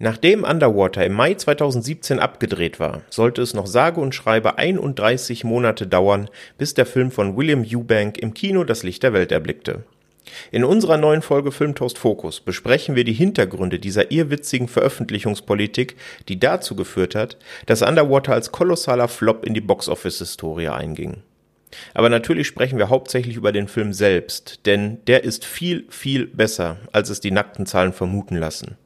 Nachdem 0.00 0.44
Underwater 0.44 1.04
im 1.04 1.14
Mai 1.14 1.34
2017 1.34 2.20
abgedreht 2.20 2.78
war, 2.78 3.02
sollte 3.10 3.42
es 3.42 3.52
noch 3.52 3.66
sage 3.66 4.00
und 4.00 4.14
schreibe 4.14 4.56
31 4.56 5.42
Monate 5.42 5.88
dauern, 5.88 6.30
bis 6.56 6.74
der 6.74 6.86
Film 6.86 7.10
von 7.10 7.36
William 7.36 7.64
Eubank 7.68 8.16
im 8.16 8.32
Kino 8.32 8.62
das 8.62 8.84
Licht 8.84 9.02
der 9.02 9.12
Welt 9.12 9.32
erblickte. 9.32 9.82
In 10.52 10.62
unserer 10.62 10.98
neuen 10.98 11.20
Folge 11.20 11.50
Filmtoast 11.50 11.98
Focus 11.98 12.38
besprechen 12.38 12.94
wir 12.94 13.02
die 13.02 13.12
Hintergründe 13.12 13.80
dieser 13.80 14.12
irrwitzigen 14.12 14.68
Veröffentlichungspolitik, 14.68 15.96
die 16.28 16.38
dazu 16.38 16.76
geführt 16.76 17.16
hat, 17.16 17.36
dass 17.66 17.82
Underwater 17.82 18.34
als 18.34 18.52
kolossaler 18.52 19.08
Flop 19.08 19.44
in 19.44 19.54
die 19.54 19.60
Boxoffice-Historie 19.60 20.68
einging. 20.68 21.24
Aber 21.92 22.08
natürlich 22.08 22.46
sprechen 22.46 22.78
wir 22.78 22.88
hauptsächlich 22.88 23.34
über 23.34 23.50
den 23.50 23.66
Film 23.66 23.92
selbst, 23.92 24.64
denn 24.64 25.04
der 25.08 25.24
ist 25.24 25.44
viel, 25.44 25.86
viel 25.88 26.28
besser, 26.28 26.76
als 26.92 27.10
es 27.10 27.18
die 27.18 27.32
nackten 27.32 27.66
Zahlen 27.66 27.92
vermuten 27.92 28.36
lassen. 28.36 28.76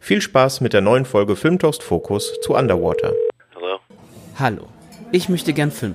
Viel 0.00 0.20
Spaß 0.20 0.60
mit 0.60 0.72
der 0.72 0.80
neuen 0.80 1.04
Folge 1.04 1.36
Filmtoast 1.36 1.82
Focus 1.82 2.38
zu 2.42 2.54
Underwater. 2.54 3.12
Hallo. 3.54 3.78
Hallo. 4.38 4.68
Ich 5.12 5.28
möchte 5.28 5.52
gern 5.52 5.70
Film 5.70 5.94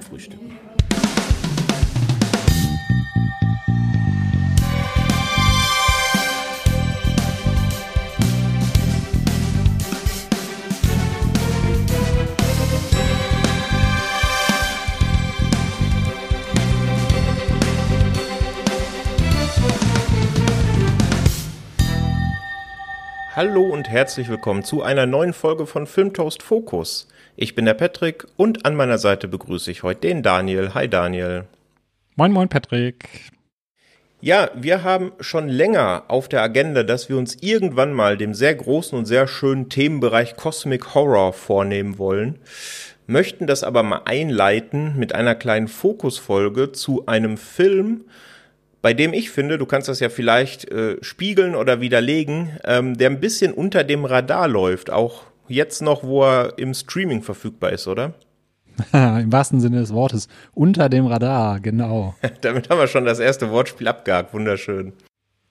Hallo 23.36 23.64
und 23.64 23.90
herzlich 23.90 24.30
willkommen 24.30 24.64
zu 24.64 24.84
einer 24.84 25.08
neuen 25.08 25.34
Folge 25.34 25.66
von 25.66 25.88
Filmtoast 25.88 26.44
Focus. 26.44 27.08
Ich 27.36 27.56
bin 27.56 27.66
der 27.66 27.74
Patrick 27.74 28.28
und 28.38 28.64
an 28.64 28.76
meiner 28.76 29.00
Seite 29.00 29.28
begrüße 29.28 29.72
ich 29.72 29.82
heute 29.82 30.02
den 30.02 30.22
Daniel. 30.22 30.76
Hi 30.76 30.88
Daniel. 30.88 31.46
Moin 32.16 32.32
moin 32.32 32.48
Patrick. 32.48 33.32
Ja, 34.22 34.52
wir 34.54 34.84
haben 34.84 35.14
schon 35.20 35.50
länger 35.50 36.04
auf 36.10 36.30
der 36.30 36.44
Agenda, 36.44 36.84
dass 36.84 37.10
wir 37.10 37.18
uns 37.18 37.38
irgendwann 37.42 37.92
mal 37.92 38.18
dem 38.18 38.36
sehr 38.36 38.54
großen 38.54 38.96
und 38.96 39.06
sehr 39.08 39.28
schönen 39.28 39.68
Themenbereich 39.68 40.36
Cosmic 40.36 40.94
Horror 40.94 41.34
vornehmen 41.34 41.98
wollen, 41.98 42.38
möchten 43.08 43.48
das 43.48 43.64
aber 43.64 43.82
mal 43.82 44.04
einleiten 44.06 44.96
mit 44.96 45.16
einer 45.16 45.34
kleinen 45.34 45.70
Fokusfolge 45.70 46.72
zu 46.72 47.08
einem 47.08 47.38
Film, 47.38 48.06
bei 48.84 48.94
dem 48.94 49.14
ich 49.14 49.32
finde, 49.32 49.58
du 49.58 49.66
kannst 49.66 49.88
das 49.88 50.02
ja 50.02 50.10
vielleicht 50.10 50.70
äh, 50.70 50.98
spiegeln 51.02 51.56
oder 51.56 51.80
widerlegen, 51.80 52.60
ähm, 52.66 52.98
der 52.98 53.10
ein 53.10 53.22
bisschen 53.22 53.54
unter 53.54 53.86
dem 53.86 54.04
Radar 54.04 54.50
läuft, 54.50 54.92
auch 54.92 55.24
jetzt 55.48 55.82
noch, 55.82 56.04
wo 56.04 56.24
er 56.24 56.58
im 56.58 56.74
Streaming 56.74 57.24
verfügbar 57.24 57.72
ist, 57.72 57.88
oder? 57.88 58.14
Im 58.92 59.32
wahrsten 59.32 59.62
Sinne 59.62 59.80
des 59.80 59.94
Wortes. 59.94 60.28
Unter 60.54 60.90
dem 60.90 61.06
Radar, 61.06 61.62
genau. 61.62 62.16
Damit 62.42 62.70
haben 62.70 62.78
wir 62.78 62.88
schon 62.88 63.06
das 63.06 63.20
erste 63.20 63.52
Wortspiel 63.52 63.88
abgehakt. 63.88 64.34
Wunderschön. 64.34 64.92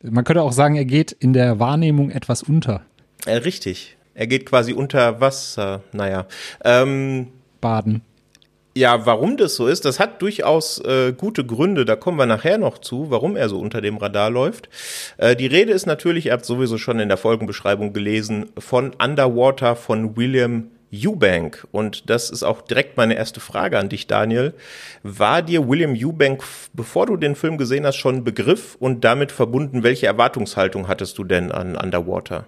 Man 0.03 0.25
könnte 0.25 0.43
auch 0.43 0.53
sagen, 0.53 0.75
er 0.75 0.85
geht 0.85 1.13
in 1.13 1.33
der 1.33 1.59
Wahrnehmung 1.59 2.11
etwas 2.11 2.43
unter. 2.43 2.83
Äh, 3.25 3.37
richtig. 3.37 3.97
Er 4.13 4.27
geht 4.27 4.45
quasi 4.45 4.75
unter 4.75 5.23
Wasser. 5.23 5.83
Naja. 5.93 6.27
Ähm, 6.65 7.29
Baden. 7.63 8.03
Ja, 8.75 9.05
warum 9.05 9.37
das 9.37 9.55
so 9.55 9.67
ist, 9.67 9.85
das 9.85 10.01
hat 10.01 10.23
durchaus 10.23 10.79
äh, 10.79 11.13
gute 11.13 11.45
Gründe. 11.45 11.85
Da 11.85 11.95
kommen 11.95 12.19
wir 12.19 12.25
nachher 12.25 12.57
noch 12.57 12.79
zu, 12.79 13.11
warum 13.11 13.37
er 13.37 13.51
so 13.51 13.59
unter 13.59 13.83
dem 13.83 13.99
Radar 13.99 14.31
läuft. 14.31 14.71
Äh, 15.19 15.37
die 15.37 15.47
Rede 15.47 15.73
ist 15.73 15.85
natürlich, 15.85 16.27
ihr 16.27 16.33
habt 16.33 16.47
sowieso 16.47 16.79
schon 16.79 16.99
in 16.99 17.09
der 17.09 17.19
Folgenbeschreibung 17.19 17.93
gelesen, 17.93 18.47
von 18.59 18.95
Underwater 18.95 19.77
von 19.77 20.17
William 20.17 20.69
Eubank. 20.93 21.67
Und 21.71 22.09
das 22.09 22.31
ist 22.31 22.43
auch 22.43 22.63
direkt 22.63 22.97
meine 22.97 23.15
erste 23.15 23.41
Frage 23.41 23.79
an 23.79 23.89
dich, 23.89 24.07
Daniel. 24.07 24.55
War 25.03 25.43
dir 25.43 25.69
William 25.69 25.95
Eubank, 25.95 26.43
bevor 26.73 27.07
du 27.07 27.17
den 27.17 27.35
Film 27.35 27.59
gesehen 27.59 27.87
hast, 27.87 27.97
schon 27.97 28.17
ein 28.17 28.25
Begriff 28.25 28.77
und 28.79 29.05
damit 29.05 29.33
verbunden, 29.33 29.83
welche 29.83 30.07
Erwartungshaltung 30.07 30.89
hattest 30.89 31.19
du 31.19 31.25
denn 31.25 31.53
an 31.53 31.77
Underwater? 31.77 32.47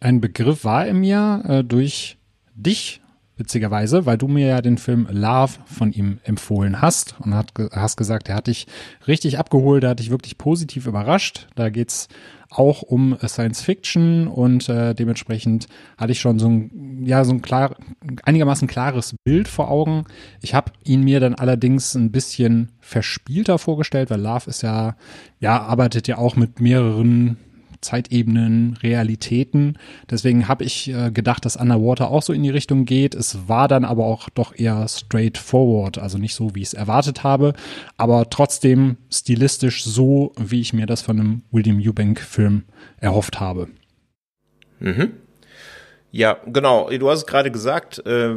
Ein 0.00 0.20
Begriff 0.20 0.64
war 0.64 0.86
er 0.86 0.94
mir 0.94 1.42
äh, 1.46 1.64
durch 1.64 2.16
dich 2.54 3.01
witzigerweise, 3.42 4.06
weil 4.06 4.16
du 4.16 4.28
mir 4.28 4.46
ja 4.46 4.62
den 4.62 4.78
Film 4.78 5.08
Love 5.10 5.52
von 5.66 5.92
ihm 5.92 6.18
empfohlen 6.22 6.80
hast 6.80 7.16
und 7.20 7.34
hat, 7.34 7.52
hast 7.72 7.96
gesagt, 7.96 8.28
er 8.28 8.36
hat 8.36 8.46
dich 8.46 8.68
richtig 9.08 9.38
abgeholt, 9.38 9.82
er 9.82 9.90
hat 9.90 9.98
dich 9.98 10.10
wirklich 10.10 10.38
positiv 10.38 10.86
überrascht. 10.86 11.48
Da 11.56 11.68
geht's 11.68 12.08
auch 12.50 12.82
um 12.82 13.16
Science 13.26 13.62
Fiction 13.62 14.28
und 14.28 14.68
äh, 14.68 14.94
dementsprechend 14.94 15.66
hatte 15.96 16.12
ich 16.12 16.20
schon 16.20 16.38
so 16.38 16.48
ein, 16.48 17.04
ja, 17.04 17.24
so 17.24 17.32
ein 17.32 17.42
klar, 17.42 17.76
einigermaßen 18.22 18.68
klares 18.68 19.16
Bild 19.24 19.48
vor 19.48 19.70
Augen. 19.70 20.04
Ich 20.40 20.54
habe 20.54 20.70
ihn 20.84 21.02
mir 21.02 21.18
dann 21.18 21.34
allerdings 21.34 21.94
ein 21.94 22.12
bisschen 22.12 22.70
verspielter 22.80 23.58
vorgestellt, 23.58 24.10
weil 24.10 24.20
Love 24.20 24.50
ist 24.50 24.62
ja, 24.62 24.96
ja, 25.40 25.60
arbeitet 25.62 26.06
ja 26.06 26.18
auch 26.18 26.36
mit 26.36 26.60
mehreren 26.60 27.38
Zeitebenen, 27.82 28.78
Realitäten. 28.82 29.78
Deswegen 30.10 30.48
habe 30.48 30.64
ich 30.64 30.88
äh, 30.88 31.10
gedacht, 31.10 31.44
dass 31.44 31.56
Underwater 31.56 32.10
auch 32.10 32.22
so 32.22 32.32
in 32.32 32.42
die 32.42 32.50
Richtung 32.50 32.84
geht. 32.84 33.14
Es 33.14 33.48
war 33.48 33.68
dann 33.68 33.84
aber 33.84 34.06
auch 34.06 34.30
doch 34.30 34.56
eher 34.56 34.86
straightforward, 34.88 35.98
also 35.98 36.16
nicht 36.18 36.34
so, 36.34 36.54
wie 36.54 36.62
ich 36.62 36.68
es 36.68 36.74
erwartet 36.74 37.22
habe, 37.22 37.52
aber 37.96 38.30
trotzdem 38.30 38.96
stilistisch 39.10 39.84
so, 39.84 40.32
wie 40.38 40.60
ich 40.60 40.72
mir 40.72 40.86
das 40.86 41.02
von 41.02 41.20
einem 41.20 41.42
William 41.50 41.78
Eubank-Film 41.78 42.62
erhofft 42.98 43.40
habe. 43.40 43.68
Mhm. 44.80 45.12
Ja, 46.12 46.36
genau. 46.46 46.90
Du 46.90 47.10
hast 47.10 47.20
es 47.20 47.26
gerade 47.26 47.50
gesagt, 47.50 48.04
äh, 48.06 48.34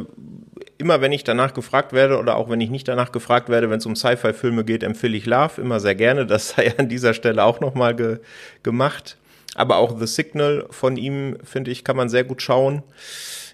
immer 0.78 1.02
wenn 1.02 1.12
ich 1.12 1.24
danach 1.24 1.52
gefragt 1.52 1.92
werde 1.92 2.18
oder 2.18 2.36
auch 2.36 2.48
wenn 2.48 2.60
ich 2.60 2.70
nicht 2.70 2.88
danach 2.88 3.12
gefragt 3.12 3.50
werde, 3.50 3.68
wenn 3.68 3.78
es 3.78 3.86
um 3.86 3.94
Sci-Fi-Filme 3.94 4.64
geht, 4.64 4.82
empfehle 4.82 5.16
ich 5.16 5.26
Love 5.26 5.60
immer 5.60 5.78
sehr 5.78 5.94
gerne. 5.94 6.26
Das 6.26 6.50
sei 6.50 6.76
an 6.78 6.88
dieser 6.88 7.12
Stelle 7.12 7.44
auch 7.44 7.60
nochmal 7.60 7.94
ge 7.94 8.18
gemacht. 8.62 9.18
Aber 9.56 9.78
auch 9.78 9.98
The 9.98 10.06
Signal 10.06 10.66
von 10.70 10.96
ihm, 10.96 11.38
finde 11.42 11.70
ich, 11.70 11.82
kann 11.82 11.96
man 11.96 12.08
sehr 12.08 12.24
gut 12.24 12.42
schauen. 12.42 12.82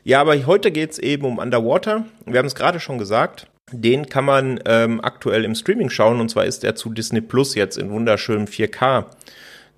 Ja, 0.05 0.21
aber 0.21 0.35
heute 0.47 0.73
geht's 0.73 0.99
eben 0.99 1.25
um 1.25 1.39
Underwater. 1.39 2.05
Wir 2.27 2.39
haben 2.39 2.47
es 2.47 2.57
gerade 2.57 2.81
schon 2.81 2.99
gesagt. 2.99 3.47
Den 3.71 4.07
kann 4.07 4.25
man 4.25 4.61
ähm, 4.67 5.01
aktuell 5.03 5.45
im 5.45 5.55
Streaming 5.55 5.89
schauen 5.89 6.21
und 6.21 6.29
zwar 6.29 6.45
ist 6.45 6.65
er 6.65 6.75
zu 6.75 6.91
Disney 6.91 7.21
Plus 7.21 7.55
jetzt 7.55 7.79
in 7.79 7.91
wunderschönem 7.91 8.47
4K 8.47 9.07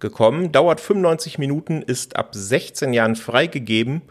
gekommen. 0.01 0.51
Dauert 0.51 0.81
95 0.81 1.39
Minuten, 1.39 1.83
ist 1.83 2.17
ab 2.17 2.31
16 2.33 2.93
Jahren 2.93 3.17
freigegeben 3.17 4.03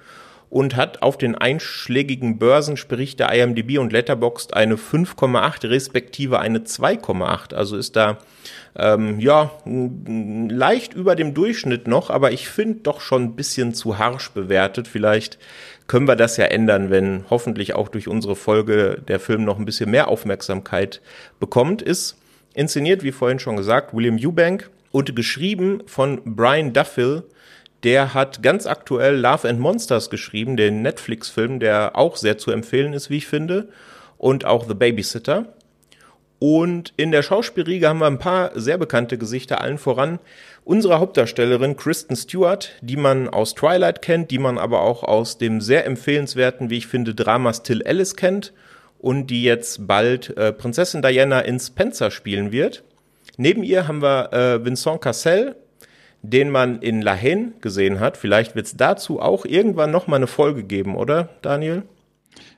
und 0.50 0.75
hat 0.75 1.01
auf 1.01 1.18
den 1.18 1.35
einschlägigen 1.35 2.38
Börsen, 2.38 2.78
sprich 2.78 3.16
der 3.16 3.34
IMDb 3.34 3.80
und 3.80 3.91
Letterboxd, 3.91 4.53
eine 4.53 4.75
5,8 4.75 5.68
respektive 5.68 6.40
eine 6.40 6.59
2,8. 6.59 7.56
Also 7.56 7.75
ist 7.75 7.95
da 7.95 8.19
ähm, 8.75 9.19
ja 9.19 9.51
leicht 9.66 10.94
über 10.94 11.16
dem 11.16 11.34
Durchschnitt 11.34 11.88
noch, 11.88 12.09
aber 12.09 12.31
ich 12.31 12.47
finde 12.47 12.79
doch 12.81 13.01
schon 13.01 13.23
ein 13.23 13.35
bisschen 13.35 13.73
zu 13.73 13.97
harsch 13.97 14.31
bewertet. 14.31 14.88
Vielleicht 14.88 15.38
können 15.88 16.07
wir 16.07 16.16
das 16.16 16.38
ja 16.38 16.45
ändern, 16.45 16.89
wenn 16.89 17.25
hoffentlich 17.29 17.75
auch 17.75 17.89
durch 17.89 18.07
unsere 18.07 18.35
Folge 18.35 19.01
der 19.07 19.19
Film 19.19 19.44
noch 19.44 19.59
ein 19.59 19.66
bisschen 19.66 19.91
mehr 19.91 20.07
Aufmerksamkeit 20.07 21.01
bekommt. 21.39 21.81
Ist 21.81 22.17
inszeniert, 22.53 23.03
wie 23.03 23.12
vorhin 23.12 23.39
schon 23.39 23.57
gesagt, 23.57 23.94
William 23.94 24.17
Eubank 24.17 24.69
und 24.91 25.16
geschrieben 25.16 25.83
von 25.85 26.22
Brian 26.23 26.73
Duffill, 26.73 27.23
der 27.83 28.13
hat 28.13 28.41
ganz 28.41 28.66
aktuell 28.66 29.17
Love 29.17 29.50
and 29.50 29.59
Monsters 29.59 30.09
geschrieben, 30.09 30.56
den 30.56 30.81
Netflix-Film, 30.81 31.59
der 31.59 31.97
auch 31.97 32.16
sehr 32.16 32.38
zu 32.38 32.51
empfehlen 32.51 32.94
ist, 32.94 33.09
wie 33.09 33.17
ich 33.17 33.28
finde. 33.28 33.69
Und 34.17 34.45
auch 34.45 34.66
The 34.66 34.73
Babysitter. 34.73 35.53
Und 36.46 36.92
in 36.98 37.14
der 37.14 37.24
Schauspielriege 37.24 37.88
haben 37.88 38.00
wir 38.00 38.08
ein 38.08 38.20
paar 38.20 38.52
sehr 38.59 38.78
bekannte 38.78 39.18
Gesichter, 39.18 39.62
allen 39.62 39.78
voran 39.78 40.20
unsere 40.66 41.00
Hauptdarstellerin 41.00 41.78
Kristen 41.78 42.18
Stewart, 42.18 42.72
die 42.81 42.98
man 42.98 43.30
aus 43.30 43.56
Twilight 43.56 44.02
kennt, 44.02 44.30
die 44.30 44.40
man 44.40 44.58
aber 44.58 44.81
auch 44.81 45.04
aus 45.04 45.38
dem 45.38 45.62
sehr 45.62 45.86
empfehlenswerten, 45.86 46.69
wie 46.69 46.80
ich 46.80 46.88
finde, 46.88 47.16
Drama 47.16 47.54
Still 47.54 47.81
Alice 47.88 48.18
kennt 48.18 48.51
und 49.00 49.28
die 49.28 49.45
jetzt 49.45 49.88
bald 49.88 50.36
äh, 50.36 50.51
Prinzessin 50.51 51.01
Diana 51.01 51.40
in 51.40 51.62
Spencer 51.62 52.12
spielen 52.12 52.51
wird. 52.51 52.84
Neben 53.38 53.63
ihr 53.63 53.88
haben 53.88 54.01
wir 54.01 54.34
äh, 54.34 54.66
Vincent 54.66 55.00
Cassel, 55.00 55.56
den 56.24 56.50
man 56.50 56.81
in 56.81 57.01
La 57.01 57.16
Haine 57.16 57.54
gesehen 57.62 58.01
hat. 58.01 58.18
Vielleicht 58.18 58.54
wird 58.54 58.66
es 58.66 58.75
dazu 58.75 59.22
auch 59.22 59.46
irgendwann 59.46 59.92
noch 59.92 60.07
mal 60.07 60.18
eine 60.18 60.28
Folge 60.28 60.66
geben, 60.66 60.98
oder, 60.98 61.30
Daniel? 61.42 61.84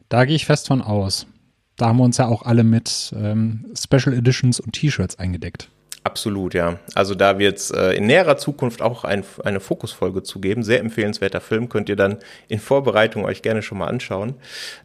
Da 0.10 0.26
gehe 0.26 0.38
ich 0.38 0.48
fest 0.48 0.70
von 0.70 0.82
aus. 0.82 1.28
Da 1.78 1.88
haben 1.88 1.98
wir 1.98 2.04
uns 2.04 2.18
ja 2.18 2.28
auch 2.28 2.44
alle 2.44 2.64
mit 2.64 3.14
ähm, 3.18 3.66
Special 3.78 4.16
Editions 4.16 4.60
und 4.60 4.74
T-Shirts 4.74 5.20
eingedeckt. 5.20 5.70
Absolut, 6.06 6.54
ja. 6.54 6.78
Also 6.94 7.16
da 7.16 7.40
wird 7.40 7.58
es 7.58 7.72
äh, 7.72 7.94
in 7.94 8.06
näherer 8.06 8.38
Zukunft 8.38 8.84
auch 8.84 9.06
ein, 9.06 9.24
eine 9.44 9.60
Fokusfolge 9.60 10.22
zu 10.22 10.40
geben. 10.40 10.62
Sehr 10.62 10.80
empfehlenswerter 10.80 11.42
Film, 11.42 11.68
könnt 11.68 11.90
ihr 11.90 11.96
dann 11.96 12.18
in 12.48 12.60
Vorbereitung 12.60 13.26
euch 13.26 13.42
gerne 13.42 13.64
schon 13.64 13.80
mal 13.80 13.88
anschauen. 13.88 14.36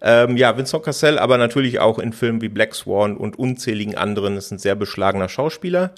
Ähm, 0.01 0.39
ja, 0.39 0.57
Vincent 0.57 0.83
Cassel, 0.83 1.19
aber 1.19 1.37
natürlich 1.37 1.79
auch 1.79 1.99
in 1.99 2.15
Filmen 2.15 2.41
wie 2.41 2.49
Black 2.49 2.75
Swan 2.75 3.19
und 3.19 3.39
unzähligen 3.39 3.97
anderen. 3.99 4.39
ist 4.39 4.51
ein 4.51 4.59
sehr 4.59 4.77
beschlagener 4.77 5.29
Schauspieler. 5.29 5.93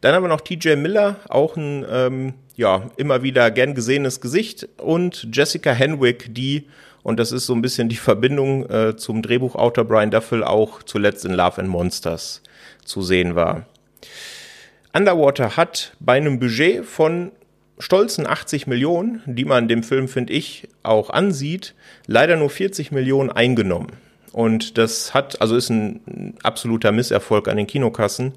Dann 0.00 0.12
haben 0.12 0.24
wir 0.24 0.28
noch 0.28 0.40
TJ 0.40 0.74
Miller, 0.74 1.20
auch 1.28 1.56
ein 1.56 1.86
ähm, 1.88 2.34
ja 2.56 2.90
immer 2.96 3.22
wieder 3.22 3.52
gern 3.52 3.76
gesehenes 3.76 4.20
Gesicht 4.20 4.68
und 4.78 5.28
Jessica 5.32 5.70
Henwick, 5.70 6.34
die 6.34 6.66
und 7.04 7.20
das 7.20 7.30
ist 7.30 7.46
so 7.46 7.54
ein 7.54 7.62
bisschen 7.62 7.88
die 7.88 7.96
Verbindung 7.96 8.68
äh, 8.68 8.96
zum 8.96 9.22
Drehbuchautor 9.22 9.84
Brian 9.84 10.10
Duffel 10.10 10.42
auch 10.42 10.82
zuletzt 10.82 11.24
in 11.24 11.34
Love 11.34 11.60
and 11.60 11.68
Monsters 11.68 12.42
zu 12.84 13.02
sehen 13.02 13.36
war. 13.36 13.66
Underwater 14.92 15.56
hat 15.56 15.94
bei 16.00 16.16
einem 16.16 16.40
Budget 16.40 16.84
von 16.84 17.30
stolzen 17.78 18.26
80 18.26 18.66
Millionen, 18.66 19.22
die 19.26 19.44
man 19.44 19.68
dem 19.68 19.82
Film, 19.82 20.08
finde 20.08 20.32
ich, 20.32 20.68
auch 20.82 21.10
ansieht, 21.10 21.74
leider 22.06 22.36
nur 22.36 22.48
40 22.48 22.90
Millionen 22.90 23.30
eingenommen. 23.30 23.92
Und 24.34 24.78
das 24.78 25.14
hat, 25.14 25.40
also 25.40 25.54
ist 25.54 25.70
ein 25.70 26.34
absoluter 26.42 26.90
Misserfolg 26.90 27.46
an 27.46 27.56
den 27.56 27.68
Kinokassen. 27.68 28.32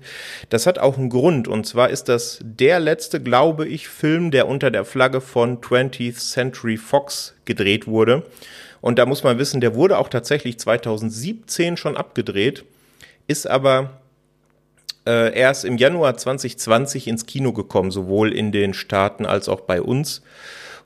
Das 0.49 0.67
hat 0.67 0.77
auch 0.77 0.95
einen 0.95 1.09
Grund. 1.09 1.47
Und 1.47 1.65
zwar 1.65 1.89
ist 1.89 2.07
das 2.07 2.37
der 2.43 2.79
letzte, 2.79 3.19
glaube 3.19 3.67
ich, 3.67 3.87
Film, 3.87 4.29
der 4.29 4.47
unter 4.47 4.69
der 4.69 4.85
Flagge 4.85 5.21
von 5.21 5.59
20th 5.59 6.17
Century 6.17 6.77
Fox 6.77 7.33
gedreht 7.45 7.87
wurde. 7.87 8.21
Und 8.79 8.99
da 8.99 9.07
muss 9.07 9.23
man 9.23 9.39
wissen, 9.39 9.59
der 9.59 9.73
wurde 9.73 9.97
auch 9.97 10.07
tatsächlich 10.07 10.59
2017 10.59 11.77
schon 11.77 11.97
abgedreht, 11.97 12.63
ist 13.25 13.49
aber 13.49 13.99
äh, 15.07 15.35
erst 15.35 15.65
im 15.65 15.77
Januar 15.77 16.15
2020 16.15 17.07
ins 17.07 17.25
Kino 17.25 17.53
gekommen, 17.53 17.89
sowohl 17.89 18.33
in 18.33 18.51
den 18.51 18.75
Staaten 18.75 19.25
als 19.25 19.49
auch 19.49 19.61
bei 19.61 19.81
uns. 19.81 20.21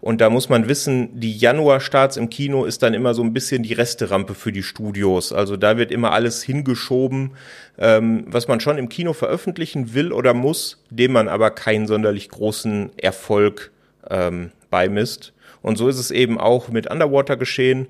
Und 0.01 0.19
da 0.19 0.31
muss 0.31 0.49
man 0.49 0.67
wissen, 0.67 1.19
die 1.19 1.37
Januarstarts 1.37 2.17
im 2.17 2.31
Kino 2.31 2.65
ist 2.65 2.81
dann 2.81 2.95
immer 2.95 3.13
so 3.13 3.21
ein 3.21 3.33
bisschen 3.33 3.61
die 3.61 3.73
Resterampe 3.73 4.33
für 4.33 4.51
die 4.51 4.63
Studios. 4.63 5.31
Also 5.31 5.57
da 5.57 5.77
wird 5.77 5.91
immer 5.91 6.11
alles 6.11 6.41
hingeschoben, 6.41 7.31
ähm, 7.77 8.25
was 8.27 8.47
man 8.47 8.59
schon 8.59 8.79
im 8.79 8.89
Kino 8.89 9.13
veröffentlichen 9.13 9.93
will 9.93 10.11
oder 10.11 10.33
muss, 10.33 10.83
dem 10.89 11.11
man 11.11 11.27
aber 11.27 11.51
keinen 11.51 11.85
sonderlich 11.85 12.29
großen 12.29 12.97
Erfolg 12.97 13.71
ähm, 14.09 14.51
beimisst. 14.71 15.33
Und 15.61 15.77
so 15.77 15.87
ist 15.87 15.99
es 15.99 16.09
eben 16.09 16.39
auch 16.39 16.69
mit 16.69 16.89
Underwater 16.89 17.37
geschehen. 17.37 17.87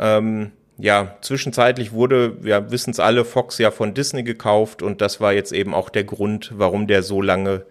Ähm, 0.00 0.50
ja, 0.76 1.16
zwischenzeitlich 1.20 1.92
wurde, 1.92 2.36
ja, 2.42 2.70
wissen 2.72 2.90
es 2.90 2.98
alle, 2.98 3.24
Fox 3.24 3.58
ja 3.58 3.70
von 3.70 3.94
Disney 3.94 4.24
gekauft 4.24 4.82
und 4.82 5.00
das 5.00 5.20
war 5.20 5.32
jetzt 5.32 5.52
eben 5.52 5.74
auch 5.74 5.88
der 5.88 6.04
Grund, 6.04 6.52
warum 6.56 6.86
der 6.86 7.02
so 7.02 7.20
lange, 7.20 7.64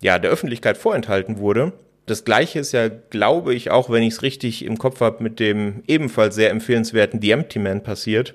ja, 0.00 0.18
der 0.18 0.30
Öffentlichkeit 0.30 0.76
vorenthalten 0.76 1.38
wurde. 1.38 1.72
Das 2.12 2.26
gleiche 2.26 2.58
ist 2.58 2.72
ja, 2.72 2.88
glaube 2.88 3.54
ich, 3.54 3.70
auch, 3.70 3.88
wenn 3.88 4.02
ich 4.02 4.12
es 4.12 4.22
richtig 4.22 4.66
im 4.66 4.76
Kopf 4.76 5.00
habe, 5.00 5.22
mit 5.22 5.40
dem 5.40 5.82
ebenfalls 5.86 6.34
sehr 6.34 6.50
empfehlenswerten 6.50 7.22
The 7.22 7.30
Empty 7.30 7.58
Man 7.58 7.82
passiert. 7.82 8.34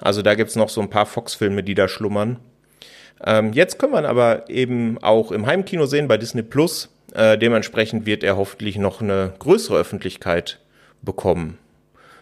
Also 0.00 0.22
da 0.22 0.34
gibt's 0.34 0.56
noch 0.56 0.70
so 0.70 0.80
ein 0.80 0.88
paar 0.88 1.04
Fox-Filme, 1.04 1.62
die 1.62 1.74
da 1.74 1.88
schlummern. 1.88 2.38
Ähm, 3.22 3.52
jetzt 3.52 3.78
kann 3.78 3.90
man 3.90 4.06
aber 4.06 4.48
eben 4.48 4.96
auch 5.02 5.30
im 5.30 5.44
Heimkino 5.44 5.84
sehen 5.84 6.08
bei 6.08 6.16
Disney 6.16 6.42
Plus. 6.42 6.88
Äh, 7.12 7.36
dementsprechend 7.36 8.06
wird 8.06 8.24
er 8.24 8.38
hoffentlich 8.38 8.78
noch 8.78 9.02
eine 9.02 9.34
größere 9.40 9.76
Öffentlichkeit 9.76 10.58
bekommen. 11.02 11.58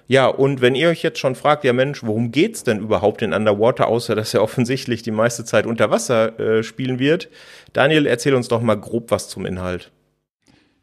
Ja, 0.09 0.27
und 0.27 0.61
wenn 0.61 0.75
ihr 0.75 0.89
euch 0.89 1.05
jetzt 1.05 1.21
schon 1.21 1.37
fragt, 1.37 1.63
ja 1.63 1.73
Mensch, 1.73 2.03
worum 2.03 2.33
geht's 2.33 2.65
denn 2.65 2.81
überhaupt 2.81 3.23
in 3.23 3.33
Underwater, 3.33 3.87
außer 3.87 4.17
dass 4.17 4.35
er 4.35 4.43
offensichtlich 4.43 5.05
die 5.05 5.13
meiste 5.13 5.45
Zeit 5.45 5.67
unter 5.67 5.93
Wasser 5.93 6.37
äh, 6.41 6.63
spielen 6.65 6.99
wird? 6.99 7.29
Daniel, 7.75 8.07
erzähl 8.07 8.35
uns 8.35 8.49
doch 8.49 8.61
mal 8.61 8.75
grob 8.75 9.13
was 9.13 9.29
zum 9.29 9.47
Inhalt. 9.47 9.93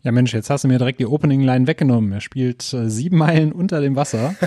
Ja 0.04 0.12
Mensch, 0.12 0.34
jetzt 0.34 0.50
hast 0.50 0.64
du 0.64 0.68
mir 0.68 0.78
direkt 0.78 1.00
die 1.00 1.06
Opening-Line 1.06 1.68
weggenommen. 1.68 2.12
Er 2.12 2.22
spielt 2.22 2.74
äh, 2.74 2.90
sieben 2.90 3.18
Meilen 3.18 3.52
unter 3.52 3.82
dem 3.82 3.96
Wasser. 3.96 4.36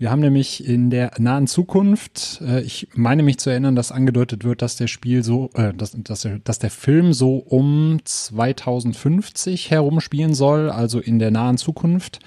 Wir 0.00 0.10
haben 0.10 0.20
nämlich 0.20 0.66
in 0.66 0.88
der 0.88 1.12
nahen 1.18 1.46
Zukunft, 1.46 2.40
äh, 2.40 2.62
ich 2.62 2.88
meine 2.94 3.22
mich 3.22 3.36
zu 3.36 3.50
erinnern, 3.50 3.76
dass 3.76 3.92
angedeutet 3.92 4.44
wird, 4.44 4.62
dass 4.62 4.76
der 4.76 4.86
Spiel 4.86 5.22
so, 5.22 5.50
äh, 5.52 5.74
dass, 5.74 5.94
dass, 5.94 6.22
der, 6.22 6.38
dass 6.38 6.58
der 6.58 6.70
Film 6.70 7.12
so 7.12 7.36
um 7.36 7.98
2050 8.02 9.70
herum 9.70 10.00
spielen 10.00 10.32
soll, 10.32 10.70
also 10.70 11.00
in 11.00 11.18
der 11.18 11.30
nahen 11.30 11.58
Zukunft. 11.58 12.20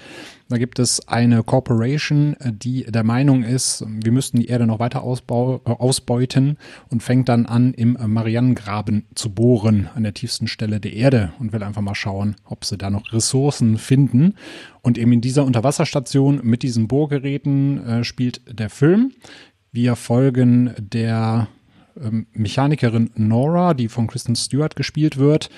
Da 0.50 0.58
gibt 0.58 0.78
es 0.78 1.08
eine 1.08 1.42
Corporation, 1.42 2.36
die 2.44 2.84
der 2.84 3.02
Meinung 3.02 3.44
ist, 3.44 3.84
wir 3.88 4.12
müssten 4.12 4.38
die 4.38 4.46
Erde 4.46 4.66
noch 4.66 4.78
weiter 4.78 5.02
ausbau, 5.02 5.62
äh, 5.64 5.70
ausbeuten 5.70 6.58
und 6.90 7.02
fängt 7.02 7.30
dann 7.30 7.46
an, 7.46 7.72
im 7.72 7.96
Marianengraben 8.06 9.06
zu 9.14 9.30
bohren, 9.30 9.88
an 9.94 10.02
der 10.02 10.12
tiefsten 10.12 10.46
Stelle 10.46 10.80
der 10.80 10.92
Erde 10.92 11.32
und 11.38 11.54
will 11.54 11.62
einfach 11.62 11.80
mal 11.80 11.94
schauen, 11.94 12.36
ob 12.44 12.66
sie 12.66 12.76
da 12.76 12.90
noch 12.90 13.12
Ressourcen 13.12 13.78
finden. 13.78 14.34
Und 14.82 14.98
eben 14.98 15.12
in 15.12 15.22
dieser 15.22 15.46
Unterwasserstation 15.46 16.40
mit 16.42 16.62
diesen 16.62 16.88
Bohrgeräten 16.88 17.86
äh, 17.86 18.04
spielt 18.04 18.42
der 18.46 18.68
Film. 18.68 19.12
Wir 19.72 19.96
folgen 19.96 20.74
der 20.78 21.48
ähm, 21.98 22.26
Mechanikerin 22.32 23.10
Nora, 23.16 23.72
die 23.72 23.88
von 23.88 24.08
Kristen 24.08 24.36
Stewart 24.36 24.76
gespielt 24.76 25.16
wird 25.16 25.48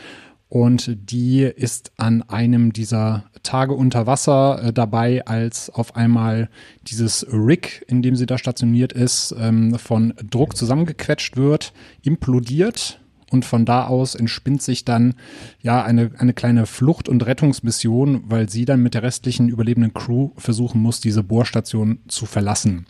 und 0.48 0.96
die 1.10 1.42
ist 1.42 1.92
an 1.96 2.22
einem 2.22 2.72
dieser 2.72 3.24
Tage 3.42 3.74
unter 3.74 4.06
Wasser 4.06 4.62
äh, 4.62 4.72
dabei, 4.72 5.26
als 5.26 5.70
auf 5.70 5.96
einmal 5.96 6.48
dieses 6.82 7.26
Rig, 7.32 7.84
in 7.88 8.02
dem 8.02 8.16
sie 8.16 8.26
da 8.26 8.38
stationiert 8.38 8.92
ist, 8.92 9.34
ähm, 9.38 9.78
von 9.78 10.14
Druck 10.30 10.56
zusammengequetscht 10.56 11.36
wird, 11.36 11.72
implodiert 12.02 13.00
und 13.30 13.44
von 13.44 13.64
da 13.64 13.86
aus 13.86 14.14
entspinnt 14.14 14.62
sich 14.62 14.84
dann 14.84 15.14
ja 15.62 15.82
eine, 15.82 16.12
eine 16.18 16.32
kleine 16.32 16.66
Flucht- 16.66 17.08
und 17.08 17.26
Rettungsmission, 17.26 18.24
weil 18.28 18.48
sie 18.48 18.64
dann 18.64 18.82
mit 18.82 18.94
der 18.94 19.02
restlichen 19.02 19.48
überlebenden 19.48 19.94
Crew 19.94 20.30
versuchen 20.36 20.80
muss, 20.80 21.00
diese 21.00 21.22
Bohrstation 21.22 21.98
zu 22.06 22.26
verlassen. 22.26 22.86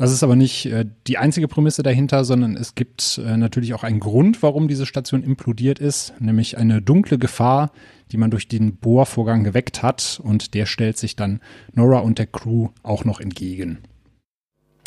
Das 0.00 0.12
ist 0.12 0.22
aber 0.22 0.34
nicht 0.34 0.64
äh, 0.64 0.86
die 1.06 1.18
einzige 1.18 1.46
Prämisse 1.46 1.82
dahinter, 1.82 2.24
sondern 2.24 2.56
es 2.56 2.74
gibt 2.74 3.20
äh, 3.22 3.36
natürlich 3.36 3.74
auch 3.74 3.84
einen 3.84 4.00
Grund, 4.00 4.42
warum 4.42 4.66
diese 4.66 4.86
Station 4.86 5.22
implodiert 5.22 5.78
ist, 5.78 6.14
nämlich 6.18 6.56
eine 6.56 6.80
dunkle 6.80 7.18
Gefahr, 7.18 7.70
die 8.10 8.16
man 8.16 8.30
durch 8.30 8.48
den 8.48 8.76
Bohrvorgang 8.76 9.44
geweckt 9.44 9.82
hat 9.82 10.18
und 10.24 10.54
der 10.54 10.64
stellt 10.64 10.96
sich 10.96 11.16
dann 11.16 11.40
Nora 11.74 11.98
und 11.98 12.18
der 12.18 12.26
Crew 12.26 12.68
auch 12.82 13.04
noch 13.04 13.20
entgegen. 13.20 13.76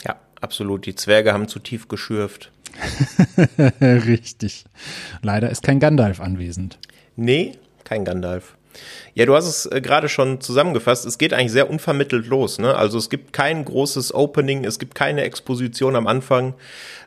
Ja, 0.03 0.15
absolut. 0.41 0.87
Die 0.87 0.95
Zwerge 0.95 1.31
haben 1.31 1.47
zu 1.47 1.59
tief 1.59 1.87
geschürft. 1.87 2.51
Richtig. 3.81 4.65
Leider 5.21 5.51
ist 5.51 5.61
kein 5.61 5.79
Gandalf 5.79 6.21
anwesend. 6.21 6.79
Nee, 7.15 7.51
kein 7.83 8.03
Gandalf. 8.03 8.57
Ja, 9.15 9.25
du 9.25 9.35
hast 9.35 9.47
es 9.47 9.65
äh, 9.65 9.81
gerade 9.81 10.09
schon 10.09 10.41
zusammengefasst. 10.41 11.05
Es 11.05 11.17
geht 11.17 11.33
eigentlich 11.33 11.51
sehr 11.51 11.69
unvermittelt 11.69 12.27
los. 12.27 12.59
Ne? 12.59 12.75
Also 12.75 12.97
es 12.97 13.09
gibt 13.09 13.33
kein 13.33 13.63
großes 13.63 14.13
Opening, 14.13 14.65
es 14.65 14.79
gibt 14.79 14.95
keine 14.95 15.21
Exposition 15.21 15.95
am 15.95 16.07
Anfang. 16.07 16.55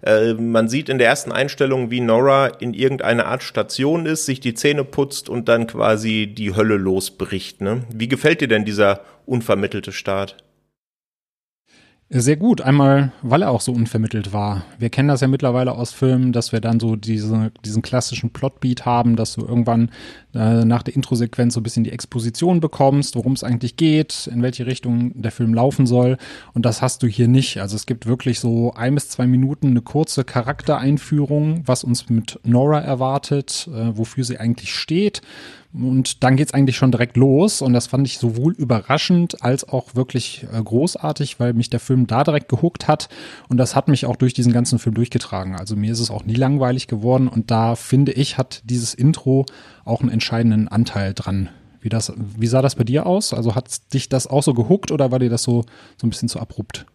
Äh, 0.02 0.34
man 0.34 0.68
sieht 0.68 0.88
in 0.88 0.98
der 0.98 1.08
ersten 1.08 1.32
Einstellung, 1.32 1.90
wie 1.90 2.00
Nora 2.00 2.46
in 2.46 2.74
irgendeiner 2.74 3.26
Art 3.26 3.42
Station 3.42 4.06
ist, 4.06 4.26
sich 4.26 4.40
die 4.40 4.54
Zähne 4.54 4.84
putzt 4.84 5.28
und 5.28 5.48
dann 5.48 5.66
quasi 5.66 6.32
die 6.32 6.54
Hölle 6.54 6.76
losbricht. 6.76 7.60
Ne? 7.60 7.82
Wie 7.92 8.08
gefällt 8.08 8.40
dir 8.40 8.48
denn 8.48 8.64
dieser 8.64 9.00
unvermittelte 9.26 9.92
Start? 9.92 10.36
Sehr 12.08 12.36
gut. 12.36 12.60
Einmal, 12.60 13.10
weil 13.22 13.42
er 13.42 13.50
auch 13.50 13.60
so 13.60 13.72
unvermittelt 13.72 14.32
war. 14.32 14.64
Wir 14.78 14.90
kennen 14.90 15.08
das 15.08 15.22
ja 15.22 15.26
mittlerweile 15.26 15.72
aus 15.72 15.92
Filmen, 15.92 16.32
dass 16.32 16.52
wir 16.52 16.60
dann 16.60 16.78
so 16.78 16.94
diese, 16.94 17.50
diesen 17.64 17.82
klassischen 17.82 18.30
Plotbeat 18.30 18.86
haben, 18.86 19.16
dass 19.16 19.34
du 19.34 19.40
irgendwann 19.40 19.90
äh, 20.32 20.64
nach 20.64 20.84
der 20.84 20.94
Introsequenz 20.94 21.54
so 21.54 21.60
ein 21.60 21.64
bisschen 21.64 21.82
die 21.82 21.90
Exposition 21.90 22.60
bekommst, 22.60 23.16
worum 23.16 23.32
es 23.32 23.42
eigentlich 23.42 23.76
geht, 23.76 24.28
in 24.32 24.40
welche 24.40 24.66
Richtung 24.66 25.20
der 25.20 25.32
Film 25.32 25.52
laufen 25.52 25.84
soll. 25.84 26.16
Und 26.54 26.64
das 26.64 26.80
hast 26.80 27.02
du 27.02 27.08
hier 27.08 27.26
nicht. 27.26 27.60
Also 27.60 27.74
es 27.74 27.86
gibt 27.86 28.06
wirklich 28.06 28.38
so 28.38 28.72
ein 28.74 28.94
bis 28.94 29.08
zwei 29.08 29.26
Minuten 29.26 29.70
eine 29.70 29.82
kurze 29.82 30.22
Charaktereinführung, 30.22 31.62
was 31.66 31.82
uns 31.82 32.08
mit 32.08 32.38
Nora 32.44 32.82
erwartet, 32.82 33.68
äh, 33.74 33.98
wofür 33.98 34.22
sie 34.22 34.38
eigentlich 34.38 34.72
steht 34.72 35.22
und 35.80 36.24
dann 36.24 36.36
geht's 36.36 36.54
eigentlich 36.54 36.76
schon 36.76 36.90
direkt 36.90 37.16
los. 37.16 37.62
Und 37.62 37.72
das 37.72 37.86
fand 37.86 38.06
ich 38.06 38.18
sowohl 38.18 38.54
überraschend 38.54 39.42
als 39.42 39.68
auch 39.68 39.94
wirklich 39.94 40.46
äh, 40.52 40.62
großartig, 40.62 41.38
weil 41.38 41.52
mich 41.52 41.70
der 41.70 41.80
Film 41.80 42.06
da 42.06 42.24
direkt 42.24 42.48
gehuckt 42.48 42.88
hat. 42.88 43.08
Und 43.48 43.58
das 43.58 43.76
hat 43.76 43.88
mich 43.88 44.06
auch 44.06 44.16
durch 44.16 44.34
diesen 44.34 44.52
ganzen 44.52 44.78
Film 44.78 44.94
durchgetragen. 44.94 45.54
Also 45.54 45.76
mir 45.76 45.92
ist 45.92 46.00
es 46.00 46.10
auch 46.10 46.24
nie 46.24 46.34
langweilig 46.34 46.86
geworden. 46.86 47.28
Und 47.28 47.50
da 47.50 47.74
finde 47.74 48.12
ich, 48.12 48.38
hat 48.38 48.62
dieses 48.64 48.94
Intro 48.94 49.44
auch 49.84 50.00
einen 50.00 50.10
entscheidenden 50.10 50.68
Anteil 50.68 51.12
dran. 51.14 51.50
Wie, 51.80 51.88
das, 51.88 52.12
wie 52.16 52.46
sah 52.46 52.62
das 52.62 52.74
bei 52.74 52.84
dir 52.84 53.06
aus? 53.06 53.34
Also 53.34 53.54
hat 53.54 53.92
dich 53.92 54.08
das 54.08 54.26
auch 54.26 54.42
so 54.42 54.54
gehuckt 54.54 54.90
oder 54.90 55.10
war 55.10 55.18
dir 55.18 55.30
das 55.30 55.42
so, 55.42 55.64
so 56.00 56.06
ein 56.06 56.10
bisschen 56.10 56.28
zu 56.28 56.40
abrupt? 56.40 56.86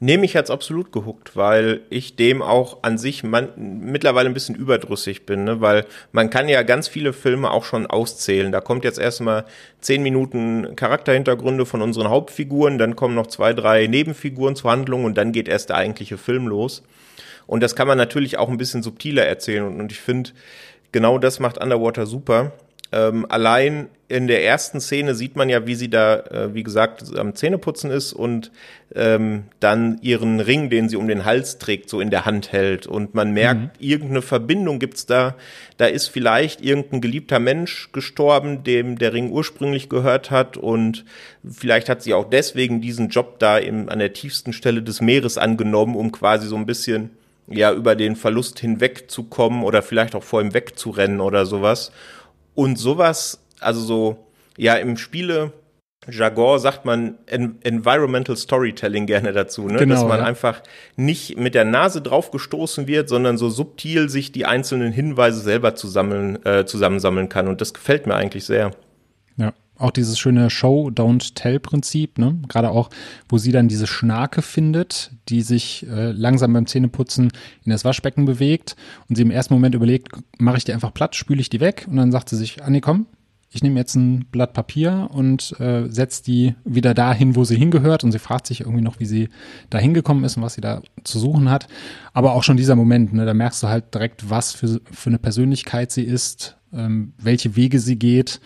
Nee, 0.00 0.16
mich 0.16 0.36
hat's 0.36 0.50
absolut 0.50 0.92
gehuckt, 0.92 1.36
weil 1.36 1.80
ich 1.90 2.16
dem 2.16 2.42
auch 2.42 2.82
an 2.82 2.98
sich 2.98 3.22
man, 3.22 3.48
mittlerweile 3.56 4.28
ein 4.28 4.34
bisschen 4.34 4.54
überdrüssig 4.54 5.26
bin, 5.26 5.44
ne? 5.44 5.60
weil 5.60 5.84
man 6.12 6.30
kann 6.30 6.48
ja 6.48 6.62
ganz 6.62 6.88
viele 6.88 7.12
Filme 7.12 7.50
auch 7.50 7.64
schon 7.64 7.86
auszählen. 7.86 8.52
Da 8.52 8.60
kommt 8.60 8.84
jetzt 8.84 8.98
erstmal 8.98 9.44
zehn 9.80 10.02
Minuten 10.02 10.76
Charakterhintergründe 10.76 11.66
von 11.66 11.82
unseren 11.82 12.08
Hauptfiguren, 12.08 12.78
dann 12.78 12.96
kommen 12.96 13.14
noch 13.14 13.26
zwei, 13.26 13.52
drei 13.52 13.86
Nebenfiguren 13.86 14.56
zur 14.56 14.70
Handlung 14.70 15.04
und 15.04 15.16
dann 15.16 15.32
geht 15.32 15.48
erst 15.48 15.68
der 15.68 15.76
eigentliche 15.76 16.18
Film 16.18 16.48
los. 16.48 16.82
Und 17.46 17.62
das 17.62 17.76
kann 17.76 17.88
man 17.88 17.98
natürlich 17.98 18.38
auch 18.38 18.48
ein 18.48 18.56
bisschen 18.56 18.82
subtiler 18.82 19.26
erzählen. 19.26 19.64
Und, 19.64 19.80
und 19.80 19.92
ich 19.92 20.00
finde, 20.00 20.30
genau 20.92 21.18
das 21.18 21.40
macht 21.40 21.58
Underwater 21.58 22.06
super. 22.06 22.52
Ähm, 22.92 23.26
allein 23.28 23.88
in 24.08 24.26
der 24.26 24.44
ersten 24.44 24.78
Szene 24.78 25.14
sieht 25.14 25.36
man 25.36 25.48
ja, 25.48 25.66
wie 25.66 25.74
sie 25.74 25.88
da, 25.88 26.16
äh, 26.16 26.54
wie 26.54 26.62
gesagt, 26.62 27.16
am 27.16 27.34
Zähneputzen 27.34 27.90
ist 27.90 28.12
und 28.12 28.52
ähm, 28.94 29.44
dann 29.58 29.98
ihren 30.02 30.38
Ring, 30.38 30.68
den 30.68 30.90
sie 30.90 30.96
um 30.96 31.08
den 31.08 31.24
Hals 31.24 31.56
trägt, 31.56 31.88
so 31.88 31.98
in 32.02 32.10
der 32.10 32.26
Hand 32.26 32.52
hält. 32.52 32.86
Und 32.86 33.14
man 33.14 33.32
merkt, 33.32 33.60
mhm. 33.60 33.70
irgendeine 33.78 34.20
Verbindung 34.20 34.78
gibt's 34.78 35.06
da. 35.06 35.34
Da 35.78 35.86
ist 35.86 36.08
vielleicht 36.08 36.60
irgendein 36.60 37.00
geliebter 37.00 37.38
Mensch 37.38 37.88
gestorben, 37.92 38.64
dem 38.64 38.98
der 38.98 39.14
Ring 39.14 39.30
ursprünglich 39.30 39.88
gehört 39.88 40.30
hat. 40.30 40.58
Und 40.58 41.06
vielleicht 41.50 41.88
hat 41.88 42.02
sie 42.02 42.12
auch 42.12 42.28
deswegen 42.28 42.82
diesen 42.82 43.08
Job 43.08 43.38
da 43.38 43.56
im, 43.56 43.88
an 43.88 43.98
der 43.98 44.12
tiefsten 44.12 44.52
Stelle 44.52 44.82
des 44.82 45.00
Meeres 45.00 45.38
angenommen, 45.38 45.96
um 45.96 46.12
quasi 46.12 46.46
so 46.46 46.56
ein 46.56 46.66
bisschen 46.66 47.10
ja 47.48 47.72
über 47.72 47.96
den 47.96 48.16
Verlust 48.16 48.58
hinwegzukommen 48.60 49.62
oder 49.62 49.82
vielleicht 49.82 50.14
auch 50.14 50.22
vor 50.22 50.42
ihm 50.42 50.52
wegzurennen 50.52 51.20
oder 51.20 51.46
sowas. 51.46 51.92
Und 52.54 52.78
sowas, 52.78 53.44
also 53.60 53.80
so, 53.80 54.26
ja, 54.56 54.74
im 54.74 54.96
Spiele, 54.96 55.52
Jargon 56.10 56.58
sagt 56.58 56.84
man 56.84 57.16
en 57.26 57.58
Environmental 57.62 58.36
Storytelling 58.36 59.06
gerne 59.06 59.32
dazu, 59.32 59.68
ne? 59.68 59.78
Genau, 59.78 59.94
dass 59.94 60.04
man 60.04 60.18
ja. 60.18 60.26
einfach 60.26 60.60
nicht 60.96 61.38
mit 61.38 61.54
der 61.54 61.64
Nase 61.64 62.02
draufgestoßen 62.02 62.88
wird, 62.88 63.08
sondern 63.08 63.38
so 63.38 63.48
subtil 63.48 64.08
sich 64.08 64.32
die 64.32 64.44
einzelnen 64.44 64.92
Hinweise 64.92 65.40
selber 65.40 65.76
zusammen, 65.76 66.44
äh, 66.44 66.64
zusammensammeln 66.64 67.28
kann. 67.28 67.46
Und 67.46 67.60
das 67.60 67.72
gefällt 67.72 68.08
mir 68.08 68.16
eigentlich 68.16 68.44
sehr. 68.44 68.72
Auch 69.82 69.90
dieses 69.90 70.18
schöne 70.18 70.48
Show 70.48 70.90
Don't 70.94 71.34
Tell 71.34 71.58
Prinzip, 71.58 72.18
ne? 72.18 72.38
Gerade 72.48 72.70
auch, 72.70 72.90
wo 73.28 73.38
sie 73.38 73.52
dann 73.52 73.68
diese 73.68 73.86
Schnarke 73.86 74.42
findet, 74.42 75.10
die 75.28 75.42
sich 75.42 75.86
äh, 75.88 76.12
langsam 76.12 76.52
beim 76.52 76.66
Zähneputzen 76.66 77.32
in 77.64 77.70
das 77.72 77.84
Waschbecken 77.84 78.24
bewegt 78.24 78.76
und 79.08 79.16
sie 79.16 79.22
im 79.22 79.30
ersten 79.30 79.54
Moment 79.54 79.74
überlegt, 79.74 80.08
mache 80.38 80.58
ich 80.58 80.64
die 80.64 80.72
einfach 80.72 80.94
platt, 80.94 81.16
spüle 81.16 81.40
ich 81.40 81.50
die 81.50 81.60
weg 81.60 81.86
und 81.90 81.96
dann 81.96 82.12
sagt 82.12 82.28
sie 82.28 82.36
sich, 82.36 82.62
Anni, 82.62 82.80
komm, 82.80 83.06
ich 83.54 83.62
nehme 83.62 83.78
jetzt 83.78 83.94
ein 83.96 84.24
Blatt 84.30 84.54
Papier 84.54 85.10
und 85.12 85.58
äh, 85.60 85.86
setze 85.88 86.24
die 86.24 86.54
wieder 86.64 86.94
dahin, 86.94 87.36
wo 87.36 87.44
sie 87.44 87.56
hingehört. 87.56 88.02
Und 88.02 88.12
sie 88.12 88.18
fragt 88.18 88.46
sich 88.46 88.60
irgendwie 88.60 88.80
noch, 88.80 88.98
wie 88.98 89.04
sie 89.04 89.28
da 89.68 89.78
hingekommen 89.78 90.24
ist 90.24 90.38
und 90.38 90.42
was 90.42 90.54
sie 90.54 90.62
da 90.62 90.80
zu 91.04 91.18
suchen 91.18 91.50
hat. 91.50 91.66
Aber 92.14 92.32
auch 92.32 92.44
schon 92.44 92.56
dieser 92.56 92.76
Moment, 92.76 93.12
ne, 93.12 93.26
da 93.26 93.34
merkst 93.34 93.62
du 93.62 93.68
halt 93.68 93.92
direkt, 93.92 94.30
was 94.30 94.52
für, 94.52 94.80
für 94.90 95.10
eine 95.10 95.18
Persönlichkeit 95.18 95.92
sie 95.92 96.04
ist, 96.04 96.56
ähm, 96.72 97.12
welche 97.18 97.54
Wege 97.54 97.78
sie 97.78 97.96
geht. 97.98 98.40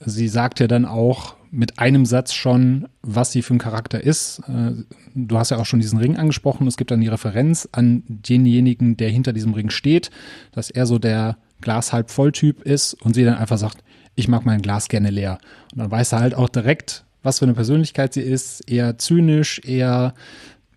Sie 0.00 0.28
sagt 0.28 0.60
ja 0.60 0.66
dann 0.66 0.84
auch 0.84 1.36
mit 1.50 1.78
einem 1.78 2.06
Satz 2.06 2.32
schon, 2.32 2.88
was 3.02 3.30
sie 3.30 3.42
für 3.42 3.54
ein 3.54 3.58
Charakter 3.58 4.02
ist. 4.02 4.40
Äh, 4.48 4.72
du 5.14 5.38
hast 5.38 5.50
ja 5.50 5.58
auch 5.58 5.66
schon 5.66 5.80
diesen 5.80 5.98
Ring 5.98 6.16
angesprochen. 6.16 6.66
Es 6.66 6.78
gibt 6.78 6.90
dann 6.90 7.00
die 7.00 7.08
Referenz 7.08 7.68
an 7.72 8.02
denjenigen, 8.08 8.96
der 8.96 9.10
hinter 9.10 9.32
diesem 9.32 9.52
Ring 9.52 9.70
steht, 9.70 10.10
dass 10.52 10.70
er 10.70 10.86
so 10.86 10.98
der 10.98 11.36
Glas 11.60 11.92
halb 11.92 12.10
voll 12.10 12.32
Typ 12.32 12.62
ist 12.62 12.94
und 12.94 13.14
sie 13.14 13.24
dann 13.24 13.36
einfach 13.36 13.58
sagt, 13.58 13.84
ich 14.14 14.28
mag 14.28 14.46
mein 14.46 14.62
Glas 14.62 14.88
gerne 14.88 15.10
leer. 15.10 15.38
Und 15.72 15.78
dann 15.78 15.90
weiß 15.90 16.12
er 16.12 16.20
halt 16.20 16.34
auch 16.34 16.48
direkt, 16.48 17.04
was 17.22 17.38
für 17.38 17.44
eine 17.44 17.54
Persönlichkeit 17.54 18.14
sie 18.14 18.22
ist, 18.22 18.68
eher 18.68 18.98
zynisch, 18.98 19.60
eher 19.64 20.14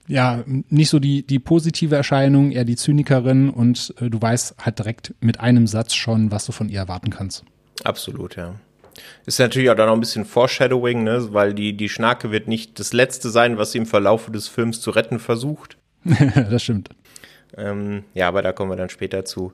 ja, 0.08 0.44
nicht 0.46 0.90
so 0.90 1.00
die, 1.00 1.26
die 1.26 1.40
positive 1.40 1.96
Erscheinung, 1.96 2.52
eher 2.52 2.66
die 2.66 2.76
Zynikerin 2.76 3.50
und 3.50 3.94
äh, 4.00 4.10
du 4.10 4.22
weißt 4.22 4.56
halt 4.60 4.78
direkt 4.78 5.16
mit 5.20 5.40
einem 5.40 5.68
Satz 5.68 5.96
schon, 5.96 6.32
was 6.32 6.46
du 6.46 6.52
von 6.52 6.70
ihr 6.70 6.80
erwarten 6.80 7.10
kannst. 7.10 7.44
Absolut, 7.84 8.36
ja. 8.36 8.56
Ist 9.25 9.40
natürlich 9.40 9.70
auch 9.70 9.75
dann 9.75 9.88
noch 9.88 9.94
ein 9.94 10.00
bisschen 10.00 10.25
Foreshadowing, 10.25 11.04
ne? 11.04 11.34
weil 11.34 11.54
die, 11.54 11.74
die 11.74 11.90
Schnarke 11.90 12.32
wird 12.32 12.48
nicht 12.48 12.80
das 12.80 12.94
Letzte 12.94 13.30
sein, 13.30 13.58
was 13.58 13.72
sie 13.72 13.80
im 13.80 13.86
Verlauf 13.86 14.32
des 14.32 14.48
Films 14.48 14.82
zu 14.82 14.92
retten 14.92 15.20
versucht. 15.20 15.78
das 16.50 16.64
stimmt. 16.64 16.90
Ähm, 17.58 18.04
ja, 18.14 18.28
aber 18.28 18.42
da 18.42 18.52
kommen 18.52 18.72
wir 18.72 18.75
dann 18.75 18.90
später 18.90 19.24
zu. 19.24 19.54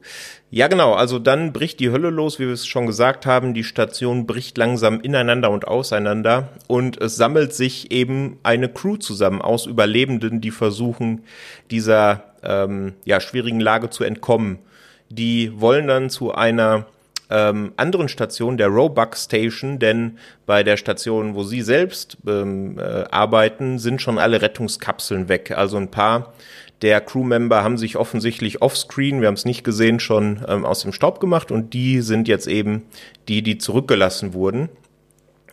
Ja, 0.49 0.67
genau. 0.67 0.93
Also 0.93 1.19
dann 1.19 1.53
bricht 1.53 1.79
die 1.79 1.91
Hölle 1.91 2.09
los, 2.09 2.39
wie 2.39 2.47
wir 2.47 2.53
es 2.53 2.65
schon 2.65 2.87
gesagt 2.87 3.25
haben. 3.25 3.53
Die 3.53 3.63
Station 3.63 4.25
bricht 4.25 4.57
langsam 4.57 5.01
ineinander 5.01 5.51
und 5.51 5.67
auseinander 5.67 6.49
und 6.67 6.99
es 6.99 7.15
sammelt 7.15 7.53
sich 7.53 7.91
eben 7.91 8.39
eine 8.43 8.69
Crew 8.69 8.97
zusammen 8.97 9.41
aus 9.41 9.67
Überlebenden, 9.67 10.41
die 10.41 10.51
versuchen, 10.51 11.23
dieser 11.69 12.23
ähm, 12.43 12.93
ja, 13.05 13.19
schwierigen 13.19 13.59
Lage 13.59 13.89
zu 13.89 14.03
entkommen. 14.03 14.59
Die 15.09 15.59
wollen 15.59 15.87
dann 15.87 16.09
zu 16.09 16.33
einer 16.33 16.87
ähm, 17.31 17.73
anderen 17.77 18.09
Station, 18.09 18.57
der 18.57 18.67
Roebuck 18.67 19.15
Station, 19.15 19.79
denn 19.79 20.17
bei 20.45 20.63
der 20.63 20.77
Station, 20.77 21.33
wo 21.33 21.43
sie 21.43 21.61
selbst 21.61 22.17
ähm, 22.27 22.77
äh, 22.77 23.05
arbeiten, 23.09 23.79
sind 23.79 24.01
schon 24.01 24.19
alle 24.19 24.41
Rettungskapseln 24.41 25.29
weg. 25.29 25.51
Also 25.51 25.77
ein 25.77 25.89
paar 25.89 26.33
der 26.81 26.99
Crewmember 26.99 27.63
haben 27.63 27.77
sich 27.77 27.95
offensichtlich 27.95 28.61
offscreen, 28.61 29.21
wir 29.21 29.27
haben 29.27 29.35
es 29.35 29.45
nicht 29.45 29.63
gesehen, 29.63 29.99
schon 29.99 30.43
ähm, 30.47 30.65
aus 30.65 30.81
dem 30.81 30.93
Staub 30.93 31.19
gemacht 31.19 31.51
und 31.51 31.73
die 31.73 32.01
sind 32.01 32.27
jetzt 32.27 32.47
eben 32.47 32.83
die, 33.27 33.43
die 33.43 33.57
zurückgelassen 33.57 34.33
wurden. 34.33 34.69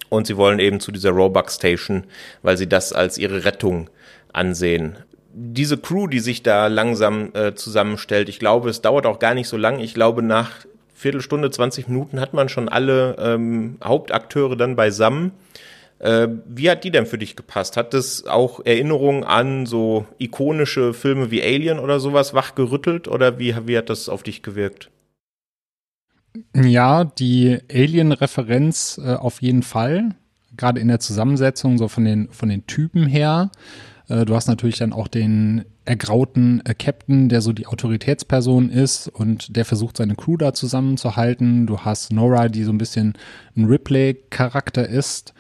Und 0.09 0.27
sie 0.27 0.39
wollen 0.39 0.59
eben 0.59 0.81
zu 0.81 0.91
dieser 0.91 1.11
Roebuck 1.11 1.51
Station, 1.51 2.05
weil 2.43 2.57
sie 2.57 2.67
das 2.67 2.95
als 2.95 3.19
ihre 3.19 3.45
Rettung 3.45 3.91
ansehen. 4.33 4.97
Diese 5.35 5.77
Crew, 5.77 6.07
die 6.07 6.21
sich 6.21 6.43
da 6.43 6.69
langsam 6.69 7.31
äh, 7.35 7.55
zusammenstellt, 7.55 8.31
ich 8.31 8.39
glaube, 8.39 8.71
es 8.71 8.81
dauert 8.81 9.05
auch 9.05 9.19
gar 9.19 9.35
nicht 9.35 9.49
so 9.49 9.59
lang. 9.59 9.81
Ich 9.81 9.93
glaube, 9.93 10.23
nach 10.23 10.65
Viertelstunde, 10.99 11.51
20 11.51 11.89
Minuten 11.89 12.21
hat 12.21 12.35
man 12.35 12.49
schon 12.49 12.69
alle 12.69 13.17
ähm, 13.21 13.79
Hauptakteure 13.83 14.57
dann 14.57 14.75
beisammen. 14.75 15.31
Äh, 16.01 16.27
wie 16.45 16.69
hat 16.71 16.83
die 16.83 16.91
denn 16.91 17.07
für 17.07 17.19
dich 17.19 17.37
gepasst? 17.37 17.77
Hat 17.77 17.95
das 17.95 18.27
auch 18.27 18.65
Erinnerungen 18.65 19.23
an 19.23 19.65
so 19.65 20.07
ikonische 20.19 20.95
Filme 20.95 21.31
wie 21.31 21.43
Alien 21.43 21.79
oder 21.79 22.01
sowas 22.01 22.35
wachgerüttelt 22.35 23.07
oder 23.07 23.39
wie, 23.39 23.55
wie 23.67 23.79
hat 23.79 23.91
das 23.91 24.09
auf 24.09 24.25
dich 24.25 24.43
gewirkt? 24.43 24.91
Ja, 26.55 27.05
die 27.05 27.59
Alien-Referenz 27.73 29.01
äh, 29.03 29.15
auf 29.15 29.41
jeden 29.41 29.63
Fall. 29.63 30.17
Gerade 30.57 30.81
in 30.81 30.89
der 30.89 30.99
Zusammensetzung, 30.99 31.79
so 31.79 31.87
von 31.87 32.05
den, 32.05 32.29
von 32.33 32.49
den 32.49 32.67
Typen 32.67 33.07
her. 33.07 33.51
Äh, 34.09 34.25
du 34.25 34.35
hast 34.35 34.49
natürlich 34.49 34.79
dann 34.79 34.93
auch 34.93 35.07
den 35.07 35.65
ergrauten 35.89 36.63
äh, 36.65 36.75
Captain, 36.75 37.29
der 37.29 37.41
so 37.41 37.53
die 37.53 37.67
Autoritätsperson 37.67 38.71
ist 38.71 39.09
und 39.09 39.57
der 39.57 39.65
versucht, 39.65 39.97
seine 39.97 40.15
Crew 40.15 40.37
da 40.37 40.53
zusammenzuhalten. 40.53 41.67
Du 41.67 41.81
hast 41.81 42.13
Nora, 42.13 42.49
die 42.49 42.65
so 42.65 42.73
ein 42.73 42.79
bisschen 42.79 43.15
ein 43.57 43.65
Ripley-Charakter 43.65 44.87
ist. 44.87 45.33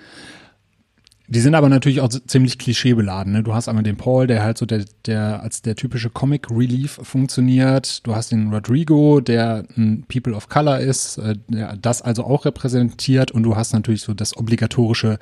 Die 1.30 1.40
sind 1.40 1.54
aber 1.54 1.68
natürlich 1.68 2.00
auch 2.00 2.08
ziemlich 2.08 2.58
klischeebeladen. 2.58 3.34
Ne? 3.34 3.42
Du 3.42 3.52
hast 3.52 3.68
einmal 3.68 3.84
den 3.84 3.98
Paul, 3.98 4.26
der 4.26 4.42
halt 4.42 4.56
so 4.56 4.64
der, 4.64 4.86
der 5.04 5.42
als 5.42 5.60
der 5.60 5.76
typische 5.76 6.08
Comic 6.08 6.50
Relief 6.50 6.98
funktioniert. 7.02 8.06
Du 8.06 8.14
hast 8.14 8.32
den 8.32 8.50
Rodrigo, 8.50 9.20
der 9.20 9.64
ein 9.76 10.06
People 10.08 10.34
of 10.34 10.48
Color 10.48 10.78
ist, 10.78 11.18
äh, 11.18 11.34
der 11.48 11.76
das 11.76 12.00
also 12.00 12.24
auch 12.24 12.46
repräsentiert. 12.46 13.30
Und 13.30 13.42
du 13.42 13.56
hast 13.56 13.74
natürlich 13.74 14.00
so 14.00 14.14
das 14.14 14.34
obligatorische 14.38 15.18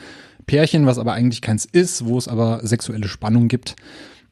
Pärchen, 0.47 0.87
was 0.87 0.99
aber 0.99 1.15
eigentlich 1.15 1.43
keins 1.43 1.65
ist, 1.65 2.05
wo 2.05 2.17
es 2.17 2.29
aber 2.29 2.61
sexuelle 2.63 3.09
Spannung 3.09 3.49
gibt. 3.49 3.75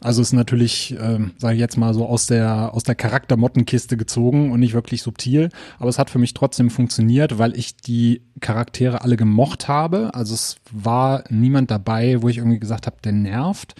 Also 0.04 0.20
ist 0.20 0.34
natürlich, 0.34 0.94
ähm, 1.00 1.32
sage 1.38 1.54
ich 1.54 1.60
jetzt 1.60 1.78
mal 1.78 1.94
so 1.94 2.04
aus 2.04 2.26
der 2.26 2.74
aus 2.74 2.82
der 2.82 2.94
Charaktermottenkiste 2.94 3.96
gezogen 3.96 4.52
und 4.52 4.60
nicht 4.60 4.74
wirklich 4.74 5.00
subtil, 5.00 5.48
aber 5.78 5.88
es 5.88 5.98
hat 5.98 6.10
für 6.10 6.18
mich 6.18 6.34
trotzdem 6.34 6.68
funktioniert, 6.68 7.38
weil 7.38 7.56
ich 7.56 7.78
die 7.78 8.20
Charaktere 8.40 9.00
alle 9.00 9.16
gemocht 9.16 9.66
habe. 9.66 10.10
Also 10.12 10.34
es 10.34 10.56
war 10.70 11.24
niemand 11.30 11.70
dabei, 11.70 12.20
wo 12.20 12.28
ich 12.28 12.36
irgendwie 12.36 12.58
gesagt 12.58 12.86
habe, 12.86 12.96
der 13.02 13.12
nervt. 13.12 13.76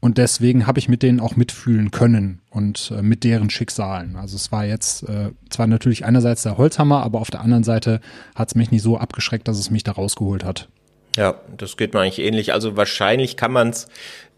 Und 0.00 0.16
deswegen 0.16 0.66
habe 0.66 0.78
ich 0.78 0.88
mit 0.88 1.02
denen 1.02 1.20
auch 1.20 1.36
mitfühlen 1.36 1.90
können 1.90 2.40
und 2.48 2.90
äh, 2.96 3.02
mit 3.02 3.22
deren 3.22 3.50
Schicksalen. 3.50 4.16
Also 4.16 4.36
es 4.36 4.50
war 4.50 4.64
jetzt 4.64 5.02
äh, 5.02 5.32
zwar 5.50 5.66
natürlich 5.66 6.06
einerseits 6.06 6.44
der 6.44 6.56
Holzhammer, 6.56 7.02
aber 7.02 7.20
auf 7.20 7.30
der 7.30 7.42
anderen 7.42 7.64
Seite 7.64 8.00
hat 8.34 8.48
es 8.48 8.54
mich 8.54 8.70
nicht 8.70 8.82
so 8.82 8.96
abgeschreckt, 8.96 9.46
dass 9.46 9.58
es 9.58 9.70
mich 9.70 9.84
da 9.84 9.92
rausgeholt 9.92 10.44
hat. 10.44 10.70
Ja, 11.18 11.34
das 11.56 11.76
geht 11.76 11.94
mir 11.94 12.00
eigentlich 12.00 12.20
ähnlich. 12.20 12.52
Also 12.52 12.76
wahrscheinlich 12.76 13.36
kann 13.36 13.50
man 13.50 13.70
es 13.70 13.88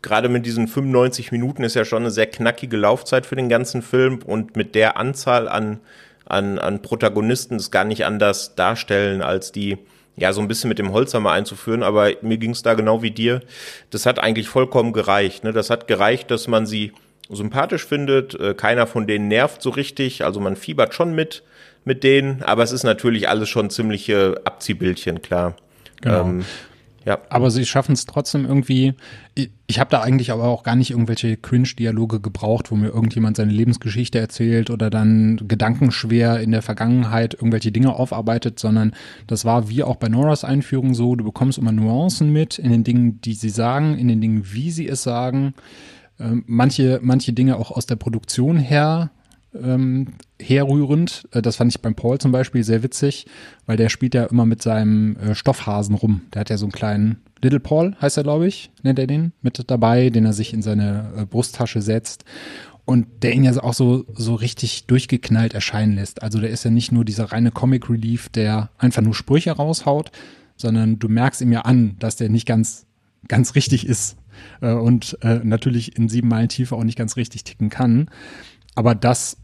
gerade 0.03 0.29
mit 0.29 0.47
diesen 0.47 0.69
95 0.69 1.33
Minuten 1.33 1.65
ist 1.65 1.75
ja 1.75 1.85
schon 1.85 2.03
eine 2.03 2.11
sehr 2.11 2.27
knackige 2.27 2.77
Laufzeit 2.77 3.27
für 3.27 3.37
den 3.37 3.49
ganzen 3.49 3.83
Film 3.83 4.21
und 4.25 4.57
mit 4.57 4.75
der 4.75 4.97
Anzahl 4.97 5.49
an, 5.49 5.81
an, 6.27 6.59
an 6.59 6.83
Protagonisten 6.83 7.59
das 7.59 7.71
gar 7.71 7.85
nicht 7.85 8.05
anders 8.05 8.55
darstellen, 8.55 9.23
als 9.23 9.53
die 9.53 9.79
ja 10.17 10.33
so 10.33 10.41
ein 10.41 10.49
bisschen 10.49 10.69
mit 10.69 10.79
dem 10.79 10.93
Holzhammer 10.93 11.33
einzuführen, 11.33 11.83
aber 11.83 12.11
mir 12.23 12.39
ging 12.39 12.51
es 12.51 12.63
da 12.63 12.75
genau 12.75 13.03
wie 13.03 13.11
dir. 13.11 13.41
Das 13.91 14.07
hat 14.07 14.19
eigentlich 14.19 14.49
vollkommen 14.49 14.93
gereicht. 14.93 15.45
Ne? 15.45 15.53
Das 15.53 15.71
hat 15.71 15.87
gereicht, 15.87 16.31
dass 16.31 16.49
man 16.49 16.67
sie 16.67 16.93
sympathisch 17.31 17.87
findet. 17.87 18.35
Äh, 18.35 18.55
keiner 18.55 18.87
von 18.87 19.07
denen 19.07 19.29
nervt 19.29 19.63
so 19.63 19.71
richtig. 19.71 20.25
Also 20.25 20.41
man 20.41 20.57
fiebert 20.57 20.95
schon 20.95 21.15
mit 21.15 21.43
mit 21.85 22.05
denen, 22.05 22.43
aber 22.43 22.63
es 22.63 22.73
ist 22.73 22.83
natürlich 22.83 23.29
alles 23.29 23.49
schon 23.49 23.71
ziemliche 23.71 24.41
Abziehbildchen, 24.45 25.23
klar. 25.23 25.57
Genau. 26.03 26.21
Ähm, 26.23 26.45
ja. 27.07 27.19
Aber 27.31 27.51
sie 27.51 27.65
schaffen 27.65 27.93
es 27.93 28.05
trotzdem 28.05 28.45
irgendwie. 28.45 28.95
Ich, 29.35 29.51
ich 29.67 29.81
habe 29.81 29.91
da 29.91 30.03
eigentlich 30.03 30.33
aber 30.33 30.45
auch 30.45 30.63
gar 30.63 30.77
nicht 30.77 30.91
irgendwelche 30.91 31.37
Cringe-Dialoge 31.37 32.21
gebraucht, 32.21 32.71
wo 32.71 32.77
mir 32.77 32.89
irgendjemand 32.89 33.37
seine 33.37 33.53
Lebensgeschichte 33.53 34.19
erzählt 34.19 34.69
oder 34.69 34.91
dann 34.91 35.41
gedankenschwer 35.49 36.41
in 36.41 36.51
der 36.51 36.63
Vergangenheit 36.63 37.35
irgendwelche 37.35 37.73
Dinge 37.73 37.95
aufarbeitet, 37.95 38.59
sondern 38.59 38.93
das 39.27 39.45
war 39.45 39.71
wie 39.71 39.83
auch 39.83 39.97
bei 39.97 40.09
Noras 40.09 40.45
Einführung 40.45 40.95
so, 40.95 41.17
du 41.17 41.25
bekommst 41.25 41.59
immer 41.59 41.73
Nuancen 41.73 42.33
mit 42.33 42.59
in 42.59 42.71
den 42.71 42.85
Dingen, 42.85 43.21
die 43.23 43.35
sie 43.35 43.51
sagen, 43.51 43.97
in 43.97 44.09
den 44.09 44.21
Dingen, 44.21 44.45
wie 44.53 44.71
sie 44.71 44.87
es 44.87 45.03
sagen. 45.03 45.55
ähm, 46.19 46.45
manche, 46.47 47.01
manche 47.03 47.33
Dinge 47.33 47.57
auch 47.57 47.71
aus 47.71 47.87
der 47.87 47.97
Produktion 47.97 48.59
her 48.59 49.11
ähm, 49.55 50.09
herrührend. 50.41 51.29
Äh, 51.33 51.43
das 51.43 51.57
fand 51.57 51.73
ich 51.73 51.81
beim 51.81 51.95
Paul 51.95 52.19
zum 52.19 52.33
Beispiel 52.33 52.65
sehr 52.65 52.83
witzig, 52.83 53.27
weil 53.67 53.77
der 53.77 53.89
spielt 53.89 54.15
ja 54.15 54.25
immer 54.25 54.47
mit 54.47 54.63
seinem 54.63 55.17
äh, 55.17 55.35
Stoffhasen 55.35 55.95
rum. 55.95 56.23
Der 56.35 56.41
hat 56.41 56.51
ja 56.51 56.57
so 56.57 56.67
einen 56.67 56.73
kleinen 56.73 57.23
Little 57.43 57.61
Paul, 57.61 57.97
heißt 58.01 58.17
er, 58.17 58.23
glaube 58.23 58.47
ich, 58.47 58.71
nennt 58.83 58.99
er 58.99 59.07
den, 59.07 59.33
mit 59.43 59.63
dabei, 59.71 60.11
den 60.11 60.27
er 60.27 60.33
sich 60.33 60.53
in 60.53 60.63
seine 60.63 61.13
äh, 61.17 61.25
Brusttasche 61.25 61.83
setzt. 61.83 62.25
Und 62.85 63.07
der 63.23 63.35
ihn 63.35 63.45
ja 63.45 63.53
auch 63.63 63.75
so, 63.75 64.05
so 64.15 64.35
richtig 64.35 64.87
durchgeknallt 64.87 65.55
erscheinen 65.55 65.95
lässt. 65.95 66.23
Also 66.23 66.41
der 66.41 66.51
ist 66.51 66.65
ja 66.65 66.71
nicht 66.71 66.91
nur 66.91 67.05
dieser 67.05 67.31
reine 67.31 67.53
Comic 67.53 67.89
Relief, 67.89 68.29
der 68.31 68.71
einfach 68.79 69.03
nur 69.03 69.15
Sprüche 69.15 69.53
raushaut, 69.53 70.11
sondern 70.57 70.99
du 70.99 71.09
merkst 71.09 71.41
ihm 71.41 71.53
ja 71.53 71.61
an, 71.61 71.97
dass 72.01 72.17
der 72.17 72.31
nicht 72.31 72.47
ganz, 72.47 72.87
ganz 73.29 73.55
richtig 73.55 73.87
ist. 73.87 74.17
Äh, 74.61 74.73
und 74.73 75.19
äh, 75.23 75.41
natürlich 75.43 75.97
in 75.97 76.09
sieben 76.09 76.29
Meilen 76.29 76.49
Tiefe 76.49 76.75
auch 76.75 76.85
nicht 76.85 76.99
ganz 76.99 77.17
richtig 77.17 77.45
ticken 77.45 77.69
kann. 77.71 78.09
Aber 78.75 78.95
das 78.95 79.37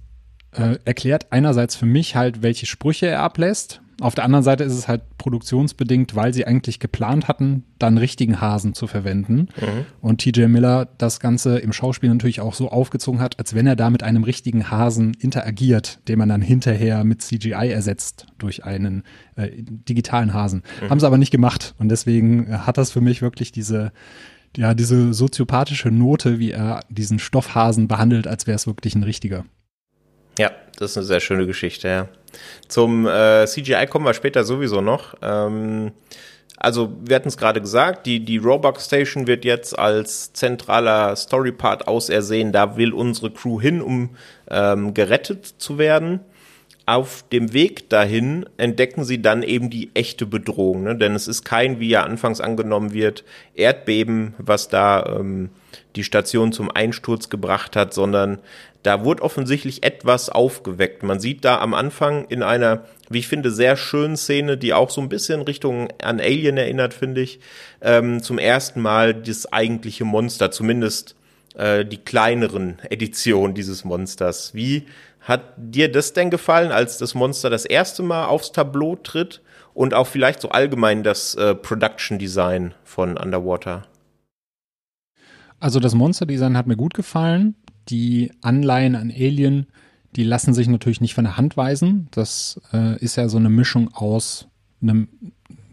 äh, 0.52 0.78
erklärt 0.84 1.32
einerseits 1.32 1.76
für 1.76 1.86
mich 1.86 2.16
halt, 2.16 2.42
welche 2.42 2.66
Sprüche 2.66 3.06
er 3.06 3.22
ablässt. 3.22 3.80
Auf 3.98 4.14
der 4.14 4.24
anderen 4.24 4.42
Seite 4.42 4.62
ist 4.62 4.74
es 4.74 4.88
halt 4.88 5.02
produktionsbedingt, 5.16 6.14
weil 6.14 6.34
sie 6.34 6.46
eigentlich 6.46 6.80
geplant 6.80 7.28
hatten, 7.28 7.64
dann 7.78 7.96
richtigen 7.96 8.42
Hasen 8.42 8.74
zu 8.74 8.86
verwenden. 8.86 9.48
Mhm. 9.58 9.86
Und 10.02 10.20
TJ 10.20 10.48
Miller 10.48 10.86
das 10.98 11.18
Ganze 11.18 11.58
im 11.58 11.72
Schauspiel 11.72 12.10
natürlich 12.10 12.42
auch 12.42 12.52
so 12.52 12.70
aufgezogen 12.70 13.22
hat, 13.22 13.38
als 13.38 13.54
wenn 13.54 13.66
er 13.66 13.74
da 13.74 13.88
mit 13.88 14.02
einem 14.02 14.22
richtigen 14.22 14.70
Hasen 14.70 15.14
interagiert, 15.18 16.00
den 16.08 16.18
man 16.18 16.28
dann 16.28 16.42
hinterher 16.42 17.04
mit 17.04 17.22
CGI 17.22 17.70
ersetzt 17.70 18.26
durch 18.36 18.64
einen 18.64 19.02
äh, 19.36 19.48
digitalen 19.56 20.34
Hasen. 20.34 20.62
Mhm. 20.82 20.90
Haben 20.90 21.00
sie 21.00 21.06
aber 21.06 21.18
nicht 21.18 21.30
gemacht. 21.30 21.74
Und 21.78 21.88
deswegen 21.88 22.66
hat 22.66 22.76
das 22.76 22.90
für 22.90 23.00
mich 23.00 23.22
wirklich 23.22 23.50
diese 23.50 23.92
ja, 24.56 24.74
diese 24.74 25.12
soziopathische 25.12 25.90
Note, 25.90 26.38
wie 26.38 26.52
er 26.52 26.80
diesen 26.88 27.18
Stoffhasen 27.18 27.88
behandelt, 27.88 28.26
als 28.26 28.46
wäre 28.46 28.56
es 28.56 28.66
wirklich 28.66 28.94
ein 28.94 29.02
richtiger. 29.02 29.44
Ja, 30.38 30.50
das 30.78 30.92
ist 30.92 30.96
eine 30.98 31.06
sehr 31.06 31.20
schöne 31.20 31.46
Geschichte, 31.46 31.88
ja. 31.88 32.08
Zum 32.68 33.06
äh, 33.06 33.46
CGI 33.46 33.86
kommen 33.86 34.04
wir 34.04 34.14
später 34.14 34.44
sowieso 34.44 34.80
noch. 34.80 35.14
Ähm, 35.22 35.92
also, 36.58 36.92
wir 37.04 37.16
hatten 37.16 37.28
es 37.28 37.36
gerade 37.36 37.60
gesagt, 37.60 38.06
die, 38.06 38.20
die 38.20 38.38
Robux 38.38 38.86
Station 38.86 39.26
wird 39.26 39.44
jetzt 39.44 39.78
als 39.78 40.32
zentraler 40.32 41.14
Storypart 41.16 41.86
ausersehen. 41.86 42.52
Da 42.52 42.76
will 42.76 42.92
unsere 42.92 43.30
Crew 43.30 43.60
hin, 43.60 43.82
um 43.82 44.16
ähm, 44.50 44.94
gerettet 44.94 45.46
zu 45.58 45.78
werden 45.78 46.20
auf 46.86 47.24
dem 47.32 47.52
Weg 47.52 47.90
dahin 47.90 48.46
entdecken 48.58 49.04
sie 49.04 49.20
dann 49.20 49.42
eben 49.42 49.70
die 49.70 49.90
echte 49.94 50.24
Bedrohung, 50.24 50.84
ne? 50.84 50.96
denn 50.96 51.16
es 51.16 51.26
ist 51.26 51.44
kein, 51.44 51.80
wie 51.80 51.88
ja 51.88 52.04
anfangs 52.04 52.40
angenommen 52.40 52.92
wird, 52.92 53.24
Erdbeben, 53.54 54.34
was 54.38 54.68
da 54.68 55.18
ähm, 55.18 55.50
die 55.96 56.04
Station 56.04 56.52
zum 56.52 56.70
Einsturz 56.70 57.28
gebracht 57.28 57.74
hat, 57.74 57.92
sondern 57.92 58.38
da 58.84 59.04
wurde 59.04 59.24
offensichtlich 59.24 59.82
etwas 59.82 60.28
aufgeweckt. 60.28 61.02
Man 61.02 61.18
sieht 61.18 61.44
da 61.44 61.58
am 61.58 61.74
Anfang 61.74 62.26
in 62.28 62.44
einer, 62.44 62.84
wie 63.10 63.18
ich 63.18 63.26
finde, 63.26 63.50
sehr 63.50 63.76
schönen 63.76 64.16
Szene, 64.16 64.56
die 64.56 64.72
auch 64.72 64.90
so 64.90 65.00
ein 65.00 65.08
bisschen 65.08 65.42
Richtung 65.42 65.88
an 66.00 66.20
Alien 66.20 66.56
erinnert, 66.56 66.94
finde 66.94 67.20
ich, 67.20 67.40
ähm, 67.82 68.22
zum 68.22 68.38
ersten 68.38 68.80
Mal 68.80 69.12
das 69.12 69.52
eigentliche 69.52 70.04
Monster, 70.04 70.52
zumindest 70.52 71.16
äh, 71.56 71.84
die 71.84 71.96
kleineren 71.96 72.78
Editionen 72.88 73.56
dieses 73.56 73.84
Monsters. 73.84 74.54
Wie 74.54 74.84
hat 75.26 75.54
dir 75.56 75.90
das 75.90 76.12
denn 76.12 76.30
gefallen, 76.30 76.70
als 76.70 76.98
das 76.98 77.16
Monster 77.16 77.50
das 77.50 77.64
erste 77.64 78.04
Mal 78.04 78.26
aufs 78.26 78.52
Tableau 78.52 78.94
tritt 78.94 79.42
und 79.74 79.92
auch 79.92 80.06
vielleicht 80.06 80.40
so 80.40 80.50
allgemein 80.50 81.02
das 81.02 81.34
äh, 81.34 81.56
Production 81.56 82.20
Design 82.20 82.74
von 82.84 83.16
Underwater? 83.16 83.82
Also 85.58 85.80
das 85.80 85.96
Monster 85.96 86.26
Design 86.26 86.56
hat 86.56 86.68
mir 86.68 86.76
gut 86.76 86.94
gefallen. 86.94 87.56
Die 87.88 88.30
Anleihen 88.40 88.94
an 88.94 89.10
Alien, 89.10 89.66
die 90.14 90.22
lassen 90.22 90.54
sich 90.54 90.68
natürlich 90.68 91.00
nicht 91.00 91.14
von 91.14 91.24
der 91.24 91.36
Hand 91.36 91.56
weisen. 91.56 92.06
Das 92.12 92.60
äh, 92.72 92.96
ist 92.98 93.16
ja 93.16 93.28
so 93.28 93.38
eine 93.38 93.50
Mischung 93.50 93.92
aus 93.94 94.46
einem 94.80 95.08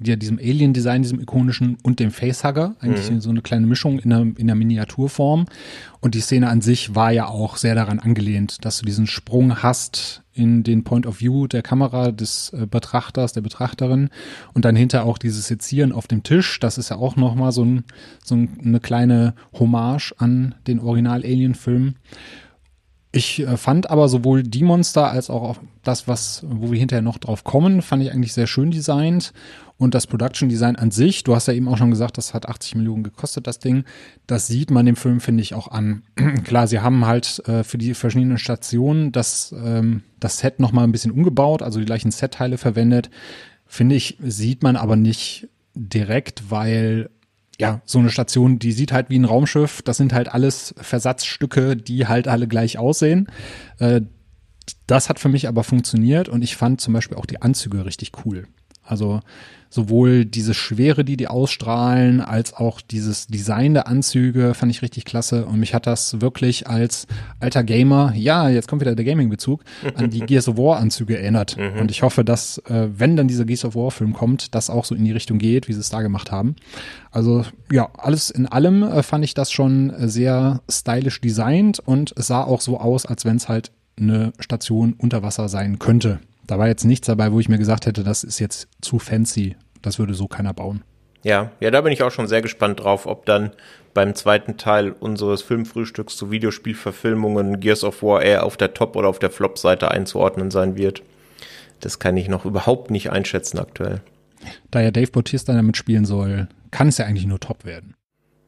ja, 0.05 0.15
diesem 0.15 0.37
Alien-Design, 0.37 1.01
diesem 1.01 1.19
ikonischen 1.19 1.77
und 1.83 1.99
dem 1.99 2.11
Facehugger. 2.11 2.75
Eigentlich 2.79 3.09
mhm. 3.09 3.21
so 3.21 3.29
eine 3.29 3.41
kleine 3.41 3.67
Mischung 3.67 3.99
in 3.99 4.09
der, 4.09 4.19
in 4.19 4.47
der 4.47 4.55
Miniaturform. 4.55 5.45
Und 6.01 6.15
die 6.15 6.21
Szene 6.21 6.49
an 6.49 6.61
sich 6.61 6.95
war 6.95 7.11
ja 7.11 7.27
auch 7.27 7.57
sehr 7.57 7.75
daran 7.75 7.99
angelehnt, 7.99 8.65
dass 8.65 8.79
du 8.79 8.85
diesen 8.85 9.07
Sprung 9.07 9.63
hast 9.63 10.23
in 10.33 10.63
den 10.63 10.83
Point 10.83 11.05
of 11.05 11.21
View 11.21 11.47
der 11.47 11.61
Kamera 11.61 12.11
des 12.11 12.51
äh, 12.53 12.65
Betrachters, 12.65 13.33
der 13.33 13.41
Betrachterin 13.41 14.09
und 14.53 14.65
dann 14.65 14.75
hinter 14.75 15.05
auch 15.05 15.17
dieses 15.17 15.47
Sezieren 15.47 15.91
auf 15.91 16.07
dem 16.07 16.23
Tisch. 16.23 16.59
Das 16.59 16.77
ist 16.77 16.89
ja 16.89 16.97
auch 16.97 17.15
nochmal 17.15 17.51
so, 17.51 17.63
ein, 17.63 17.83
so 18.23 18.35
eine 18.35 18.79
kleine 18.79 19.35
Hommage 19.53 20.13
an 20.17 20.55
den 20.67 20.79
Original-Alien-Film. 20.79 21.95
Ich 23.15 23.41
äh, 23.41 23.57
fand 23.57 23.91
aber 23.91 24.09
sowohl 24.09 24.41
die 24.41 24.63
Monster 24.63 25.11
als 25.11 25.29
auch 25.29 25.57
das, 25.83 26.07
was, 26.07 26.43
wo 26.49 26.71
wir 26.71 26.79
hinterher 26.79 27.03
noch 27.03 27.19
drauf 27.19 27.43
kommen, 27.43 27.83
fand 27.83 28.01
ich 28.01 28.11
eigentlich 28.11 28.33
sehr 28.33 28.47
schön 28.47 28.71
designt. 28.71 29.33
Und 29.77 29.93
das 29.93 30.07
Production 30.07 30.49
Design 30.49 30.77
an 30.77 30.89
sich, 30.89 31.23
du 31.23 31.35
hast 31.35 31.47
ja 31.47 31.53
eben 31.53 31.67
auch 31.67 31.77
schon 31.77 31.91
gesagt, 31.91 32.17
das 32.17 32.33
hat 32.33 32.49
80 32.49 32.75
Millionen 32.75 33.03
gekostet, 33.03 33.45
das 33.45 33.59
Ding. 33.59 33.83
Das 34.25 34.47
sieht 34.47 34.71
man 34.71 34.87
dem 34.87 34.95
Film, 34.95 35.19
finde 35.19 35.43
ich, 35.43 35.53
auch 35.53 35.67
an. 35.67 36.01
Klar, 36.43 36.65
sie 36.65 36.79
haben 36.79 37.05
halt 37.05 37.47
äh, 37.47 37.63
für 37.63 37.77
die 37.77 37.93
verschiedenen 37.93 38.39
Stationen 38.39 39.11
das, 39.11 39.53
ähm, 39.63 40.01
das 40.19 40.39
Set 40.39 40.59
nochmal 40.59 40.85
ein 40.85 40.91
bisschen 40.91 41.11
umgebaut, 41.11 41.61
also 41.61 41.79
die 41.79 41.85
gleichen 41.85 42.09
Set-Teile 42.09 42.57
verwendet. 42.57 43.11
Finde 43.67 43.93
ich, 43.93 44.17
sieht 44.23 44.63
man 44.63 44.75
aber 44.75 44.95
nicht 44.95 45.49
direkt, 45.75 46.49
weil 46.49 47.11
ja, 47.59 47.81
so 47.85 47.99
eine 47.99 48.09
Station, 48.09 48.59
die 48.59 48.71
sieht 48.71 48.91
halt 48.91 49.09
wie 49.09 49.19
ein 49.19 49.25
Raumschiff. 49.25 49.81
Das 49.81 49.97
sind 49.97 50.13
halt 50.13 50.33
alles 50.33 50.73
Versatzstücke, 50.77 51.75
die 51.75 52.07
halt 52.07 52.27
alle 52.27 52.47
gleich 52.47 52.77
aussehen. 52.77 53.27
Äh, 53.79 54.01
das 54.87 55.09
hat 55.09 55.19
für 55.19 55.29
mich 55.29 55.47
aber 55.47 55.63
funktioniert 55.63 56.29
und 56.29 56.41
ich 56.41 56.55
fand 56.55 56.81
zum 56.81 56.93
Beispiel 56.93 57.17
auch 57.17 57.25
die 57.25 57.41
Anzüge 57.41 57.85
richtig 57.85 58.11
cool. 58.25 58.47
Also 58.83 59.21
sowohl 59.73 60.23
diese 60.23 60.53
Schwere, 60.53 61.03
die 61.03 61.17
die 61.17 61.27
ausstrahlen, 61.27 62.21
als 62.21 62.53
auch 62.53 62.79
dieses 62.79 63.25
Design 63.25 63.73
der 63.73 63.87
Anzüge 63.87 64.53
fand 64.53 64.71
ich 64.71 64.83
richtig 64.83 65.03
klasse. 65.03 65.47
Und 65.47 65.59
mich 65.59 65.73
hat 65.73 65.87
das 65.87 66.21
wirklich 66.21 66.67
als 66.67 67.07
alter 67.39 67.63
Gamer, 67.63 68.13
ja, 68.15 68.49
jetzt 68.49 68.67
kommt 68.67 68.81
wieder 68.81 68.93
der 68.93 69.03
Gaming-Bezug, 69.03 69.63
an 69.95 70.11
die 70.11 70.19
Gears 70.27 70.47
of 70.47 70.57
War-Anzüge 70.57 71.17
erinnert. 71.17 71.57
Mhm. 71.57 71.79
Und 71.81 71.89
ich 71.89 72.03
hoffe, 72.03 72.23
dass, 72.23 72.59
äh, 72.69 72.87
wenn 72.95 73.15
dann 73.15 73.27
dieser 73.27 73.45
Gears 73.45 73.65
of 73.65 73.73
War-Film 73.75 74.13
kommt, 74.13 74.53
das 74.53 74.69
auch 74.69 74.85
so 74.85 74.93
in 74.93 75.05
die 75.05 75.11
Richtung 75.11 75.39
geht, 75.39 75.67
wie 75.67 75.73
sie 75.73 75.79
es 75.79 75.89
da 75.89 76.03
gemacht 76.03 76.31
haben. 76.31 76.55
Also 77.09 77.43
ja, 77.71 77.89
alles 77.97 78.29
in 78.29 78.45
allem 78.45 78.83
äh, 78.83 79.01
fand 79.01 79.25
ich 79.25 79.33
das 79.33 79.51
schon 79.51 79.91
sehr 79.97 80.61
stylisch 80.69 81.19
designt 81.19 81.79
und 81.79 82.13
es 82.15 82.27
sah 82.27 82.43
auch 82.43 82.61
so 82.61 82.79
aus, 82.79 83.07
als 83.07 83.25
wenn 83.25 83.37
es 83.37 83.49
halt 83.49 83.71
eine 83.97 84.33
Station 84.39 84.93
unter 84.99 85.23
Wasser 85.23 85.49
sein 85.49 85.79
könnte. 85.79 86.19
Da 86.45 86.59
war 86.59 86.67
jetzt 86.67 86.83
nichts 86.83 87.07
dabei, 87.07 87.31
wo 87.31 87.39
ich 87.39 87.49
mir 87.49 87.57
gesagt 87.57 87.85
hätte, 87.85 88.03
das 88.03 88.23
ist 88.23 88.39
jetzt 88.39 88.67
zu 88.81 88.99
fancy. 88.99 89.55
Das 89.81 89.99
würde 89.99 90.13
so 90.13 90.27
keiner 90.27 90.53
bauen. 90.53 90.83
Ja, 91.23 91.51
ja, 91.61 91.71
da 91.71 91.81
bin 91.81 91.93
ich 91.93 92.03
auch 92.03 92.11
schon 92.11 92.27
sehr 92.27 92.41
gespannt 92.41 92.81
drauf, 92.81 93.05
ob 93.05 93.25
dann 93.25 93.51
beim 93.93 94.13
zweiten 94.15 94.57
Teil 94.57 94.91
unseres 94.91 95.41
Filmfrühstücks 95.41 96.17
zu 96.17 96.31
Videospielverfilmungen 96.31 97.59
Gears 97.59 97.83
of 97.83 98.03
War 98.03 98.21
eher 98.21 98.45
auf 98.45 98.57
der 98.57 98.73
Top- 98.73 98.95
oder 98.95 99.07
auf 99.07 99.19
der 99.19 99.29
Flop-Seite 99.29 99.89
einzuordnen 99.91 100.51
sein 100.51 100.75
wird. 100.75 101.01
Das 101.79 101.99
kann 101.99 102.17
ich 102.17 102.27
noch 102.27 102.45
überhaupt 102.45 102.91
nicht 102.91 103.11
einschätzen 103.11 103.59
aktuell. 103.59 104.01
Da 104.71 104.81
ja 104.81 104.91
Dave 104.91 105.11
Bautista 105.11 105.53
damit 105.53 105.77
spielen 105.77 106.05
soll, 106.05 106.47
kann 106.71 106.89
es 106.89 106.97
ja 106.97 107.05
eigentlich 107.05 107.27
nur 107.27 107.39
Top 107.39 107.65
werden. 107.65 107.93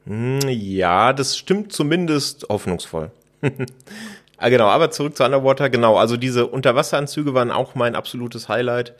Hm, 0.05 0.39
ja, 0.49 1.13
das 1.13 1.37
stimmt 1.37 1.71
zumindest 1.71 2.47
hoffnungsvoll. 2.49 3.11
Ah, 4.37 4.49
genau, 4.49 4.65
aber 4.65 4.91
zurück 4.91 5.15
zu 5.15 5.23
Underwater. 5.23 5.69
Genau, 5.69 5.97
also 5.97 6.17
diese 6.17 6.47
Unterwasseranzüge 6.47 7.33
waren 7.33 7.51
auch 7.51 7.75
mein 7.75 7.95
absolutes 7.95 8.49
Highlight. 8.49 8.93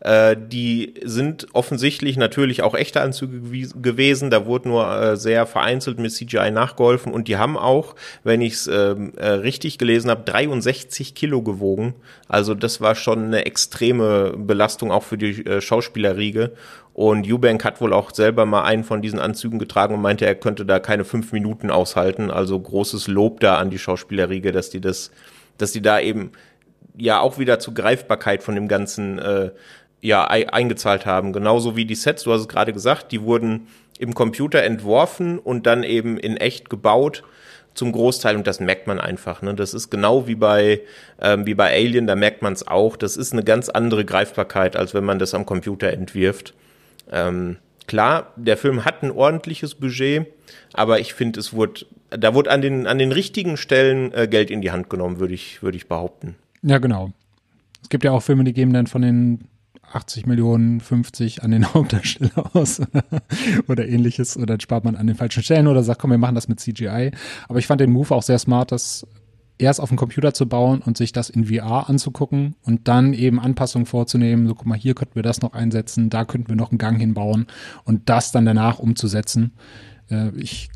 Äh, 0.00 0.36
die 0.38 0.94
sind 1.04 1.46
offensichtlich 1.52 2.16
natürlich 2.16 2.62
auch 2.62 2.74
echte 2.74 3.02
Anzüge 3.02 3.40
gewesen. 3.80 4.30
Da 4.30 4.46
wurde 4.46 4.68
nur 4.68 4.90
äh, 4.90 5.16
sehr 5.16 5.46
vereinzelt 5.46 5.98
mit 5.98 6.12
CGI 6.12 6.50
nachgeholfen 6.50 7.12
und 7.12 7.28
die 7.28 7.36
haben 7.36 7.58
auch, 7.58 7.96
wenn 8.24 8.40
ich 8.40 8.54
es 8.54 8.66
ähm, 8.66 9.12
äh, 9.16 9.26
richtig 9.28 9.76
gelesen 9.76 10.10
habe, 10.10 10.22
63 10.24 11.14
Kilo 11.14 11.42
gewogen. 11.42 11.94
Also 12.26 12.54
das 12.54 12.80
war 12.80 12.94
schon 12.94 13.24
eine 13.24 13.44
extreme 13.44 14.34
Belastung 14.36 14.90
auch 14.90 15.02
für 15.02 15.18
die 15.18 15.44
äh, 15.44 15.60
Schauspielerriege. 15.60 16.52
Und 16.98 17.30
Eubank 17.30 17.64
hat 17.64 17.80
wohl 17.80 17.92
auch 17.92 18.10
selber 18.12 18.44
mal 18.44 18.64
einen 18.64 18.82
von 18.82 19.00
diesen 19.00 19.20
Anzügen 19.20 19.60
getragen 19.60 19.94
und 19.94 20.02
meinte, 20.02 20.26
er 20.26 20.34
könnte 20.34 20.66
da 20.66 20.80
keine 20.80 21.04
fünf 21.04 21.30
Minuten 21.30 21.70
aushalten. 21.70 22.28
Also 22.28 22.58
großes 22.58 23.06
Lob 23.06 23.38
da 23.38 23.56
an 23.58 23.70
die 23.70 23.78
Schauspielerriege, 23.78 24.50
dass 24.50 24.68
die 24.70 24.80
das, 24.80 25.12
dass 25.58 25.70
die 25.70 25.80
da 25.80 26.00
eben 26.00 26.32
ja 26.96 27.20
auch 27.20 27.38
wieder 27.38 27.60
zur 27.60 27.74
Greifbarkeit 27.74 28.42
von 28.42 28.56
dem 28.56 28.66
Ganzen 28.66 29.20
äh, 29.20 29.52
ja 30.00 30.24
eingezahlt 30.26 31.06
haben. 31.06 31.32
Genauso 31.32 31.76
wie 31.76 31.84
die 31.84 31.94
Sets, 31.94 32.24
du 32.24 32.32
hast 32.32 32.40
es 32.40 32.48
gerade 32.48 32.72
gesagt, 32.72 33.12
die 33.12 33.22
wurden 33.22 33.68
im 34.00 34.12
Computer 34.12 34.64
entworfen 34.64 35.38
und 35.38 35.68
dann 35.68 35.84
eben 35.84 36.18
in 36.18 36.36
echt 36.36 36.68
gebaut 36.68 37.22
zum 37.74 37.92
Großteil 37.92 38.34
und 38.34 38.48
das 38.48 38.58
merkt 38.58 38.88
man 38.88 38.98
einfach. 38.98 39.40
Ne? 39.40 39.54
Das 39.54 39.72
ist 39.72 39.90
genau 39.90 40.26
wie 40.26 40.34
bei 40.34 40.80
ähm, 41.22 41.46
wie 41.46 41.54
bei 41.54 41.72
Alien, 41.72 42.08
da 42.08 42.16
merkt 42.16 42.42
man 42.42 42.54
es 42.54 42.66
auch. 42.66 42.96
Das 42.96 43.16
ist 43.16 43.32
eine 43.32 43.44
ganz 43.44 43.68
andere 43.68 44.04
Greifbarkeit, 44.04 44.74
als 44.74 44.94
wenn 44.94 45.04
man 45.04 45.20
das 45.20 45.32
am 45.32 45.46
Computer 45.46 45.92
entwirft. 45.92 46.54
Ähm, 47.10 47.56
Klar, 47.88 48.34
der 48.36 48.58
Film 48.58 48.84
hat 48.84 49.02
ein 49.02 49.10
ordentliches 49.10 49.74
Budget, 49.74 50.26
aber 50.74 51.00
ich 51.00 51.14
finde, 51.14 51.40
es 51.40 51.54
wurde, 51.54 51.86
da 52.10 52.34
wurde 52.34 52.50
an 52.50 52.60
den, 52.60 52.86
an 52.86 52.98
den 52.98 53.12
richtigen 53.12 53.56
Stellen 53.56 54.12
äh, 54.12 54.28
Geld 54.28 54.50
in 54.50 54.60
die 54.60 54.70
Hand 54.70 54.90
genommen, 54.90 55.18
würde 55.18 55.32
ich, 55.32 55.62
würde 55.62 55.78
ich 55.78 55.88
behaupten. 55.88 56.36
Ja, 56.62 56.76
genau. 56.78 57.12
Es 57.82 57.88
gibt 57.88 58.04
ja 58.04 58.12
auch 58.12 58.22
Filme, 58.22 58.44
die 58.44 58.52
geben 58.52 58.74
dann 58.74 58.88
von 58.88 59.00
den 59.00 59.48
80 59.90 60.26
Millionen 60.26 60.82
50 60.82 61.42
an 61.42 61.50
den 61.50 61.64
Hauptdarsteller 61.74 62.54
aus 62.54 62.82
oder 63.68 63.88
ähnliches 63.88 64.36
oder 64.36 64.58
spart 64.60 64.84
man 64.84 64.94
an 64.94 65.06
den 65.06 65.16
falschen 65.16 65.42
Stellen 65.42 65.66
oder 65.66 65.82
sagt, 65.82 65.98
komm, 65.98 66.10
wir 66.10 66.18
machen 66.18 66.34
das 66.34 66.46
mit 66.46 66.60
CGI. 66.60 67.12
Aber 67.48 67.58
ich 67.58 67.66
fand 67.66 67.80
den 67.80 67.90
Move 67.90 68.14
auch 68.14 68.22
sehr 68.22 68.38
smart, 68.38 68.70
das 68.70 69.06
erst 69.58 69.80
auf 69.80 69.88
dem 69.88 69.98
Computer 69.98 70.32
zu 70.32 70.48
bauen 70.48 70.80
und 70.80 70.96
sich 70.96 71.12
das 71.12 71.30
in 71.30 71.46
VR 71.46 71.88
anzugucken 71.88 72.54
und 72.62 72.88
dann 72.88 73.12
eben 73.12 73.40
Anpassungen 73.40 73.86
vorzunehmen. 73.86 74.46
So, 74.46 74.54
guck 74.54 74.66
mal, 74.66 74.78
hier 74.78 74.94
könnten 74.94 75.16
wir 75.16 75.22
das 75.22 75.42
noch 75.42 75.52
einsetzen, 75.52 76.10
da 76.10 76.24
könnten 76.24 76.48
wir 76.48 76.56
noch 76.56 76.70
einen 76.70 76.78
Gang 76.78 76.98
hinbauen 76.98 77.46
und 77.84 78.08
das 78.08 78.32
dann 78.32 78.44
danach 78.44 78.78
umzusetzen. 78.78 79.52
Äh, 80.10 80.30
ich 80.36 80.70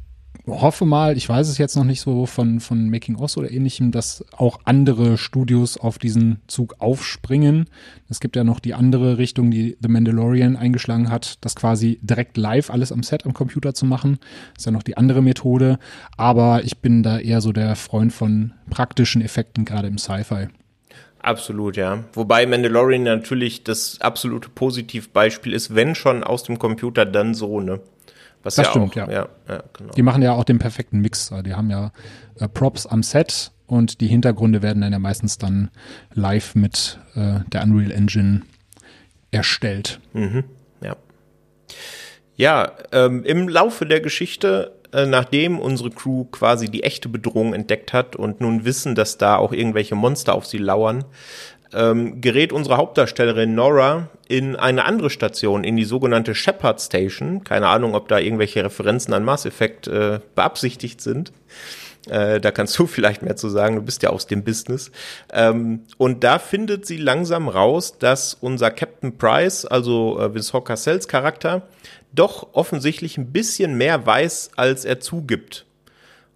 hoffe 0.46 0.84
mal, 0.84 1.16
ich 1.16 1.28
weiß 1.28 1.48
es 1.48 1.58
jetzt 1.58 1.76
noch 1.76 1.84
nicht 1.84 2.00
so 2.00 2.26
von, 2.26 2.60
von 2.60 2.90
Making 2.90 3.16
Oz 3.16 3.36
oder 3.36 3.50
ähnlichem, 3.50 3.92
dass 3.92 4.24
auch 4.32 4.60
andere 4.64 5.16
Studios 5.16 5.76
auf 5.76 5.98
diesen 5.98 6.40
Zug 6.48 6.76
aufspringen. 6.80 7.66
Es 8.08 8.20
gibt 8.20 8.34
ja 8.34 8.44
noch 8.44 8.58
die 8.58 8.74
andere 8.74 9.18
Richtung, 9.18 9.50
die 9.50 9.76
The 9.80 9.88
Mandalorian 9.88 10.56
eingeschlagen 10.56 11.10
hat, 11.10 11.38
das 11.44 11.54
quasi 11.54 11.98
direkt 12.02 12.36
live 12.36 12.70
alles 12.70 12.92
am 12.92 13.02
Set 13.02 13.24
am 13.24 13.34
Computer 13.34 13.74
zu 13.74 13.86
machen. 13.86 14.18
Das 14.54 14.62
ist 14.62 14.66
ja 14.66 14.72
noch 14.72 14.82
die 14.82 14.96
andere 14.96 15.22
Methode. 15.22 15.78
Aber 16.16 16.64
ich 16.64 16.78
bin 16.78 17.02
da 17.02 17.18
eher 17.18 17.40
so 17.40 17.52
der 17.52 17.76
Freund 17.76 18.12
von 18.12 18.52
praktischen 18.68 19.22
Effekten, 19.22 19.64
gerade 19.64 19.88
im 19.88 19.98
Sci-Fi. 19.98 20.48
Absolut, 21.20 21.76
ja. 21.76 22.02
Wobei 22.14 22.46
Mandalorian 22.46 23.04
natürlich 23.04 23.62
das 23.62 24.00
absolute 24.00 24.48
Positivbeispiel 24.48 25.52
ist, 25.52 25.72
wenn 25.74 25.94
schon 25.94 26.24
aus 26.24 26.42
dem 26.42 26.58
Computer, 26.58 27.06
dann 27.06 27.32
so, 27.34 27.60
ne? 27.60 27.80
Was 28.42 28.56
das 28.56 28.66
ja 28.66 28.70
stimmt, 28.70 28.92
auch, 28.92 28.96
ja. 28.96 29.10
Ja, 29.10 29.28
ja 29.48 29.62
genau. 29.72 29.92
Die 29.92 30.02
machen 30.02 30.22
ja 30.22 30.32
auch 30.32 30.44
den 30.44 30.58
perfekten 30.58 31.00
Mix. 31.00 31.32
Die 31.44 31.54
haben 31.54 31.70
ja 31.70 31.92
äh, 32.38 32.48
Props 32.48 32.86
am 32.86 33.02
Set 33.02 33.52
und 33.66 34.00
die 34.00 34.08
Hintergründe 34.08 34.62
werden 34.62 34.82
dann 34.82 34.92
ja 34.92 34.98
meistens 34.98 35.38
dann 35.38 35.70
live 36.12 36.54
mit 36.54 36.98
äh, 37.14 37.40
der 37.52 37.62
Unreal 37.62 37.90
Engine 37.90 38.42
erstellt. 39.30 40.00
Mhm, 40.12 40.44
ja. 40.82 40.96
Ja, 42.36 42.72
ähm, 42.92 43.24
im 43.24 43.48
Laufe 43.48 43.86
der 43.86 44.00
Geschichte, 44.00 44.72
äh, 44.92 45.06
nachdem 45.06 45.58
unsere 45.58 45.90
Crew 45.90 46.24
quasi 46.24 46.70
die 46.70 46.82
echte 46.82 47.08
Bedrohung 47.08 47.54
entdeckt 47.54 47.92
hat 47.92 48.16
und 48.16 48.40
nun 48.40 48.64
wissen, 48.64 48.94
dass 48.94 49.16
da 49.16 49.36
auch 49.36 49.52
irgendwelche 49.52 49.94
Monster 49.94 50.34
auf 50.34 50.46
sie 50.46 50.58
lauern, 50.58 51.04
ähm, 51.74 52.20
gerät 52.20 52.52
unsere 52.52 52.76
Hauptdarstellerin 52.76 53.54
Nora 53.54 54.08
in 54.28 54.56
eine 54.56 54.84
andere 54.84 55.10
Station, 55.10 55.64
in 55.64 55.76
die 55.76 55.84
sogenannte 55.84 56.34
Shepard 56.34 56.80
Station. 56.80 57.44
Keine 57.44 57.68
Ahnung, 57.68 57.94
ob 57.94 58.08
da 58.08 58.18
irgendwelche 58.18 58.64
Referenzen 58.64 59.14
an 59.14 59.24
Mass 59.24 59.46
Effect 59.46 59.88
äh, 59.88 60.20
beabsichtigt 60.34 61.00
sind. 61.00 61.32
Äh, 62.08 62.40
da 62.40 62.50
kannst 62.50 62.78
du 62.78 62.86
vielleicht 62.86 63.22
mehr 63.22 63.36
zu 63.36 63.48
sagen, 63.48 63.76
du 63.76 63.82
bist 63.82 64.02
ja 64.02 64.10
aus 64.10 64.26
dem 64.26 64.44
Business. 64.44 64.90
Ähm, 65.32 65.84
und 65.98 66.24
da 66.24 66.38
findet 66.38 66.86
sie 66.86 66.96
langsam 66.96 67.48
raus, 67.48 67.98
dass 67.98 68.34
unser 68.34 68.70
Captain 68.70 69.16
Price, 69.16 69.64
also 69.64 70.18
äh, 70.20 70.34
Vincent 70.34 70.64
Cassels 70.64 71.08
Charakter, 71.08 71.68
doch 72.12 72.48
offensichtlich 72.52 73.16
ein 73.16 73.32
bisschen 73.32 73.76
mehr 73.76 74.04
weiß, 74.04 74.50
als 74.56 74.84
er 74.84 75.00
zugibt. 75.00 75.64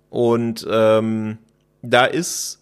Und 0.09 0.67
ähm, 0.71 1.39
da 1.83 2.07
ist 2.07 2.61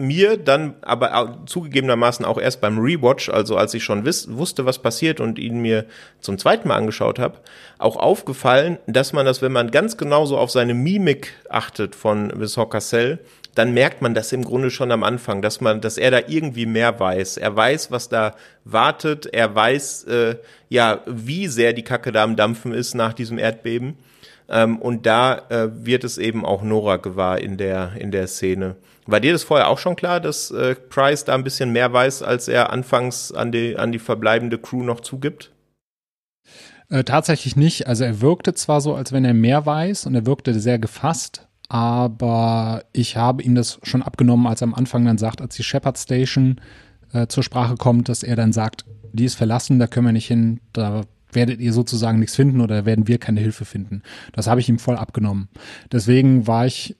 mir 0.00 0.36
dann 0.36 0.74
aber 0.82 1.42
zugegebenermaßen 1.46 2.24
auch 2.24 2.38
erst 2.38 2.60
beim 2.60 2.78
Rewatch, 2.78 3.28
also 3.28 3.56
als 3.56 3.74
ich 3.74 3.84
schon 3.84 4.04
wiss, 4.04 4.28
wusste, 4.30 4.66
was 4.66 4.78
passiert 4.78 5.20
und 5.20 5.38
ihn 5.38 5.60
mir 5.60 5.86
zum 6.20 6.38
zweiten 6.38 6.68
Mal 6.68 6.76
angeschaut 6.76 7.18
habe, 7.18 7.38
auch 7.78 7.96
aufgefallen, 7.96 8.78
dass 8.86 9.12
man 9.12 9.26
das, 9.26 9.42
wenn 9.42 9.52
man 9.52 9.70
ganz 9.70 9.96
genau 9.96 10.26
so 10.26 10.38
auf 10.38 10.50
seine 10.50 10.74
Mimik 10.74 11.34
achtet 11.48 11.94
von 11.94 12.32
Vincent 12.38 12.70
Cassel, 12.70 13.20
dann 13.54 13.74
merkt 13.74 14.00
man 14.00 14.14
das 14.14 14.32
im 14.32 14.44
Grunde 14.44 14.70
schon 14.70 14.92
am 14.92 15.02
Anfang, 15.02 15.42
dass 15.42 15.60
man, 15.60 15.80
dass 15.80 15.98
er 15.98 16.10
da 16.10 16.20
irgendwie 16.28 16.66
mehr 16.66 16.98
weiß. 17.00 17.36
Er 17.36 17.54
weiß, 17.54 17.90
was 17.90 18.08
da 18.08 18.34
wartet. 18.64 19.26
Er 19.26 19.54
weiß, 19.54 20.04
äh, 20.04 20.36
ja, 20.68 21.00
wie 21.06 21.48
sehr 21.48 21.72
die 21.72 21.82
Kacke 21.82 22.12
da 22.12 22.22
am 22.22 22.36
Dampfen 22.36 22.72
ist 22.72 22.94
nach 22.94 23.12
diesem 23.12 23.38
Erdbeben. 23.38 23.98
Ähm, 24.48 24.78
und 24.78 25.06
da 25.06 25.42
äh, 25.48 25.68
wird 25.72 26.04
es 26.04 26.18
eben 26.18 26.44
auch 26.44 26.62
Nora 26.62 26.96
gewahr 26.96 27.40
in 27.40 27.56
der 27.56 27.92
in 27.98 28.10
der 28.10 28.26
Szene. 28.26 28.76
War 29.10 29.20
dir 29.20 29.32
das 29.32 29.42
vorher 29.42 29.68
auch 29.68 29.78
schon 29.78 29.96
klar, 29.96 30.20
dass 30.20 30.50
äh, 30.50 30.74
Price 30.74 31.24
da 31.24 31.34
ein 31.34 31.44
bisschen 31.44 31.72
mehr 31.72 31.92
weiß, 31.92 32.22
als 32.22 32.48
er 32.48 32.72
anfangs 32.72 33.32
an 33.32 33.50
die, 33.50 33.76
an 33.76 33.92
die 33.92 33.98
verbleibende 33.98 34.58
Crew 34.58 34.82
noch 34.82 35.00
zugibt? 35.00 35.52
Äh, 36.88 37.04
tatsächlich 37.04 37.56
nicht. 37.56 37.86
Also 37.86 38.04
er 38.04 38.20
wirkte 38.20 38.54
zwar 38.54 38.80
so, 38.80 38.94
als 38.94 39.12
wenn 39.12 39.24
er 39.24 39.34
mehr 39.34 39.66
weiß 39.66 40.06
und 40.06 40.14
er 40.14 40.26
wirkte 40.26 40.58
sehr 40.58 40.78
gefasst, 40.78 41.48
aber 41.68 42.84
ich 42.92 43.16
habe 43.16 43.42
ihm 43.42 43.54
das 43.54 43.80
schon 43.82 44.02
abgenommen, 44.02 44.46
als 44.46 44.60
er 44.60 44.68
am 44.68 44.74
Anfang 44.74 45.04
dann 45.04 45.18
sagt, 45.18 45.40
als 45.40 45.54
die 45.56 45.62
Shepard 45.62 45.98
Station 45.98 46.60
äh, 47.12 47.26
zur 47.26 47.42
Sprache 47.42 47.76
kommt, 47.76 48.08
dass 48.08 48.22
er 48.22 48.36
dann 48.36 48.52
sagt, 48.52 48.84
die 49.12 49.24
ist 49.24 49.34
verlassen, 49.34 49.78
da 49.78 49.86
können 49.86 50.06
wir 50.06 50.12
nicht 50.12 50.26
hin, 50.26 50.60
da 50.72 51.02
werdet 51.32 51.60
ihr 51.60 51.72
sozusagen 51.72 52.18
nichts 52.18 52.36
finden 52.36 52.60
oder 52.60 52.86
werden 52.86 53.06
wir 53.06 53.18
keine 53.18 53.40
Hilfe 53.40 53.64
finden. 53.64 54.02
Das 54.32 54.46
habe 54.46 54.60
ich 54.60 54.68
ihm 54.68 54.78
voll 54.78 54.96
abgenommen. 54.96 55.48
Deswegen 55.92 56.46
war 56.46 56.66
ich 56.66 56.96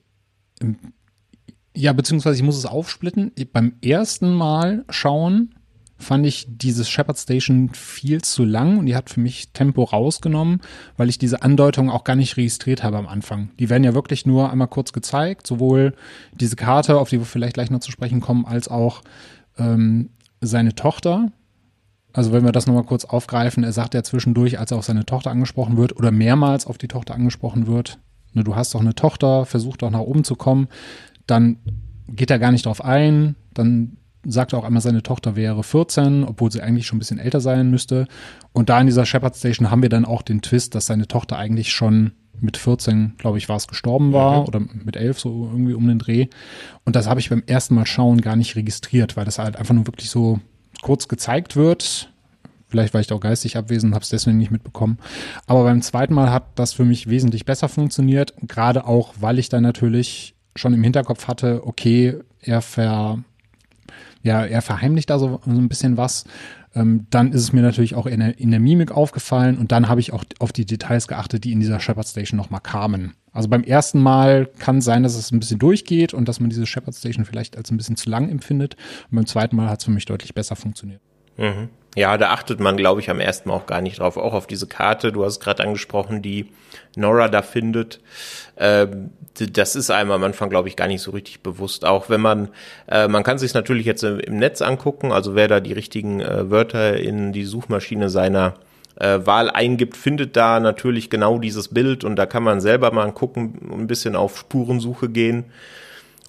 ja, 1.75 1.93
beziehungsweise 1.93 2.37
ich 2.37 2.43
muss 2.43 2.57
es 2.57 2.65
aufsplitten. 2.65 3.31
Beim 3.53 3.73
ersten 3.81 4.33
Mal 4.33 4.85
schauen 4.89 5.55
fand 6.01 6.25
ich 6.25 6.47
dieses 6.49 6.89
Shepard 6.89 7.17
Station 7.17 7.69
viel 7.73 8.21
zu 8.21 8.43
lang 8.43 8.79
und 8.79 8.87
die 8.87 8.95
hat 8.95 9.09
für 9.09 9.19
mich 9.19 9.51
Tempo 9.53 9.83
rausgenommen, 9.83 10.61
weil 10.97 11.09
ich 11.09 11.17
diese 11.17 11.43
Andeutung 11.43 11.89
auch 11.89 12.03
gar 12.03 12.15
nicht 12.15 12.37
registriert 12.37 12.83
habe 12.83 12.97
am 12.97 13.07
Anfang. 13.07 13.51
Die 13.59 13.69
werden 13.69 13.83
ja 13.83 13.93
wirklich 13.93 14.25
nur 14.25 14.51
einmal 14.51 14.67
kurz 14.67 14.93
gezeigt, 14.93 15.47
sowohl 15.47 15.93
diese 16.33 16.55
Karte, 16.55 16.97
auf 16.97 17.09
die 17.09 17.19
wir 17.19 17.25
vielleicht 17.25 17.53
gleich 17.53 17.69
noch 17.69 17.79
zu 17.79 17.91
sprechen 17.91 18.19
kommen, 18.19 18.45
als 18.45 18.67
auch 18.67 19.01
ähm, 19.57 20.09
seine 20.41 20.73
Tochter. 20.75 21.31
Also 22.13 22.33
wenn 22.33 22.43
wir 22.43 22.51
das 22.51 22.67
nochmal 22.67 22.83
kurz 22.83 23.05
aufgreifen, 23.05 23.63
er 23.63 23.71
sagt 23.71 23.93
ja 23.93 24.03
zwischendurch, 24.03 24.59
als 24.59 24.71
er 24.71 24.77
auf 24.77 24.85
seine 24.85 25.05
Tochter 25.05 25.31
angesprochen 25.31 25.77
wird 25.77 25.95
oder 25.95 26.11
mehrmals 26.11 26.65
auf 26.65 26.77
die 26.77 26.89
Tochter 26.89 27.13
angesprochen 27.13 27.67
wird, 27.67 27.99
ne, 28.33 28.43
du 28.43 28.55
hast 28.55 28.73
doch 28.73 28.81
eine 28.81 28.95
Tochter, 28.95 29.45
versuch 29.45 29.77
doch 29.77 29.91
nach 29.91 29.99
oben 29.99 30.23
zu 30.23 30.35
kommen 30.35 30.67
dann 31.31 31.57
geht 32.07 32.29
er 32.29 32.39
gar 32.39 32.51
nicht 32.51 32.65
drauf 32.65 32.83
ein, 32.83 33.35
dann 33.53 33.97
sagt 34.23 34.53
er 34.53 34.59
auch 34.59 34.63
einmal, 34.63 34.81
seine 34.81 35.01
Tochter 35.01 35.35
wäre 35.35 35.63
14, 35.63 36.23
obwohl 36.23 36.51
sie 36.51 36.61
eigentlich 36.61 36.85
schon 36.85 36.97
ein 36.97 36.99
bisschen 36.99 37.19
älter 37.19 37.39
sein 37.39 37.71
müsste. 37.71 38.07
Und 38.53 38.69
da 38.69 38.79
in 38.79 38.85
dieser 38.85 39.05
Shepard 39.05 39.35
Station 39.35 39.71
haben 39.71 39.81
wir 39.81 39.89
dann 39.89 40.05
auch 40.05 40.21
den 40.21 40.41
Twist, 40.41 40.75
dass 40.75 40.85
seine 40.85 41.07
Tochter 41.07 41.37
eigentlich 41.37 41.71
schon 41.71 42.11
mit 42.39 42.57
14, 42.57 43.13
glaube 43.17 43.37
ich, 43.37 43.49
war 43.49 43.55
es 43.55 43.67
gestorben 43.67 44.13
war 44.13 44.41
mhm. 44.41 44.47
oder 44.47 44.59
mit 44.59 44.95
11 44.95 45.19
so 45.19 45.49
irgendwie 45.51 45.73
um 45.73 45.87
den 45.87 45.99
Dreh. 45.99 46.27
Und 46.85 46.95
das 46.95 47.07
habe 47.07 47.19
ich 47.19 47.29
beim 47.29 47.43
ersten 47.45 47.75
Mal 47.75 47.85
schauen 47.85 48.21
gar 48.21 48.35
nicht 48.35 48.55
registriert, 48.55 49.15
weil 49.15 49.25
das 49.25 49.39
halt 49.39 49.55
einfach 49.55 49.73
nur 49.73 49.87
wirklich 49.87 50.09
so 50.09 50.39
kurz 50.81 51.07
gezeigt 51.07 51.55
wird. 51.55 52.11
Vielleicht 52.67 52.93
war 52.93 53.01
ich 53.01 53.07
da 53.07 53.15
auch 53.15 53.21
geistig 53.21 53.57
abwesend, 53.57 53.93
habe 53.93 54.03
es 54.03 54.09
deswegen 54.09 54.37
nicht 54.37 54.51
mitbekommen. 54.51 54.97
Aber 55.45 55.63
beim 55.63 55.81
zweiten 55.81 56.13
Mal 56.13 56.31
hat 56.31 56.45
das 56.55 56.73
für 56.73 56.85
mich 56.85 57.09
wesentlich 57.09 57.45
besser 57.45 57.69
funktioniert, 57.69 58.33
gerade 58.47 58.85
auch, 58.85 59.13
weil 59.19 59.39
ich 59.39 59.49
dann 59.49 59.63
natürlich 59.63 60.35
schon 60.55 60.73
im 60.73 60.83
Hinterkopf 60.83 61.27
hatte, 61.27 61.65
okay, 61.65 62.17
er 62.41 62.61
ver, 62.61 63.23
ja, 64.23 64.45
er 64.45 64.61
verheimlicht 64.61 65.09
da 65.09 65.19
so, 65.19 65.39
so 65.45 65.51
ein 65.51 65.69
bisschen 65.69 65.97
was. 65.97 66.25
Ähm, 66.73 67.07
dann 67.09 67.33
ist 67.33 67.41
es 67.41 67.53
mir 67.53 67.61
natürlich 67.61 67.95
auch 67.95 68.05
in 68.05 68.21
der, 68.21 68.39
in 68.39 68.51
der 68.51 68.61
Mimik 68.61 68.91
aufgefallen 68.91 69.57
und 69.57 69.71
dann 69.73 69.89
habe 69.89 69.99
ich 69.99 70.13
auch 70.13 70.23
auf 70.39 70.53
die 70.53 70.65
Details 70.65 71.07
geachtet, 71.07 71.43
die 71.43 71.51
in 71.51 71.59
dieser 71.59 71.81
Shepard 71.81 72.07
Station 72.07 72.37
nochmal 72.37 72.61
kamen. 72.61 73.13
Also 73.33 73.49
beim 73.49 73.63
ersten 73.63 73.99
Mal 73.99 74.49
kann 74.59 74.81
sein, 74.81 75.03
dass 75.03 75.15
es 75.15 75.31
ein 75.31 75.39
bisschen 75.39 75.59
durchgeht 75.59 76.13
und 76.13 76.27
dass 76.27 76.39
man 76.39 76.49
diese 76.49 76.65
Shepard 76.65 76.95
Station 76.95 77.25
vielleicht 77.25 77.57
als 77.57 77.71
ein 77.71 77.77
bisschen 77.77 77.97
zu 77.97 78.09
lang 78.09 78.29
empfindet. 78.29 78.75
Und 79.09 79.15
beim 79.15 79.25
zweiten 79.25 79.55
Mal 79.55 79.69
hat 79.69 79.79
es 79.79 79.85
für 79.85 79.91
mich 79.91 80.05
deutlich 80.05 80.33
besser 80.33 80.55
funktioniert. 80.55 81.01
Mhm. 81.37 81.69
Ja, 81.95 82.17
da 82.17 82.29
achtet 82.29 82.61
man, 82.61 82.77
glaube 82.77 83.01
ich, 83.01 83.09
am 83.09 83.19
ersten 83.19 83.49
Mal 83.49 83.55
auch 83.55 83.65
gar 83.65 83.81
nicht 83.81 83.99
drauf. 83.99 84.15
Auch 84.15 84.33
auf 84.33 84.47
diese 84.47 84.65
Karte, 84.65 85.11
du 85.11 85.25
hast 85.25 85.41
gerade 85.41 85.63
angesprochen, 85.63 86.21
die 86.21 86.49
Nora 86.95 87.27
da 87.27 87.41
findet. 87.41 87.99
Ähm, 88.57 89.11
das 89.33 89.75
ist 89.75 89.91
einem 89.91 90.11
am 90.11 90.23
Anfang, 90.23 90.49
glaube 90.49 90.69
ich, 90.69 90.77
gar 90.77 90.87
nicht 90.87 91.01
so 91.01 91.11
richtig 91.11 91.41
bewusst. 91.41 91.83
Auch 91.83 92.09
wenn 92.09 92.21
man, 92.21 92.49
äh, 92.87 93.07
man 93.07 93.23
kann 93.23 93.37
sich 93.37 93.53
natürlich 93.53 93.85
jetzt 93.85 94.03
im 94.03 94.37
Netz 94.37 94.61
angucken, 94.61 95.11
also 95.11 95.35
wer 95.35 95.49
da 95.49 95.59
die 95.59 95.73
richtigen 95.73 96.21
äh, 96.21 96.49
Wörter 96.49 96.97
in 96.97 97.33
die 97.33 97.43
Suchmaschine 97.43 98.09
seiner 98.09 98.53
äh, 98.95 99.19
Wahl 99.25 99.49
eingibt, 99.49 99.97
findet 99.97 100.37
da 100.37 100.59
natürlich 100.59 101.09
genau 101.09 101.39
dieses 101.39 101.69
Bild 101.69 102.03
und 102.03 102.15
da 102.15 102.25
kann 102.25 102.43
man 102.43 102.61
selber 102.61 102.91
mal 102.91 103.11
gucken, 103.11 103.69
ein 103.71 103.87
bisschen 103.87 104.15
auf 104.15 104.37
Spurensuche 104.37 105.09
gehen. 105.09 105.45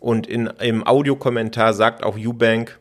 Und 0.01 0.27
in, 0.27 0.49
im 0.59 0.85
Audiokommentar 0.85 1.75
sagt 1.75 2.03
auch 2.03 2.17
Eubank, 2.19 2.81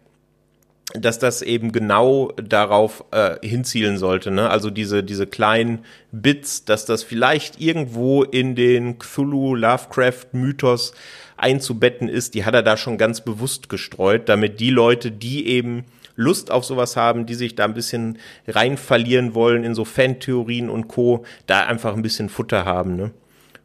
dass 0.93 1.19
das 1.19 1.41
eben 1.41 1.71
genau 1.71 2.31
darauf 2.33 3.05
äh, 3.11 3.35
hinzielen 3.47 3.97
sollte. 3.97 4.31
Ne? 4.31 4.49
Also 4.49 4.69
diese, 4.69 5.03
diese 5.03 5.27
kleinen 5.27 5.85
Bits, 6.11 6.65
dass 6.65 6.85
das 6.85 7.03
vielleicht 7.03 7.61
irgendwo 7.61 8.23
in 8.23 8.55
den 8.55 8.99
Cthulhu-Lovecraft-Mythos 8.99 10.93
einzubetten 11.37 12.09
ist, 12.09 12.33
die 12.35 12.45
hat 12.45 12.53
er 12.53 12.63
da 12.63 12.77
schon 12.77 12.97
ganz 12.97 13.21
bewusst 13.21 13.69
gestreut, 13.69 14.27
damit 14.29 14.59
die 14.59 14.69
Leute, 14.69 15.11
die 15.11 15.47
eben 15.47 15.85
Lust 16.15 16.51
auf 16.51 16.65
sowas 16.65 16.97
haben, 16.97 17.25
die 17.25 17.35
sich 17.35 17.55
da 17.55 17.63
ein 17.65 17.73
bisschen 17.73 18.19
rein 18.47 18.77
verlieren 18.77 19.33
wollen 19.33 19.63
in 19.63 19.73
so 19.73 19.85
Fantheorien 19.85 20.69
und 20.69 20.87
Co., 20.87 21.23
da 21.47 21.65
einfach 21.65 21.95
ein 21.95 22.01
bisschen 22.01 22.29
Futter 22.29 22.65
haben, 22.65 22.95
ne? 22.95 23.11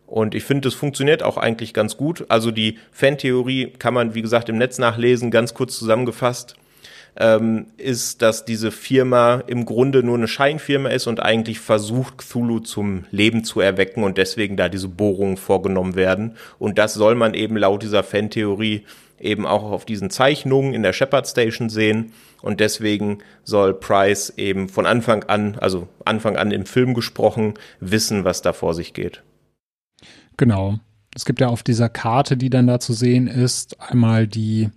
Und 0.06 0.36
ich 0.36 0.44
finde, 0.44 0.68
das 0.68 0.74
funktioniert 0.74 1.24
auch 1.24 1.36
eigentlich 1.36 1.74
ganz 1.74 1.96
gut. 1.96 2.26
Also 2.28 2.52
die 2.52 2.78
Fantheorie 2.92 3.72
kann 3.76 3.92
man, 3.92 4.14
wie 4.14 4.22
gesagt, 4.22 4.48
im 4.48 4.56
Netz 4.56 4.78
nachlesen, 4.78 5.32
ganz 5.32 5.52
kurz 5.52 5.76
zusammengefasst 5.76 6.54
ähm, 7.18 7.66
ist, 7.76 8.22
dass 8.22 8.44
diese 8.44 8.70
Firma 8.70 9.42
im 9.46 9.64
Grunde 9.64 10.02
nur 10.02 10.16
eine 10.16 10.28
Scheinfirma 10.28 10.90
ist 10.90 11.06
und 11.06 11.20
eigentlich 11.20 11.60
versucht, 11.60 12.18
Cthulhu 12.18 12.60
zum 12.60 13.04
Leben 13.10 13.44
zu 13.44 13.60
erwecken 13.60 14.04
und 14.04 14.18
deswegen 14.18 14.56
da 14.56 14.68
diese 14.68 14.88
Bohrungen 14.88 15.36
vorgenommen 15.36 15.94
werden. 15.94 16.36
Und 16.58 16.78
das 16.78 16.94
soll 16.94 17.14
man 17.14 17.34
eben 17.34 17.56
laut 17.56 17.82
dieser 17.82 18.02
Fantheorie 18.02 18.84
eben 19.18 19.46
auch 19.46 19.62
auf 19.62 19.84
diesen 19.86 20.10
Zeichnungen 20.10 20.74
in 20.74 20.82
der 20.82 20.92
Shepard 20.92 21.26
Station 21.26 21.70
sehen. 21.70 22.12
Und 22.42 22.60
deswegen 22.60 23.18
soll 23.44 23.72
Price 23.74 24.30
eben 24.36 24.68
von 24.68 24.84
Anfang 24.86 25.24
an, 25.24 25.56
also 25.58 25.88
Anfang 26.04 26.36
an 26.36 26.50
im 26.50 26.66
Film 26.66 26.92
gesprochen, 26.92 27.54
wissen, 27.80 28.24
was 28.24 28.42
da 28.42 28.52
vor 28.52 28.74
sich 28.74 28.92
geht. 28.92 29.22
Genau. 30.36 30.78
Es 31.14 31.24
gibt 31.24 31.40
ja 31.40 31.48
auf 31.48 31.62
dieser 31.62 31.88
Karte, 31.88 32.36
die 32.36 32.50
dann 32.50 32.66
da 32.66 32.78
zu 32.78 32.92
sehen 32.92 33.26
ist, 33.26 33.80
einmal 33.80 34.26
die 34.26 34.68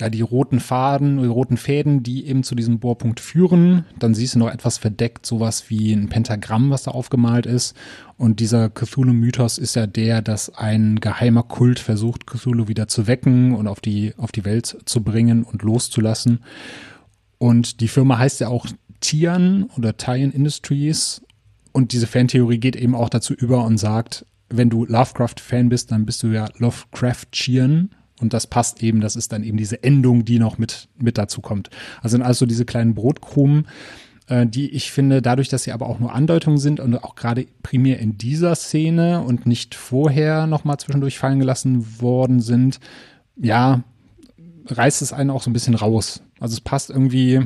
ja, 0.00 0.08
die 0.08 0.22
roten 0.22 0.60
Faden, 0.60 1.18
die 1.18 1.28
roten 1.28 1.56
Fäden, 1.56 2.02
die 2.02 2.26
eben 2.26 2.42
zu 2.42 2.54
diesem 2.54 2.78
Bohrpunkt 2.78 3.20
führen. 3.20 3.84
Dann 3.98 4.14
siehst 4.14 4.34
du 4.34 4.38
noch 4.38 4.50
etwas 4.50 4.78
verdeckt, 4.78 5.26
sowas 5.26 5.68
wie 5.68 5.92
ein 5.92 6.08
Pentagramm, 6.08 6.70
was 6.70 6.84
da 6.84 6.90
aufgemalt 6.90 7.46
ist. 7.46 7.76
Und 8.16 8.40
dieser 8.40 8.70
Cthulhu-Mythos 8.70 9.58
ist 9.58 9.76
ja 9.76 9.86
der, 9.86 10.22
dass 10.22 10.54
ein 10.54 11.00
geheimer 11.00 11.42
Kult 11.42 11.78
versucht, 11.78 12.26
Cthulhu 12.26 12.66
wieder 12.66 12.88
zu 12.88 13.06
wecken 13.06 13.54
und 13.54 13.68
auf 13.68 13.80
die, 13.80 14.14
auf 14.16 14.32
die 14.32 14.44
Welt 14.44 14.78
zu 14.84 15.02
bringen 15.02 15.44
und 15.44 15.62
loszulassen. 15.62 16.40
Und 17.38 17.80
die 17.80 17.88
Firma 17.88 18.18
heißt 18.18 18.40
ja 18.40 18.48
auch 18.48 18.66
Tian 19.00 19.64
oder 19.76 19.96
Tian 19.96 20.32
Industries. 20.32 21.22
Und 21.72 21.92
diese 21.92 22.06
Fantheorie 22.06 22.58
geht 22.58 22.76
eben 22.76 22.94
auch 22.94 23.10
dazu 23.10 23.34
über 23.34 23.64
und 23.64 23.78
sagt, 23.78 24.26
wenn 24.48 24.70
du 24.70 24.84
Lovecraft-Fan 24.84 25.68
bist, 25.68 25.92
dann 25.92 26.06
bist 26.06 26.22
du 26.22 26.28
ja 26.28 26.48
Lovecraftian 26.56 27.90
und 28.20 28.32
das 28.32 28.46
passt 28.46 28.82
eben, 28.82 29.00
das 29.00 29.16
ist 29.16 29.32
dann 29.32 29.42
eben 29.42 29.56
diese 29.56 29.82
Endung, 29.82 30.24
die 30.24 30.38
noch 30.38 30.58
mit, 30.58 30.88
mit 30.98 31.18
dazu 31.18 31.40
kommt. 31.40 31.70
Also 32.02 32.16
sind 32.16 32.22
also 32.22 32.46
diese 32.46 32.64
kleinen 32.64 32.94
Brotkrumen, 32.94 33.66
äh, 34.28 34.46
die 34.46 34.70
ich 34.70 34.92
finde, 34.92 35.22
dadurch, 35.22 35.48
dass 35.48 35.64
sie 35.64 35.72
aber 35.72 35.88
auch 35.88 35.98
nur 35.98 36.14
Andeutungen 36.14 36.58
sind 36.58 36.80
und 36.80 36.94
auch 37.02 37.14
gerade 37.14 37.46
primär 37.62 37.98
in 37.98 38.18
dieser 38.18 38.54
Szene 38.54 39.22
und 39.22 39.46
nicht 39.46 39.74
vorher 39.74 40.46
nochmal 40.46 40.78
zwischendurch 40.78 41.18
fallen 41.18 41.38
gelassen 41.38 42.00
worden 42.00 42.40
sind, 42.40 42.80
ja, 43.36 43.82
reißt 44.66 45.02
es 45.02 45.12
einen 45.12 45.30
auch 45.30 45.42
so 45.42 45.50
ein 45.50 45.54
bisschen 45.54 45.74
raus. 45.74 46.22
Also 46.38 46.54
es 46.54 46.60
passt 46.60 46.90
irgendwie, 46.90 47.40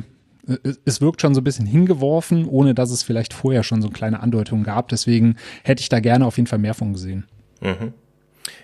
äh, 0.47 0.57
es 0.85 1.01
wirkt 1.01 1.21
schon 1.21 1.33
so 1.33 1.41
ein 1.41 1.45
bisschen 1.45 1.65
hingeworfen, 1.65 2.45
ohne 2.45 2.75
dass 2.75 2.91
es 2.91 3.03
vielleicht 3.03 3.33
vorher 3.33 3.63
schon 3.63 3.81
so 3.81 3.89
kleine 3.89 4.19
Andeutungen 4.19 4.63
gab. 4.63 4.89
Deswegen 4.89 5.35
hätte 5.63 5.81
ich 5.81 5.89
da 5.89 5.99
gerne 5.99 6.25
auf 6.25 6.37
jeden 6.37 6.47
Fall 6.47 6.59
mehr 6.59 6.73
von 6.73 6.93
gesehen. 6.93 7.25
Mhm. 7.61 7.93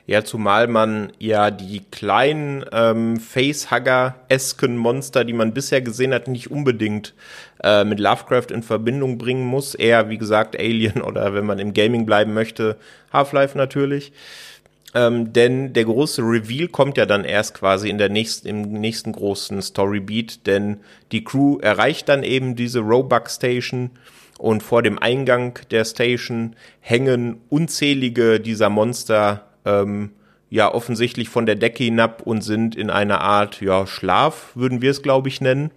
Ja, 0.07 0.23
zumal 0.23 0.67
man 0.67 1.11
ja 1.19 1.51
die 1.51 1.81
kleinen 1.91 2.65
ähm, 2.71 3.19
Facehugger-esken 3.19 4.75
Monster, 4.75 5.23
die 5.23 5.33
man 5.33 5.53
bisher 5.53 5.81
gesehen 5.81 6.13
hat, 6.13 6.27
nicht 6.27 6.49
unbedingt 6.49 7.13
äh, 7.63 7.83
mit 7.83 7.99
Lovecraft 7.99 8.51
in 8.51 8.63
Verbindung 8.63 9.17
bringen 9.17 9.45
muss. 9.45 9.75
Eher, 9.75 10.09
wie 10.09 10.17
gesagt, 10.17 10.59
Alien 10.59 11.01
oder 11.01 11.33
wenn 11.33 11.45
man 11.45 11.59
im 11.59 11.73
Gaming 11.73 12.05
bleiben 12.05 12.33
möchte, 12.33 12.77
Half-Life 13.13 13.57
natürlich. 13.57 14.11
Ähm, 14.93 15.31
denn 15.31 15.71
der 15.73 15.85
große 15.85 16.21
Reveal 16.21 16.67
kommt 16.67 16.97
ja 16.97 17.05
dann 17.05 17.23
erst 17.23 17.53
quasi 17.53 17.89
in 17.89 17.97
der 17.97 18.09
nächsten, 18.09 18.47
im 18.47 18.73
nächsten 18.73 19.13
großen 19.13 19.61
Storybeat, 19.61 20.45
denn 20.47 20.81
die 21.13 21.23
Crew 21.23 21.59
erreicht 21.59 22.09
dann 22.09 22.23
eben 22.23 22.55
diese 22.57 22.79
Roebuck 22.79 23.29
Station 23.29 23.91
und 24.37 24.63
vor 24.63 24.81
dem 24.81 24.99
Eingang 24.99 25.59
der 25.69 25.85
Station 25.85 26.55
hängen 26.81 27.39
unzählige 27.49 28.39
dieser 28.39 28.69
Monster 28.69 29.50
ähm, 29.65 30.11
ja 30.49 30.73
offensichtlich 30.73 31.29
von 31.29 31.45
der 31.45 31.55
Decke 31.55 31.83
hinab 31.83 32.21
und 32.23 32.41
sind 32.41 32.75
in 32.75 32.89
einer 32.89 33.21
Art 33.21 33.61
ja 33.61 33.87
Schlaf, 33.87 34.51
würden 34.55 34.81
wir 34.81 34.91
es 34.91 35.01
glaube 35.01 35.29
ich 35.29 35.41
nennen. 35.41 35.71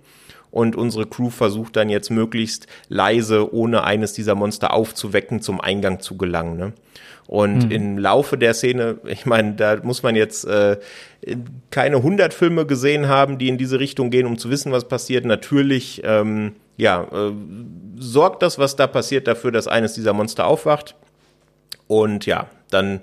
Und 0.50 0.76
unsere 0.76 1.06
Crew 1.06 1.30
versucht 1.30 1.74
dann 1.74 1.88
jetzt 1.88 2.10
möglichst 2.10 2.68
leise, 2.88 3.52
ohne 3.52 3.82
eines 3.82 4.12
dieser 4.12 4.36
Monster 4.36 4.72
aufzuwecken, 4.72 5.42
zum 5.42 5.60
Eingang 5.60 5.98
zu 5.98 6.16
gelangen. 6.16 6.56
Ne? 6.56 6.72
Und 7.26 7.64
mhm. 7.64 7.70
im 7.70 7.98
Laufe 7.98 8.38
der 8.38 8.54
Szene, 8.54 8.98
ich 9.04 9.26
meine, 9.26 9.54
da 9.54 9.78
muss 9.82 10.02
man 10.02 10.14
jetzt 10.14 10.44
äh, 10.44 10.78
keine 11.70 12.02
hundert 12.02 12.34
Filme 12.34 12.66
gesehen 12.66 13.08
haben, 13.08 13.38
die 13.38 13.48
in 13.48 13.58
diese 13.58 13.80
Richtung 13.80 14.10
gehen, 14.10 14.26
um 14.26 14.38
zu 14.38 14.50
wissen, 14.50 14.72
was 14.72 14.86
passiert. 14.86 15.24
Natürlich, 15.24 16.02
ähm, 16.04 16.52
ja, 16.76 17.02
äh, 17.12 17.32
sorgt 17.98 18.42
das, 18.42 18.58
was 18.58 18.76
da 18.76 18.86
passiert, 18.86 19.26
dafür, 19.26 19.52
dass 19.52 19.66
eines 19.66 19.94
dieser 19.94 20.12
Monster 20.12 20.46
aufwacht. 20.46 20.94
Und 21.86 22.26
ja, 22.26 22.46
dann 22.70 23.00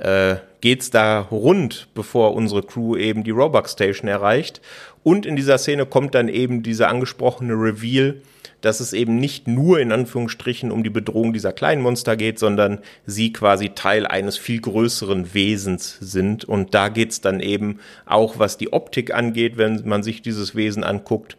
äh, 0.00 0.36
geht's 0.60 0.90
da 0.90 1.20
rund, 1.20 1.88
bevor 1.94 2.34
unsere 2.34 2.62
Crew 2.62 2.96
eben 2.96 3.24
die 3.24 3.30
Robux 3.30 3.72
Station 3.72 4.08
erreicht. 4.08 4.60
Und 5.02 5.26
in 5.26 5.36
dieser 5.36 5.58
Szene 5.58 5.86
kommt 5.86 6.14
dann 6.14 6.28
eben 6.28 6.62
dieser 6.62 6.88
angesprochene 6.88 7.54
Reveal, 7.54 8.20
dass 8.60 8.80
es 8.80 8.92
eben 8.92 9.16
nicht 9.16 9.48
nur 9.48 9.80
in 9.80 9.92
Anführungsstrichen 9.92 10.70
um 10.70 10.82
die 10.82 10.90
Bedrohung 10.90 11.32
dieser 11.32 11.52
kleinen 11.52 11.82
Monster 11.82 12.16
geht, 12.16 12.38
sondern 12.38 12.80
sie 13.06 13.32
quasi 13.32 13.70
Teil 13.70 14.06
eines 14.06 14.36
viel 14.36 14.60
größeren 14.60 15.32
Wesens 15.32 15.96
sind. 16.00 16.44
Und 16.44 16.74
da 16.74 16.88
geht's 16.88 17.20
dann 17.20 17.40
eben 17.40 17.78
auch, 18.04 18.38
was 18.38 18.58
die 18.58 18.72
Optik 18.72 19.14
angeht, 19.14 19.56
wenn 19.56 19.82
man 19.86 20.02
sich 20.02 20.20
dieses 20.20 20.54
Wesen 20.54 20.84
anguckt, 20.84 21.38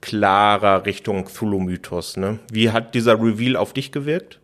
klarer 0.00 0.86
Richtung 0.86 1.24
Cthulhu-Mythos. 1.24 2.16
Ne? 2.16 2.38
Wie 2.50 2.70
hat 2.70 2.94
dieser 2.94 3.20
Reveal 3.20 3.56
auf 3.56 3.72
dich 3.72 3.92
gewirkt? 3.92 4.38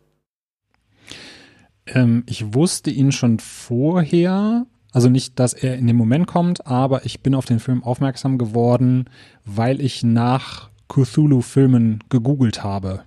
Ähm, 1.86 2.24
ich 2.26 2.54
wusste 2.54 2.90
ihn 2.90 3.12
schon 3.12 3.38
vorher, 3.38 4.66
also 4.92 5.08
nicht, 5.08 5.38
dass 5.38 5.54
er 5.54 5.76
in 5.76 5.86
dem 5.86 5.96
Moment 5.96 6.26
kommt, 6.26 6.66
aber 6.66 7.04
ich 7.04 7.20
bin 7.20 7.34
auf 7.34 7.46
den 7.46 7.60
Film 7.60 7.82
aufmerksam 7.82 8.38
geworden, 8.38 9.06
weil 9.44 9.80
ich 9.80 10.02
nach 10.02 10.70
Cthulhu-Filmen 10.88 12.04
gegoogelt 12.08 12.62
habe. 12.62 13.04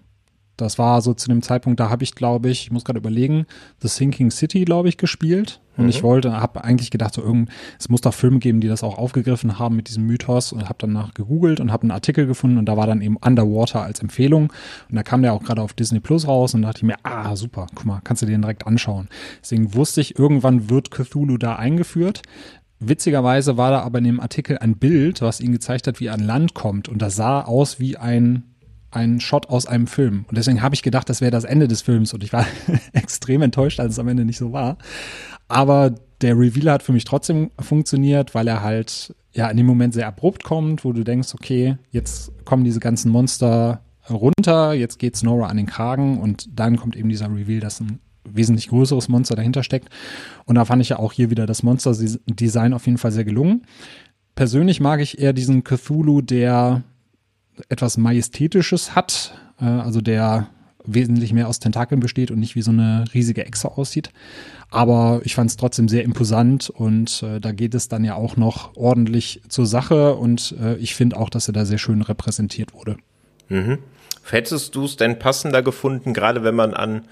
Das 0.57 0.77
war 0.79 1.01
so 1.01 1.13
zu 1.13 1.27
dem 1.27 1.41
Zeitpunkt, 1.41 1.79
da 1.79 1.89
habe 1.89 2.03
ich, 2.03 2.15
glaube 2.15 2.49
ich, 2.49 2.63
ich 2.63 2.71
muss 2.71 2.85
gerade 2.85 2.99
überlegen, 2.99 3.45
The 3.81 3.87
Sinking 3.87 4.31
City, 4.31 4.63
glaube 4.63 4.89
ich, 4.89 4.97
gespielt. 4.97 5.59
Und 5.77 5.85
mhm. 5.85 5.89
ich 5.89 6.03
wollte, 6.03 6.39
habe 6.39 6.63
eigentlich 6.63 6.91
gedacht, 6.91 7.13
so 7.13 7.21
irgend, 7.21 7.49
es 7.77 7.89
muss 7.89 8.01
doch 8.01 8.13
Filme 8.13 8.39
geben, 8.39 8.61
die 8.61 8.67
das 8.67 8.83
auch 8.83 8.97
aufgegriffen 8.97 9.59
haben 9.59 9.75
mit 9.75 9.89
diesem 9.89 10.05
Mythos 10.05 10.53
und 10.53 10.63
habe 10.63 10.75
danach 10.79 11.13
gegoogelt 11.13 11.59
und 11.59 11.71
habe 11.71 11.83
einen 11.83 11.91
Artikel 11.91 12.25
gefunden 12.25 12.57
und 12.57 12.65
da 12.65 12.77
war 12.77 12.87
dann 12.87 13.01
eben 13.01 13.17
Underwater 13.17 13.83
als 13.83 13.99
Empfehlung. 13.99 14.53
Und 14.89 14.95
da 14.95 15.03
kam 15.03 15.21
der 15.21 15.33
auch 15.33 15.43
gerade 15.43 15.61
auf 15.61 15.73
Disney 15.73 15.99
Plus 15.99 16.27
raus 16.27 16.53
und 16.53 16.61
dachte 16.61 16.79
ich 16.79 16.83
mir, 16.83 16.95
ah, 17.03 17.35
super, 17.35 17.67
guck 17.75 17.85
mal, 17.85 17.99
kannst 18.03 18.21
du 18.21 18.25
den 18.25 18.41
direkt 18.41 18.65
anschauen. 18.65 19.09
Deswegen 19.41 19.73
wusste 19.73 19.99
ich, 19.99 20.17
irgendwann 20.17 20.69
wird 20.69 20.91
Cthulhu 20.91 21.37
da 21.37 21.55
eingeführt. 21.55 22.21
Witzigerweise 22.79 23.57
war 23.57 23.71
da 23.71 23.81
aber 23.81 23.99
in 23.99 24.03
dem 24.05 24.19
Artikel 24.19 24.57
ein 24.57 24.77
Bild, 24.77 25.21
was 25.21 25.41
ihn 25.41 25.51
gezeigt 25.51 25.87
hat, 25.87 25.99
wie 25.99 26.07
er 26.07 26.13
an 26.13 26.19
Land 26.21 26.53
kommt. 26.53 26.87
Und 26.87 27.01
das 27.01 27.15
sah 27.15 27.41
aus 27.41 27.79
wie 27.79 27.97
ein 27.97 28.43
ein 28.95 29.19
Shot 29.19 29.49
aus 29.49 29.67
einem 29.67 29.87
Film. 29.87 30.25
Und 30.27 30.37
deswegen 30.37 30.61
habe 30.61 30.75
ich 30.75 30.83
gedacht, 30.83 31.09
das 31.09 31.21
wäre 31.21 31.31
das 31.31 31.43
Ende 31.43 31.67
des 31.67 31.81
Films. 31.81 32.13
Und 32.13 32.23
ich 32.23 32.33
war 32.33 32.45
extrem 32.93 33.41
enttäuscht, 33.41 33.79
als 33.79 33.93
es 33.93 33.99
am 33.99 34.07
Ende 34.07 34.25
nicht 34.25 34.37
so 34.37 34.51
war. 34.51 34.77
Aber 35.47 35.93
der 36.21 36.37
Reveal 36.37 36.71
hat 36.73 36.83
für 36.83 36.93
mich 36.93 37.03
trotzdem 37.03 37.51
funktioniert, 37.59 38.33
weil 38.33 38.47
er 38.47 38.61
halt 38.61 39.13
ja 39.33 39.49
in 39.49 39.57
dem 39.57 39.65
Moment 39.65 39.93
sehr 39.93 40.07
abrupt 40.07 40.43
kommt, 40.43 40.85
wo 40.85 40.93
du 40.93 41.03
denkst, 41.03 41.33
okay, 41.33 41.77
jetzt 41.91 42.31
kommen 42.45 42.63
diese 42.63 42.79
ganzen 42.79 43.11
Monster 43.11 43.81
runter, 44.09 44.73
jetzt 44.73 44.99
geht 44.99 45.21
Nora 45.23 45.47
an 45.47 45.57
den 45.57 45.65
Kragen 45.65 46.19
und 46.19 46.47
dann 46.57 46.77
kommt 46.77 46.95
eben 46.95 47.09
dieser 47.09 47.27
Reveal, 47.27 47.59
dass 47.59 47.79
ein 47.79 47.99
wesentlich 48.23 48.69
größeres 48.69 49.07
Monster 49.09 49.35
dahinter 49.35 49.63
steckt. 49.63 49.89
Und 50.45 50.55
da 50.55 50.65
fand 50.65 50.81
ich 50.81 50.89
ja 50.89 50.99
auch 50.99 51.13
hier 51.13 51.29
wieder 51.29 51.45
das 51.45 51.63
Monster-Design 51.63 52.73
auf 52.73 52.85
jeden 52.85 52.97
Fall 52.97 53.11
sehr 53.11 53.25
gelungen. 53.25 53.65
Persönlich 54.35 54.79
mag 54.79 54.99
ich 54.99 55.19
eher 55.19 55.33
diesen 55.33 55.63
Cthulhu, 55.63 56.21
der 56.21 56.83
etwas 57.69 57.97
Majestätisches 57.97 58.95
hat, 58.95 59.33
äh, 59.59 59.65
also 59.65 60.01
der 60.01 60.47
wesentlich 60.87 61.33
mehr 61.33 61.47
aus 61.47 61.59
Tentakeln 61.59 61.99
besteht 61.99 62.31
und 62.31 62.39
nicht 62.39 62.55
wie 62.55 62.61
so 62.61 62.71
eine 62.71 63.05
riesige 63.13 63.45
Echse 63.45 63.71
aussieht. 63.71 64.11
Aber 64.69 65.21
ich 65.23 65.35
fand 65.35 65.49
es 65.49 65.57
trotzdem 65.57 65.87
sehr 65.87 66.03
imposant 66.03 66.69
und 66.69 67.23
äh, 67.23 67.39
da 67.39 67.51
geht 67.51 67.75
es 67.75 67.87
dann 67.87 68.03
ja 68.03 68.15
auch 68.15 68.37
noch 68.37 68.75
ordentlich 68.75 69.41
zur 69.47 69.65
Sache 69.65 70.15
und 70.15 70.55
äh, 70.61 70.75
ich 70.75 70.95
finde 70.95 71.17
auch, 71.17 71.29
dass 71.29 71.47
er 71.47 71.53
da 71.53 71.65
sehr 71.65 71.77
schön 71.77 72.01
repräsentiert 72.01 72.73
wurde. 72.73 72.97
Mhm. 73.49 73.79
Hättest 74.29 74.75
du 74.75 74.85
es 74.85 74.97
denn 74.97 75.19
passender 75.19 75.61
gefunden, 75.61 76.13
gerade 76.13 76.43
wenn 76.43 76.55
man 76.55 76.73
an 76.73 77.03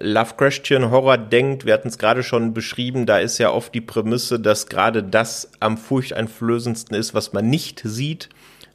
Lovecraftian 0.00 0.90
Horror 0.90 1.18
denkt, 1.18 1.64
wir 1.64 1.72
hatten 1.72 1.88
es 1.88 1.98
gerade 1.98 2.22
schon 2.22 2.54
beschrieben, 2.54 3.04
da 3.06 3.18
ist 3.18 3.38
ja 3.38 3.50
oft 3.50 3.74
die 3.74 3.80
Prämisse, 3.80 4.38
dass 4.38 4.66
gerade 4.66 5.02
das 5.02 5.50
am 5.60 5.76
furchteinflößendsten 5.76 6.96
ist, 6.96 7.14
was 7.14 7.32
man 7.32 7.48
nicht 7.48 7.82
sieht 7.84 8.28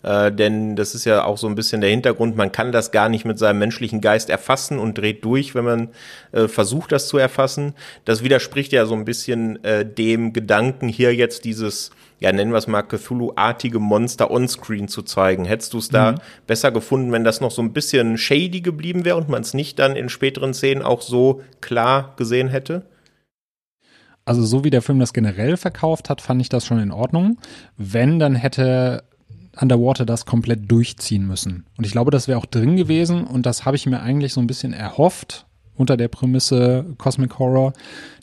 Äh, 0.03 0.31
denn 0.31 0.75
das 0.75 0.95
ist 0.95 1.05
ja 1.05 1.23
auch 1.23 1.37
so 1.37 1.47
ein 1.47 1.55
bisschen 1.55 1.81
der 1.81 1.89
Hintergrund, 1.89 2.35
man 2.35 2.51
kann 2.51 2.71
das 2.71 2.91
gar 2.91 3.09
nicht 3.09 3.25
mit 3.25 3.39
seinem 3.39 3.59
menschlichen 3.59 4.01
Geist 4.01 4.29
erfassen 4.29 4.77
und 4.77 4.97
dreht 4.97 5.25
durch, 5.25 5.55
wenn 5.55 5.65
man 5.65 5.89
äh, 6.31 6.47
versucht, 6.47 6.91
das 6.91 7.07
zu 7.07 7.17
erfassen. 7.17 7.73
Das 8.05 8.23
widerspricht 8.23 8.73
ja 8.73 8.85
so 8.85 8.93
ein 8.93 9.05
bisschen 9.05 9.63
äh, 9.63 9.85
dem 9.85 10.33
Gedanken 10.33 10.89
hier 10.89 11.15
jetzt 11.15 11.45
dieses 11.45 11.91
ja, 12.23 12.31
nennen 12.31 12.51
wir 12.51 12.57
es 12.57 12.67
mal 12.67 12.83
Cthulhu-artige 12.83 13.79
Monster 13.79 14.31
onscreen 14.31 14.87
zu 14.87 15.01
zeigen. 15.01 15.43
Hättest 15.43 15.73
du 15.73 15.79
es 15.79 15.89
da 15.89 16.13
mhm. 16.13 16.17
besser 16.47 16.71
gefunden, 16.71 17.11
wenn 17.11 17.25
das 17.25 17.41
noch 17.41 17.51
so 17.51 17.61
ein 17.61 17.73
bisschen 17.73 18.17
shady 18.17 18.61
geblieben 18.61 19.03
wäre 19.03 19.17
und 19.17 19.27
man 19.27 19.41
es 19.41 19.53
nicht 19.53 19.77
dann 19.77 19.97
in 19.97 20.07
späteren 20.07 20.53
Szenen 20.53 20.83
auch 20.83 21.01
so 21.01 21.41
klar 21.59 22.13
gesehen 22.15 22.47
hätte? 22.47 22.83
Also 24.23 24.41
so 24.45 24.63
wie 24.63 24.69
der 24.69 24.81
Film 24.81 24.99
das 24.99 25.11
generell 25.11 25.57
verkauft 25.57 26.09
hat, 26.09 26.21
fand 26.21 26.41
ich 26.41 26.47
das 26.47 26.65
schon 26.65 26.79
in 26.79 26.93
Ordnung. 26.93 27.39
Wenn, 27.75 28.19
dann 28.19 28.35
hätte 28.35 29.03
Underwater 29.59 30.05
das 30.05 30.25
komplett 30.25 30.71
durchziehen 30.71 31.27
müssen. 31.27 31.65
Und 31.77 31.85
ich 31.85 31.91
glaube, 31.91 32.11
das 32.11 32.27
wäre 32.27 32.39
auch 32.39 32.45
drin 32.45 32.75
gewesen 32.75 33.23
und 33.25 33.45
das 33.45 33.65
habe 33.65 33.75
ich 33.75 33.85
mir 33.85 34.01
eigentlich 34.01 34.33
so 34.33 34.41
ein 34.41 34.47
bisschen 34.47 34.73
erhofft 34.73 35.45
unter 35.75 35.97
der 35.97 36.07
Prämisse 36.07 36.85
Cosmic 36.97 37.39
Horror, 37.39 37.73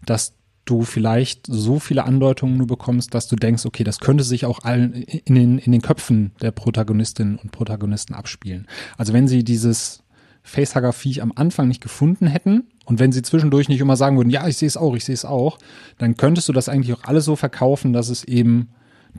dass 0.07 0.35
du 0.65 0.83
vielleicht 0.83 1.47
so 1.47 1.79
viele 1.79 2.05
Andeutungen 2.05 2.57
nur 2.57 2.67
bekommst, 2.67 3.15
dass 3.15 3.29
du 3.29 3.37
denkst, 3.37 3.67
okay, 3.67 3.83
das 3.83 3.99
könnte 3.99 4.25
sich 4.25 4.45
auch 4.45 4.61
allen 4.63 4.93
in 4.93 5.35
den, 5.35 5.59
in 5.59 5.73
den 5.73 5.83
Köpfen 5.83 6.33
der 6.43 6.53
Protagonistinnen 6.53 7.37
und 7.37 7.51
Protagonisten 7.51 8.15
abspielen. 8.15 8.67
Also 8.97 9.13
wenn 9.13 9.27
sie 9.27 9.43
dieses 9.43 10.03
Facehugger-Viech 10.43 11.23
am 11.23 11.33
Anfang 11.35 11.69
nicht 11.69 11.81
gefunden 11.81 12.27
hätten 12.27 12.69
und 12.85 12.99
wenn 12.99 13.13
sie 13.13 13.23
zwischendurch 13.23 13.69
nicht 13.69 13.81
immer 13.81 13.97
sagen 13.97 14.17
würden, 14.17 14.31
ja, 14.31 14.47
ich 14.47 14.57
sehe 14.57 14.69
es 14.69 14.77
auch, 14.77 14.95
ich 14.95 15.05
sehe 15.05 15.15
es 15.15 15.25
auch, 15.25 15.59
dann 15.99 16.17
könntest 16.17 16.49
du 16.49 16.53
das 16.53 16.69
eigentlich 16.69 16.97
auch 16.97 17.05
alles 17.05 17.25
so 17.25 17.37
verkaufen, 17.37 17.93
dass 17.93 18.09
es 18.09 18.25
eben 18.25 18.71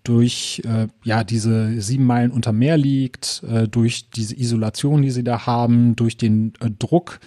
durch 0.04 0.62
äh, 0.66 0.88
ja 1.04 1.24
diese 1.24 1.82
sieben 1.82 2.06
Meilen 2.06 2.32
unter 2.32 2.52
Meer 2.52 2.78
liegt, 2.78 3.44
äh, 3.44 3.68
durch 3.68 4.10
diese 4.10 4.38
Isolation, 4.38 5.02
die 5.02 5.12
sie 5.12 5.24
da 5.24 5.46
haben, 5.46 5.96
durch 5.96 6.18
den 6.18 6.54
äh, 6.60 6.70
Druck, 6.78 7.20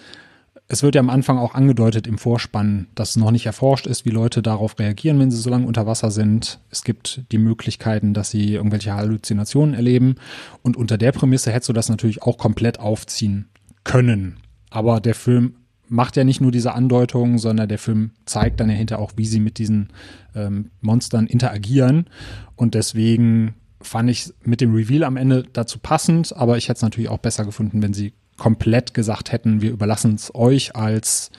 es 0.67 0.81
wird 0.81 0.95
ja 0.95 1.01
am 1.01 1.11
Anfang 1.11 1.37
auch 1.37 1.53
angedeutet 1.53 2.07
im 2.07 2.17
Vorspann, 2.17 2.87
dass 2.95 3.15
noch 3.15 3.29
nicht 3.29 3.45
erforscht 3.45 3.85
ist, 3.85 4.05
wie 4.05 4.09
Leute 4.09 4.41
darauf 4.41 4.79
reagieren, 4.79 5.19
wenn 5.19 5.29
sie 5.29 5.37
so 5.37 5.49
lange 5.49 5.67
unter 5.67 5.85
Wasser 5.85 6.09
sind. 6.09 6.59
Es 6.71 6.83
gibt 6.83 7.23
die 7.31 7.37
Möglichkeiten, 7.37 8.13
dass 8.15 8.31
sie 8.31 8.53
irgendwelche 8.53 8.93
Halluzinationen 8.93 9.75
erleben. 9.75 10.15
Und 10.63 10.75
unter 10.75 10.97
der 10.97 11.11
Prämisse 11.11 11.51
hättest 11.51 11.69
du 11.69 11.73
das 11.73 11.89
natürlich 11.89 12.23
auch 12.23 12.37
komplett 12.37 12.79
aufziehen 12.79 13.47
können. 13.83 14.37
Aber 14.71 14.99
der 14.99 15.13
Film 15.13 15.55
macht 15.87 16.15
ja 16.15 16.23
nicht 16.23 16.41
nur 16.41 16.51
diese 16.51 16.73
Andeutungen, 16.73 17.37
sondern 17.37 17.69
der 17.69 17.79
Film 17.79 18.11
zeigt 18.25 18.59
dann 18.59 18.69
ja 18.69 18.75
hinter 18.75 18.99
auch, 18.99 19.13
wie 19.15 19.25
sie 19.25 19.39
mit 19.39 19.57
diesen 19.57 19.89
ähm, 20.35 20.71
Monstern 20.81 21.27
interagieren. 21.27 22.09
Und 22.55 22.73
deswegen 22.73 23.55
fand 23.81 24.09
ich 24.09 24.33
mit 24.43 24.61
dem 24.61 24.73
Reveal 24.73 25.03
am 25.03 25.17
Ende 25.17 25.45
dazu 25.53 25.79
passend, 25.79 26.35
aber 26.35 26.57
ich 26.57 26.69
hätte 26.69 26.77
es 26.77 26.81
natürlich 26.81 27.09
auch 27.09 27.19
besser 27.19 27.45
gefunden, 27.45 27.81
wenn 27.81 27.93
sie 27.93 28.13
komplett 28.37 28.93
gesagt 28.93 29.31
hätten, 29.31 29.61
wir 29.61 29.71
überlassen 29.71 30.15
es 30.15 30.33
euch 30.35 30.75
als, 30.75 31.31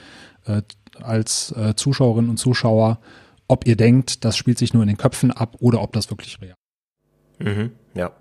äh, 0.46 0.62
als 1.00 1.52
äh, 1.52 1.74
Zuschauerinnen 1.74 2.30
und 2.30 2.38
Zuschauer, 2.38 3.00
ob 3.48 3.66
ihr 3.66 3.76
denkt, 3.76 4.24
das 4.24 4.36
spielt 4.36 4.58
sich 4.58 4.72
nur 4.72 4.82
in 4.82 4.88
den 4.88 4.96
Köpfen 4.96 5.30
ab 5.30 5.56
oder 5.60 5.82
ob 5.82 5.92
das 5.92 6.10
wirklich 6.10 6.40
real 6.40 6.56
ist. 7.38 7.46
Mhm, 7.46 7.72
ja. 7.94 8.12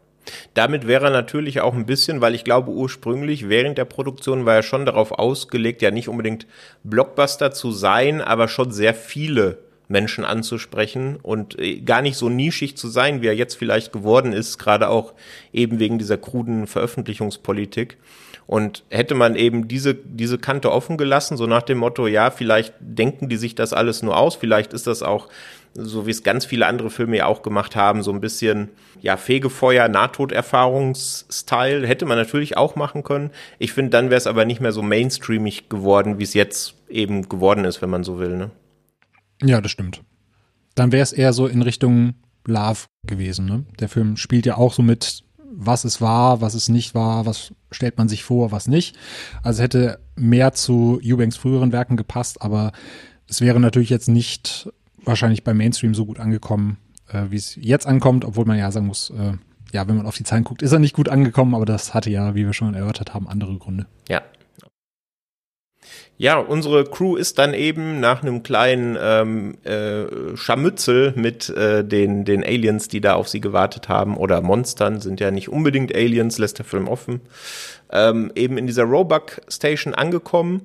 Damit 0.54 0.88
wäre 0.88 1.06
er 1.06 1.12
natürlich 1.12 1.62
auch 1.62 1.74
ein 1.74 1.86
bisschen, 1.86 2.22
weil 2.22 2.36
ich 2.36 2.44
glaube, 2.44 2.72
ursprünglich 2.72 3.50
während 3.50 3.78
der 3.78 3.86
Produktion 3.86 4.46
war 4.46 4.56
er 4.56 4.64
schon 4.64 4.86
darauf 4.86 5.12
ausgelegt, 5.12 5.82
ja 5.82 5.92
nicht 5.92 6.10
unbedingt 6.10 6.48
Blockbuster 6.84 7.52
zu 7.52 7.72
sein, 7.72 8.22
aber 8.22 8.48
schon 8.48 8.72
sehr 8.72 8.94
viele 8.94 9.60
Menschen 9.88 10.26
anzusprechen 10.26 11.18
und 11.22 11.60
äh, 11.60 11.80
gar 11.82 12.02
nicht 12.02 12.18
so 12.18 12.30
nischig 12.30 12.78
zu 12.78 12.88
sein, 12.88 13.22
wie 13.22 13.28
er 13.28 13.36
jetzt 13.36 13.56
vielleicht 13.56 13.92
geworden 13.92 14.34
ist, 14.34 14.58
gerade 14.58 14.90
auch 14.90 15.14
eben 15.54 15.80
wegen 15.80 16.00
dieser 16.00 16.18
kruden 16.18 16.68
Veröffentlichungspolitik. 16.68 17.98
Und 18.48 18.84
hätte 18.90 19.16
man 19.16 19.36
eben 19.36 19.68
diese, 19.68 19.96
diese 19.96 20.38
Kante 20.38 20.72
offen 20.72 20.98
gelassen, 20.98 21.36
so 21.36 21.48
nach 21.48 21.64
dem 21.64 21.80
Motto, 21.80 22.06
ja, 22.06 22.30
vielleicht 22.30 22.76
denken 22.80 23.28
die 23.28 23.38
sich 23.38 23.56
das 23.56 23.74
alles 23.74 24.04
nur 24.04 24.18
aus, 24.18 24.36
vielleicht 24.36 24.74
ist 24.74 24.86
das 24.86 25.02
auch, 25.02 25.30
so 25.78 26.08
wie 26.08 26.12
es 26.12 26.24
ganz 26.24 26.46
viele 26.46 26.68
andere 26.68 26.90
Filme 26.90 27.18
ja 27.18 27.26
auch 27.26 27.42
gemacht 27.42 27.76
haben, 27.76 28.02
so 28.02 28.12
ein 28.12 28.22
bisschen, 28.22 28.70
ja, 29.02 29.18
Fegefeuer, 29.18 29.90
Nahtoderfahrungsstyle, 29.90 31.86
hätte 31.86 32.06
man 32.06 32.18
natürlich 32.18 32.56
auch 32.56 32.76
machen 32.76 33.04
können. 33.04 33.30
Ich 33.60 33.74
finde, 33.74 33.92
dann 33.92 34.10
wäre 34.10 34.18
es 34.18 34.28
aber 34.28 34.46
nicht 34.46 34.62
mehr 34.62 34.72
so 34.72 34.82
mainstreamig 34.82 35.68
geworden, 35.70 36.18
wie 36.18 36.24
es 36.24 36.34
jetzt 36.34 36.76
eben 36.88 37.28
geworden 37.28 37.66
ist, 37.66 37.82
wenn 37.82 37.90
man 37.90 38.04
so 38.04 38.20
will, 38.20 38.38
ne? 38.38 38.52
Ja, 39.44 39.60
das 39.60 39.72
stimmt. 39.72 40.02
Dann 40.76 40.94
wäre 40.94 41.04
es 41.04 41.12
eher 41.12 41.34
so 41.34 41.46
in 41.46 41.62
Richtung 41.62 42.16
Love 42.48 42.86
gewesen, 43.06 43.46
ne? 43.46 43.66
Der 43.80 43.90
Film 43.90 44.16
spielt 44.16 44.46
ja 44.46 44.56
auch 44.58 44.74
so 44.74 44.82
mit 44.82 45.24
was 45.58 45.86
es 45.86 46.02
war, 46.02 46.42
was 46.42 46.54
es 46.54 46.68
nicht 46.68 46.96
war, 46.96 47.26
was 47.26 47.54
stellt 47.72 47.98
man 47.98 48.10
sich 48.10 48.24
vor, 48.24 48.52
was 48.52 48.68
nicht. 48.68 48.98
Also 49.42 49.64
hätte 49.64 50.00
mehr 50.16 50.52
zu 50.52 51.00
Eubanks 51.04 51.38
früheren 51.38 51.72
Werken 51.72 51.96
gepasst, 51.96 52.42
aber 52.42 52.74
es 53.30 53.40
wäre 53.40 53.60
natürlich 53.60 53.90
jetzt 53.90 54.10
nicht 54.10 54.70
wahrscheinlich 55.06 55.44
beim 55.44 55.58
Mainstream 55.58 55.94
so 55.94 56.06
gut 56.06 56.20
angekommen, 56.20 56.78
äh, 57.10 57.26
wie 57.30 57.38
es 57.38 57.58
jetzt 57.60 57.88
ankommt, 57.88 58.26
obwohl 58.26 58.46
man 58.46 58.58
ja 58.58 58.72
sagen 58.72 58.88
muss, 58.88 59.10
äh, 59.12 59.34
ja, 59.72 59.88
wenn 59.88 59.98
man 59.98 60.06
auf 60.06 60.16
die 60.16 60.24
Zahlen 60.24 60.44
guckt, 60.44 60.62
ist 60.62 60.72
er 60.72 60.80
nicht 60.80 60.96
gut 60.96 61.10
angekommen, 61.10 61.56
aber 61.56 61.66
das 61.66 61.94
hatte 61.94 62.10
ja, 62.10 62.36
wie 62.36 62.46
wir 62.46 62.54
schon 62.54 62.74
erörtert 62.74 63.14
haben, 63.14 63.28
andere 63.28 63.58
Gründe. 63.58 63.88
Ja, 64.08 64.22
ja, 66.18 66.38
unsere 66.38 66.86
Crew 66.86 67.18
ist 67.18 67.40
dann 67.40 67.54
eben 67.54 68.00
nach 68.00 68.22
einem 68.22 68.42
kleinen 68.42 68.98
ähm, 69.00 69.58
äh, 69.66 70.38
Scharmützel 70.38 71.12
mit 71.18 71.50
äh, 71.50 71.84
den, 71.84 72.24
den 72.24 72.42
Aliens, 72.42 72.88
die 72.88 73.02
da 73.02 73.16
auf 73.16 73.28
sie 73.28 73.42
gewartet 73.42 73.90
haben, 73.90 74.16
oder 74.16 74.42
Monstern, 74.42 75.02
sind 75.02 75.20
ja 75.20 75.30
nicht 75.32 75.50
unbedingt 75.50 75.94
Aliens, 75.94 76.38
lässt 76.38 76.58
der 76.58 76.66
Film 76.66 76.88
offen, 76.88 77.20
ähm, 77.92 78.32
eben 78.36 78.58
in 78.58 78.66
dieser 78.66 78.84
Roebuck 78.84 79.42
Station 79.50 79.94
angekommen. 79.94 80.62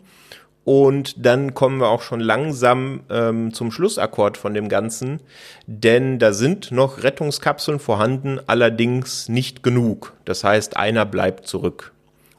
Und 0.64 1.24
dann 1.24 1.54
kommen 1.54 1.78
wir 1.78 1.88
auch 1.88 2.02
schon 2.02 2.20
langsam 2.20 3.00
ähm, 3.10 3.52
zum 3.54 3.72
Schlussakkord 3.72 4.36
von 4.36 4.52
dem 4.52 4.68
Ganzen, 4.68 5.20
denn 5.66 6.18
da 6.18 6.32
sind 6.32 6.70
noch 6.70 7.02
Rettungskapseln 7.02 7.78
vorhanden, 7.78 8.38
allerdings 8.46 9.28
nicht 9.28 9.62
genug. 9.62 10.12
Das 10.26 10.44
heißt, 10.44 10.76
einer 10.76 11.06
bleibt 11.06 11.46
zurück. 11.46 11.92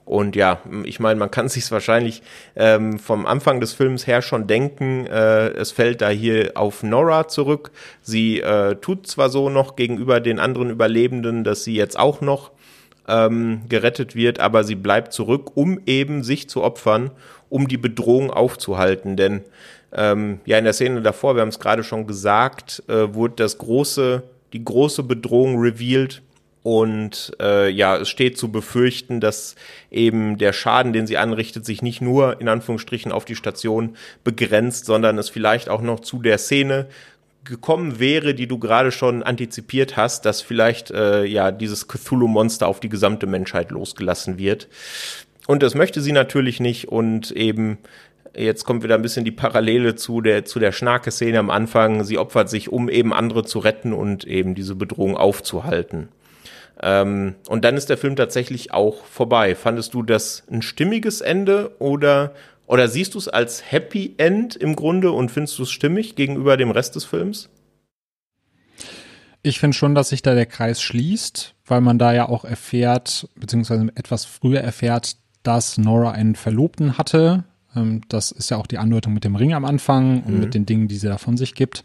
Und 0.06 0.36
ja, 0.36 0.60
ich 0.84 1.00
meine, 1.00 1.20
man 1.20 1.32
kann 1.32 1.50
sich 1.50 1.72
wahrscheinlich 1.72 2.22
ähm, 2.56 3.00
vom 3.00 3.26
Anfang 3.26 3.60
des 3.60 3.74
Films 3.74 4.08
her 4.08 4.22
schon 4.22 4.46
denken, 4.46 5.08
äh, 5.08 5.50
es 5.50 5.72
fällt 5.72 6.02
da 6.02 6.10
hier 6.10 6.52
auf 6.56 6.84
Nora 6.84 7.28
zurück. 7.28 7.72
Sie 8.02 8.40
äh, 8.40 8.76
tut 8.76 9.08
zwar 9.08 9.30
so 9.30 9.50
noch 9.50 9.76
gegenüber 9.76 10.20
den 10.20 10.40
anderen 10.40 10.70
Überlebenden, 10.70 11.44
dass 11.44 11.64
sie 11.64 11.76
jetzt 11.76 11.98
auch 11.98 12.22
noch 12.22 12.52
ähm, 13.08 13.64
gerettet 13.70 14.16
wird, 14.16 14.40
aber 14.40 14.64
sie 14.64 14.76
bleibt 14.76 15.14
zurück, 15.14 15.52
um 15.56 15.80
eben 15.86 16.24
sich 16.24 16.50
zu 16.50 16.62
opfern, 16.64 17.12
um 17.52 17.68
die 17.68 17.78
Bedrohung 17.78 18.32
aufzuhalten. 18.32 19.18
Denn 19.18 19.42
ähm, 19.94 20.40
ja, 20.46 20.58
in 20.58 20.64
der 20.64 20.74
Szene 20.74 21.02
davor, 21.02 21.36
wir 21.36 21.42
haben 21.42 21.50
es 21.50 21.60
gerade 21.60 21.84
schon 21.84 22.08
gesagt, 22.08 22.82
äh, 22.88 23.14
wurde 23.14 23.36
das 23.36 23.60
große, 23.60 24.24
die 24.54 24.64
große 24.64 25.04
Bedrohung 25.04 25.60
revealed 25.60 26.24
und 26.64 27.36
äh, 27.42 27.70
ja, 27.70 27.98
es 27.98 28.10
steht 28.10 28.38
zu 28.38 28.52
befürchten, 28.52 29.20
dass 29.20 29.56
eben 29.90 30.38
der 30.38 30.54
Schaden, 30.54 30.94
den 30.94 31.08
sie 31.08 31.18
anrichtet, 31.18 31.66
sich 31.66 31.82
nicht 31.82 32.02
nur 32.02 32.40
in 32.40 32.48
Anführungsstrichen 32.48 33.12
auf 33.12 33.26
die 33.26 33.36
Station 33.36 33.98
begrenzt, 34.24 34.86
sondern 34.86 35.18
es 35.18 35.30
vielleicht 35.30 35.70
auch 35.70 35.82
noch 35.82 36.00
zu 36.00 36.20
der 36.22 36.38
Szene 36.38 36.88
gekommen 37.44 38.00
wäre, 38.00 38.36
die 38.36 38.48
du 38.48 38.60
gerade 38.60 38.92
schon 38.92 39.24
antizipiert 39.24 39.98
hast, 39.98 40.26
dass 40.26 40.42
vielleicht 40.42 40.92
äh, 40.92 41.26
ja 41.26 41.52
dieses 41.52 41.88
Cthulhu-Monster 41.88 42.68
auf 42.68 42.80
die 42.80 42.90
gesamte 42.90 43.26
Menschheit 43.26 43.72
losgelassen 43.72 44.38
wird. 44.38 44.68
Und 45.48 45.64
das 45.64 45.76
möchte 45.76 46.02
sie 46.02 46.12
natürlich 46.12 46.60
nicht 46.60 46.88
und 46.88 47.32
eben 47.32 47.80
Jetzt 48.36 48.64
kommt 48.64 48.84
wieder 48.84 48.96
ein 48.96 49.02
bisschen 49.02 49.26
die 49.26 49.32
Parallele 49.32 49.96
zu 49.96 50.22
der, 50.22 50.46
zu 50.46 50.60
der 50.60 50.72
Schnarke-Szene 50.72 51.38
am 51.38 51.50
Anfang. 51.50 52.04
Sie 52.06 52.18
opfert 52.18 52.50
sich, 52.50 52.72
um 52.72 52.88
eben 52.88 53.14
andere 53.14 53.44
zu 53.44 53.60
retten 53.60 53.92
und 53.92 54.24
eben 54.24 54.56
diese 54.56 54.76
Bedrohung 54.76 55.18
aufzuhalten. 55.18 56.08
Ähm, 56.82 57.36
und 57.50 57.66
dann 57.66 57.76
ist 57.76 57.90
der 57.90 57.98
Film 57.98 58.16
tatsächlich 58.16 58.72
auch 58.72 59.04
vorbei. 59.06 59.54
Fandest 59.56 59.94
du 59.94 60.02
das 60.02 60.44
ein 60.50 60.62
stimmiges 60.62 61.20
Ende 61.20 61.76
oder, 61.80 62.34
oder 62.68 62.88
siehst 62.88 63.16
du 63.16 63.18
es 63.18 63.28
als 63.28 63.70
Happy 63.70 64.16
End 64.18 64.56
im 64.56 64.78
Grunde 64.78 65.12
und 65.12 65.30
findest 65.30 65.60
du 65.60 65.64
es 65.64 65.72
stimmig 65.72 66.16
gegenüber 66.16 66.56
dem 66.56 66.72
Rest 66.72 66.96
des 66.96 67.04
Films? 67.04 67.50
Ich 69.44 69.60
finde 69.60 69.76
schon, 69.76 69.94
dass 69.94 70.10
sich 70.10 70.22
da 70.22 70.36
der 70.36 70.46
Kreis 70.46 70.82
schließt, 70.82 71.56
weil 71.66 71.82
man 71.82 71.98
da 71.98 72.14
ja 72.14 72.30
auch 72.30 72.46
erfährt, 72.46 73.28
beziehungsweise 73.36 73.88
etwas 73.96 74.24
früher 74.24 74.62
erfährt, 74.62 75.18
dass 75.44 75.78
Nora 75.78 76.12
einen 76.12 76.36
Verlobten 76.36 76.98
hatte. 76.98 77.44
Ähm, 77.76 78.02
das 78.10 78.32
ist 78.32 78.50
ja 78.50 78.58
auch 78.58 78.68
die 78.68 78.78
Andeutung 78.78 79.14
mit 79.14 79.24
dem 79.24 79.36
Ring 79.36 79.54
am 79.54 79.66
Anfang 79.66 80.24
und 80.24 80.36
mhm. 80.36 80.40
mit 80.40 80.54
den 80.54 80.66
Dingen, 80.66 80.88
die 80.88 80.98
sie 80.98 81.08
da 81.08 81.18
von 81.18 81.38
sich 81.38 81.56
gibt. 81.56 81.84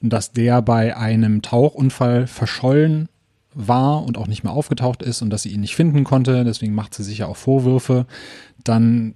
Und 0.00 0.12
dass 0.12 0.32
der 0.32 0.62
bei 0.62 0.96
einem 0.96 1.42
Tauchunfall 1.42 2.26
verschollen 2.26 3.08
war 3.54 4.04
und 4.04 4.16
auch 4.16 4.28
nicht 4.28 4.44
mehr 4.44 4.52
aufgetaucht 4.52 5.02
ist 5.02 5.22
und 5.22 5.30
dass 5.30 5.42
sie 5.42 5.50
ihn 5.50 5.60
nicht 5.60 5.74
finden 5.74 6.04
konnte. 6.04 6.44
Deswegen 6.44 6.74
macht 6.74 6.94
sie 6.94 7.02
sich 7.02 7.18
ja 7.18 7.26
auch 7.26 7.36
Vorwürfe. 7.36 8.06
Dann 8.62 9.14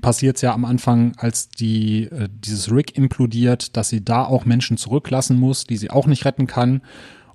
passiert 0.00 0.36
es 0.36 0.42
ja 0.42 0.52
am 0.52 0.64
Anfang, 0.64 1.12
als 1.16 1.48
die, 1.48 2.04
äh, 2.04 2.28
dieses 2.30 2.70
Rig 2.70 2.96
implodiert, 2.96 3.76
dass 3.76 3.88
sie 3.88 4.04
da 4.04 4.24
auch 4.24 4.44
Menschen 4.44 4.76
zurücklassen 4.76 5.38
muss, 5.38 5.64
die 5.64 5.76
sie 5.76 5.90
auch 5.90 6.06
nicht 6.06 6.24
retten 6.24 6.46
kann. 6.46 6.82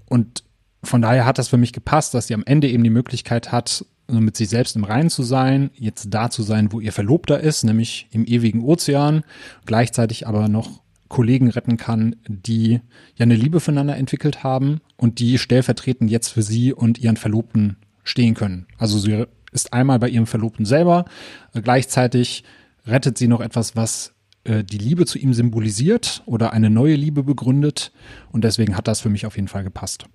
Und 0.05 0.43
von 0.83 1.01
daher 1.01 1.25
hat 1.25 1.37
das 1.37 1.47
für 1.47 1.57
mich 1.57 1.73
gepasst, 1.73 2.13
dass 2.13 2.27
sie 2.27 2.33
am 2.33 2.43
Ende 2.45 2.69
eben 2.69 2.83
die 2.83 2.89
Möglichkeit 2.89 3.51
hat, 3.51 3.85
mit 4.07 4.35
sich 4.35 4.49
selbst 4.49 4.75
im 4.75 4.83
Reinen 4.83 5.09
zu 5.09 5.23
sein, 5.23 5.69
jetzt 5.73 6.07
da 6.09 6.29
zu 6.29 6.43
sein, 6.43 6.71
wo 6.71 6.79
ihr 6.79 6.91
Verlobter 6.91 7.39
ist, 7.39 7.63
nämlich 7.63 8.07
im 8.11 8.25
ewigen 8.25 8.61
Ozean, 8.61 9.23
gleichzeitig 9.65 10.27
aber 10.27 10.47
noch 10.47 10.81
Kollegen 11.07 11.49
retten 11.49 11.77
kann, 11.77 12.15
die 12.27 12.79
ja 13.15 13.23
eine 13.23 13.35
Liebe 13.35 13.59
füreinander 13.59 13.97
entwickelt 13.97 14.43
haben 14.43 14.79
und 14.97 15.19
die 15.19 15.37
stellvertretend 15.37 16.09
jetzt 16.09 16.29
für 16.29 16.41
sie 16.41 16.73
und 16.73 16.99
ihren 16.99 17.17
Verlobten 17.17 17.77
stehen 18.03 18.33
können. 18.33 18.65
Also 18.77 18.97
sie 18.97 19.25
ist 19.51 19.73
einmal 19.73 19.99
bei 19.99 20.09
ihrem 20.09 20.25
Verlobten 20.25 20.65
selber, 20.65 21.05
gleichzeitig 21.53 22.43
rettet 22.87 23.17
sie 23.17 23.27
noch 23.27 23.41
etwas, 23.41 23.75
was 23.75 24.13
äh, 24.45 24.63
die 24.63 24.77
Liebe 24.77 25.05
zu 25.05 25.19
ihm 25.19 25.33
symbolisiert 25.33 26.23
oder 26.25 26.53
eine 26.53 26.69
neue 26.69 26.95
Liebe 26.95 27.23
begründet 27.23 27.91
und 28.31 28.43
deswegen 28.43 28.77
hat 28.77 28.87
das 28.87 29.01
für 29.01 29.09
mich 29.09 29.25
auf 29.25 29.35
jeden 29.35 29.49
Fall 29.49 29.63
gepasst. 29.63 30.05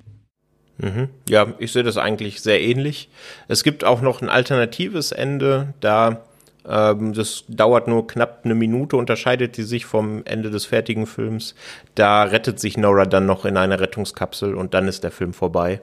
Mhm. 0.79 1.09
Ja, 1.29 1.55
ich 1.59 1.72
sehe 1.72 1.83
das 1.83 1.97
eigentlich 1.97 2.41
sehr 2.41 2.61
ähnlich. 2.61 3.09
Es 3.49 3.64
gibt 3.64 3.85
auch 3.85 4.03
noch 4.03 4.20
ein 4.20 4.29
alternatives 4.29 5.12
Ende, 5.12 5.74
da 5.81 6.22
ähm, 6.68 7.12
das 7.12 7.45
dauert 7.49 7.89
nur 7.89 8.07
knapp 8.07 8.41
eine 8.45 8.55
Minute, 8.55 8.97
unterscheidet 8.97 9.57
die 9.57 9.62
sich 9.62 9.87
vom 9.87 10.22
Ende 10.24 10.51
des 10.51 10.66
fertigen 10.66 11.07
Films. 11.07 11.55
Da 11.95 12.24
rettet 12.24 12.61
sich 12.61 12.77
Nora 12.77 13.07
dann 13.07 13.27
noch 13.27 13.45
in 13.45 13.57
einer 13.57 13.81
Rettungskapsel 13.81 14.55
und 14.55 14.74
dann 14.74 14.89
ist 14.89 15.05
der 15.05 15.11
Film 15.11 15.33
vorbei. 15.33 15.81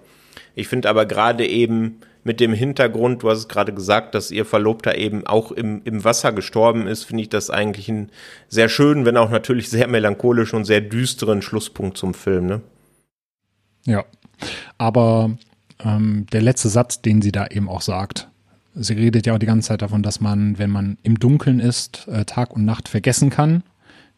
Ich 0.55 0.67
finde 0.67 0.89
aber 0.89 1.05
gerade 1.05 1.47
eben 1.47 1.99
mit 2.23 2.39
dem 2.39 2.53
Hintergrund, 2.53 3.23
du 3.23 3.29
hast 3.29 3.39
es 3.39 3.47
gerade 3.47 3.73
gesagt, 3.73 4.15
dass 4.15 4.31
ihr 4.31 4.45
Verlobter 4.45 4.97
eben 4.97 5.27
auch 5.27 5.51
im, 5.51 5.81
im 5.83 6.03
Wasser 6.03 6.31
gestorben 6.31 6.87
ist, 6.87 7.03
finde 7.03 7.23
ich 7.23 7.29
das 7.29 7.49
eigentlich 7.49 7.89
einen 7.89 8.11
sehr 8.47 8.69
schönen, 8.69 9.05
wenn 9.05 9.17
auch 9.17 9.29
natürlich 9.29 9.69
sehr 9.69 9.87
melancholischen 9.87 10.57
und 10.57 10.65
sehr 10.65 10.81
düsteren 10.81 11.41
Schlusspunkt 11.41 11.97
zum 11.97 12.13
Film. 12.13 12.45
Ne? 12.45 12.61
Ja, 13.85 14.05
aber 14.77 15.31
ähm, 15.83 16.25
der 16.31 16.41
letzte 16.41 16.69
Satz, 16.69 17.01
den 17.01 17.21
sie 17.21 17.31
da 17.31 17.47
eben 17.47 17.69
auch 17.69 17.81
sagt, 17.81 18.29
sie 18.75 18.93
redet 18.93 19.25
ja 19.25 19.33
auch 19.33 19.39
die 19.39 19.45
ganze 19.45 19.69
Zeit 19.69 19.81
davon, 19.81 20.03
dass 20.03 20.19
man, 20.19 20.57
wenn 20.57 20.69
man 20.69 20.97
im 21.03 21.19
Dunkeln 21.19 21.59
ist, 21.59 22.07
äh, 22.07 22.25
Tag 22.25 22.55
und 22.55 22.65
Nacht 22.65 22.87
vergessen 22.87 23.29
kann. 23.29 23.63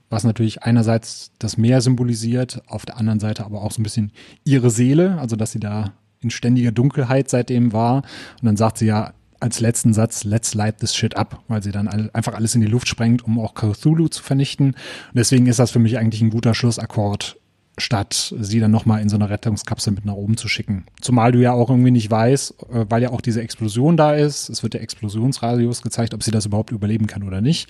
Was 0.09 0.23
natürlich 0.23 0.63
einerseits 0.63 1.31
das 1.39 1.57
Meer 1.57 1.81
symbolisiert, 1.81 2.61
auf 2.67 2.85
der 2.85 2.97
anderen 2.97 3.19
Seite 3.19 3.43
aber 3.43 3.61
auch 3.61 3.71
so 3.71 3.81
ein 3.81 3.83
bisschen 3.83 4.11
ihre 4.43 4.69
Seele, 4.69 5.17
also 5.19 5.35
dass 5.35 5.51
sie 5.51 5.59
da 5.59 5.93
in 6.21 6.29
ständiger 6.29 6.71
Dunkelheit 6.71 7.29
seitdem 7.29 7.73
war. 7.73 8.03
Und 8.39 8.45
dann 8.45 8.57
sagt 8.57 8.77
sie 8.77 8.85
ja 8.85 9.13
als 9.39 9.59
letzten 9.59 9.93
Satz, 9.93 10.23
let's 10.23 10.53
light 10.53 10.77
this 10.77 10.95
shit 10.95 11.17
up, 11.17 11.43
weil 11.47 11.61
sie 11.61 11.71
dann 11.71 11.87
einfach 11.87 12.33
alles 12.33 12.55
in 12.55 12.61
die 12.61 12.67
Luft 12.67 12.87
sprengt, 12.87 13.23
um 13.25 13.39
auch 13.39 13.53
Cthulhu 13.53 14.07
zu 14.07 14.23
vernichten. 14.23 14.67
Und 14.67 15.15
deswegen 15.15 15.47
ist 15.47 15.59
das 15.59 15.71
für 15.71 15.79
mich 15.79 15.97
eigentlich 15.97 16.21
ein 16.21 16.29
guter 16.29 16.53
Schlussakkord 16.53 17.37
statt 17.77 18.33
sie 18.39 18.59
dann 18.59 18.71
nochmal 18.71 19.01
in 19.01 19.09
so 19.09 19.15
einer 19.15 19.29
Rettungskapsel 19.29 19.93
mit 19.93 20.05
nach 20.05 20.13
oben 20.13 20.37
zu 20.37 20.47
schicken. 20.47 20.85
Zumal 21.01 21.31
du 21.31 21.39
ja 21.39 21.51
auch 21.53 21.69
irgendwie 21.69 21.91
nicht 21.91 22.09
weißt, 22.09 22.55
äh, 22.71 22.85
weil 22.89 23.03
ja 23.03 23.11
auch 23.11 23.21
diese 23.21 23.41
Explosion 23.41 23.97
da 23.97 24.13
ist, 24.13 24.49
es 24.49 24.63
wird 24.63 24.73
der 24.73 24.81
Explosionsradius 24.81 25.81
gezeigt, 25.81 26.13
ob 26.13 26.23
sie 26.23 26.31
das 26.31 26.45
überhaupt 26.45 26.71
überleben 26.71 27.07
kann 27.07 27.23
oder 27.23 27.41
nicht. 27.41 27.69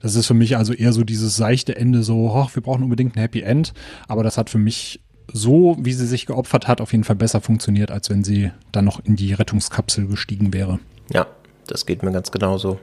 Das 0.00 0.14
ist 0.14 0.26
für 0.26 0.34
mich 0.34 0.56
also 0.56 0.72
eher 0.72 0.92
so 0.92 1.04
dieses 1.04 1.36
seichte 1.36 1.76
Ende, 1.76 2.02
so, 2.02 2.30
oh, 2.30 2.48
wir 2.52 2.62
brauchen 2.62 2.82
unbedingt 2.82 3.16
ein 3.16 3.20
Happy 3.20 3.42
End, 3.42 3.74
aber 4.08 4.22
das 4.22 4.38
hat 4.38 4.50
für 4.50 4.58
mich 4.58 5.00
so, 5.32 5.76
wie 5.80 5.92
sie 5.92 6.06
sich 6.06 6.26
geopfert 6.26 6.68
hat, 6.68 6.80
auf 6.80 6.92
jeden 6.92 7.04
Fall 7.04 7.16
besser 7.16 7.40
funktioniert, 7.40 7.90
als 7.90 8.10
wenn 8.10 8.24
sie 8.24 8.50
dann 8.72 8.84
noch 8.84 9.04
in 9.04 9.16
die 9.16 9.32
Rettungskapsel 9.32 10.06
gestiegen 10.06 10.52
wäre. 10.52 10.78
Ja, 11.12 11.26
das 11.66 11.86
geht 11.86 12.02
mir 12.02 12.12
ganz 12.12 12.30
genauso. 12.30 12.80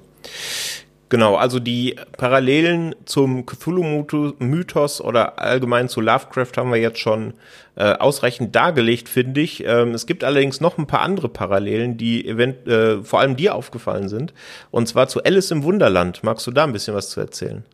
Genau, 1.09 1.35
also 1.35 1.59
die 1.59 1.95
Parallelen 2.17 2.93
zum 3.05 3.47
Cthulhu-Mythos 3.47 5.01
oder 5.01 5.39
allgemein 5.39 5.89
zu 5.89 6.01
Lovecraft 6.01 6.51
haben 6.55 6.71
wir 6.71 6.79
jetzt 6.79 6.99
schon 6.99 7.33
äh, 7.75 7.93
ausreichend 7.93 8.55
dargelegt, 8.55 9.09
finde 9.09 9.41
ich. 9.41 9.63
Ähm, 9.65 9.95
es 9.95 10.05
gibt 10.05 10.23
allerdings 10.23 10.61
noch 10.61 10.77
ein 10.77 10.85
paar 10.85 11.01
andere 11.01 11.27
Parallelen, 11.27 11.97
die 11.97 12.27
event 12.27 12.67
äh, 12.67 13.03
vor 13.03 13.21
allem 13.21 13.35
dir 13.35 13.55
aufgefallen 13.55 14.07
sind. 14.07 14.35
Und 14.69 14.87
zwar 14.87 15.07
zu 15.07 15.23
Alice 15.23 15.49
im 15.49 15.63
Wunderland. 15.63 16.23
Magst 16.23 16.45
du 16.45 16.51
da 16.51 16.63
ein 16.63 16.73
bisschen 16.73 16.93
was 16.93 17.09
zu 17.09 17.19
erzählen? 17.19 17.65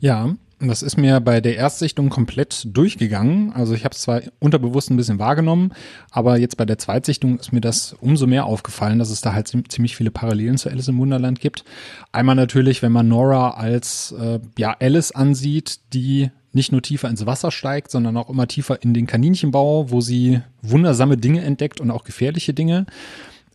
Ja, 0.00 0.34
das 0.68 0.82
ist 0.82 0.98
mir 0.98 1.20
bei 1.20 1.40
der 1.40 1.56
Erstsichtung 1.56 2.10
komplett 2.10 2.66
durchgegangen. 2.66 3.52
Also 3.52 3.74
ich 3.74 3.84
habe 3.84 3.94
es 3.94 4.02
zwar 4.02 4.20
unterbewusst 4.38 4.90
ein 4.90 4.96
bisschen 4.96 5.18
wahrgenommen, 5.18 5.72
aber 6.10 6.38
jetzt 6.38 6.56
bei 6.56 6.66
der 6.66 6.78
Zweitsichtung 6.78 7.38
ist 7.38 7.52
mir 7.52 7.62
das 7.62 7.94
umso 7.94 8.26
mehr 8.26 8.44
aufgefallen, 8.44 8.98
dass 8.98 9.10
es 9.10 9.22
da 9.22 9.32
halt 9.32 9.48
ziemlich 9.48 9.96
viele 9.96 10.10
Parallelen 10.10 10.58
zu 10.58 10.68
Alice 10.68 10.88
im 10.88 10.98
Wunderland 10.98 11.40
gibt. 11.40 11.64
Einmal 12.12 12.34
natürlich, 12.34 12.82
wenn 12.82 12.92
man 12.92 13.08
Nora 13.08 13.52
als 13.52 14.12
äh, 14.12 14.38
ja 14.58 14.76
Alice 14.78 15.12
ansieht, 15.12 15.80
die 15.94 16.30
nicht 16.52 16.72
nur 16.72 16.82
tiefer 16.82 17.08
ins 17.08 17.26
Wasser 17.26 17.50
steigt, 17.50 17.90
sondern 17.90 18.16
auch 18.16 18.28
immer 18.28 18.48
tiefer 18.48 18.82
in 18.82 18.92
den 18.92 19.06
Kaninchenbau, 19.06 19.90
wo 19.90 20.00
sie 20.00 20.40
wundersame 20.62 21.16
Dinge 21.16 21.42
entdeckt 21.42 21.80
und 21.80 21.90
auch 21.90 22.04
gefährliche 22.04 22.54
Dinge. 22.54 22.86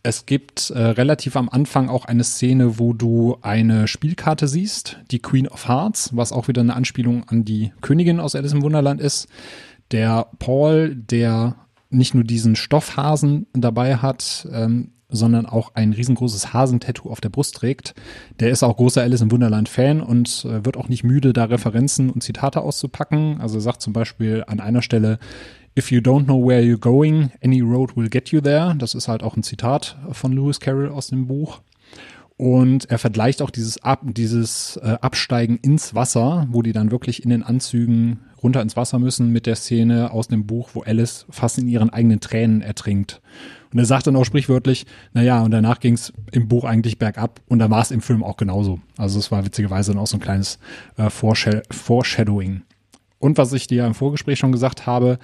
Es 0.06 0.24
gibt 0.24 0.70
äh, 0.70 0.78
relativ 0.78 1.34
am 1.34 1.48
Anfang 1.48 1.88
auch 1.88 2.04
eine 2.04 2.22
Szene, 2.22 2.78
wo 2.78 2.92
du 2.92 3.38
eine 3.42 3.88
Spielkarte 3.88 4.46
siehst, 4.46 5.00
die 5.10 5.18
Queen 5.18 5.48
of 5.48 5.66
Hearts, 5.66 6.14
was 6.14 6.30
auch 6.30 6.46
wieder 6.46 6.60
eine 6.60 6.76
Anspielung 6.76 7.24
an 7.28 7.44
die 7.44 7.72
Königin 7.80 8.20
aus 8.20 8.36
Alice 8.36 8.52
im 8.52 8.62
Wunderland 8.62 9.00
ist. 9.00 9.26
Der 9.90 10.28
Paul, 10.38 10.94
der 10.94 11.56
nicht 11.90 12.14
nur 12.14 12.22
diesen 12.22 12.54
Stoffhasen 12.54 13.48
dabei 13.52 13.96
hat, 13.96 14.46
ähm, 14.52 14.92
sondern 15.08 15.44
auch 15.44 15.74
ein 15.74 15.92
riesengroßes 15.92 16.52
Hasentattoo 16.52 17.10
auf 17.10 17.20
der 17.20 17.30
Brust 17.30 17.56
trägt. 17.56 17.96
Der 18.38 18.50
ist 18.50 18.62
auch 18.62 18.76
großer 18.76 19.02
Alice 19.02 19.22
im 19.22 19.32
Wunderland-Fan 19.32 20.00
und 20.00 20.44
äh, 20.44 20.64
wird 20.64 20.76
auch 20.76 20.88
nicht 20.88 21.02
müde, 21.02 21.32
da 21.32 21.46
Referenzen 21.46 22.10
und 22.10 22.22
Zitate 22.22 22.60
auszupacken. 22.60 23.40
Also 23.40 23.58
sagt 23.58 23.82
zum 23.82 23.92
Beispiel 23.92 24.44
an 24.46 24.60
einer 24.60 24.82
Stelle, 24.82 25.18
If 25.78 25.92
you 25.92 26.00
don't 26.00 26.24
know 26.24 26.38
where 26.38 26.62
you're 26.62 26.78
going, 26.78 27.32
any 27.44 27.60
road 27.60 27.96
will 27.96 28.08
get 28.08 28.30
you 28.30 28.40
there. 28.40 28.74
Das 28.78 28.94
ist 28.94 29.08
halt 29.08 29.22
auch 29.22 29.36
ein 29.36 29.42
Zitat 29.42 29.98
von 30.10 30.32
Lewis 30.32 30.58
Carroll 30.58 30.88
aus 30.88 31.08
dem 31.08 31.26
Buch. 31.26 31.60
Und 32.38 32.90
er 32.90 32.98
vergleicht 32.98 33.42
auch 33.42 33.50
dieses, 33.50 33.82
Ab 33.82 34.00
dieses 34.04 34.78
äh, 34.78 34.96
Absteigen 35.00 35.58
ins 35.58 35.94
Wasser, 35.94 36.46
wo 36.50 36.62
die 36.62 36.72
dann 36.72 36.90
wirklich 36.90 37.22
in 37.24 37.30
den 37.30 37.42
Anzügen 37.42 38.20
runter 38.42 38.62
ins 38.62 38.76
Wasser 38.76 38.98
müssen, 38.98 39.32
mit 39.32 39.44
der 39.44 39.56
Szene 39.56 40.12
aus 40.12 40.28
dem 40.28 40.46
Buch, 40.46 40.70
wo 40.72 40.82
Alice 40.82 41.26
fast 41.28 41.58
in 41.58 41.68
ihren 41.68 41.90
eigenen 41.90 42.20
Tränen 42.20 42.62
ertrinkt. 42.62 43.20
Und 43.70 43.78
er 43.78 43.84
sagt 43.84 44.06
dann 44.06 44.16
auch 44.16 44.24
sprichwörtlich, 44.24 44.86
naja, 45.12 45.42
und 45.42 45.50
danach 45.50 45.80
ging 45.80 45.94
es 45.94 46.12
im 46.32 46.48
Buch 46.48 46.64
eigentlich 46.64 46.98
bergab 46.98 47.40
und 47.48 47.58
da 47.58 47.68
war 47.68 47.82
es 47.82 47.90
im 47.90 48.00
Film 48.00 48.22
auch 48.22 48.38
genauso. 48.38 48.80
Also 48.96 49.18
es 49.18 49.30
war 49.30 49.44
witzigerweise 49.44 49.92
dann 49.92 50.00
auch 50.00 50.06
so 50.06 50.16
ein 50.16 50.20
kleines 50.20 50.58
äh, 50.96 51.10
Foreshadowing. 51.10 52.62
Und 53.18 53.38
was 53.38 53.52
ich 53.52 53.66
dir 53.66 53.86
im 53.86 53.94
Vorgespräch 53.94 54.38
schon 54.38 54.52
gesagt 54.52 54.86
habe, 54.86 55.18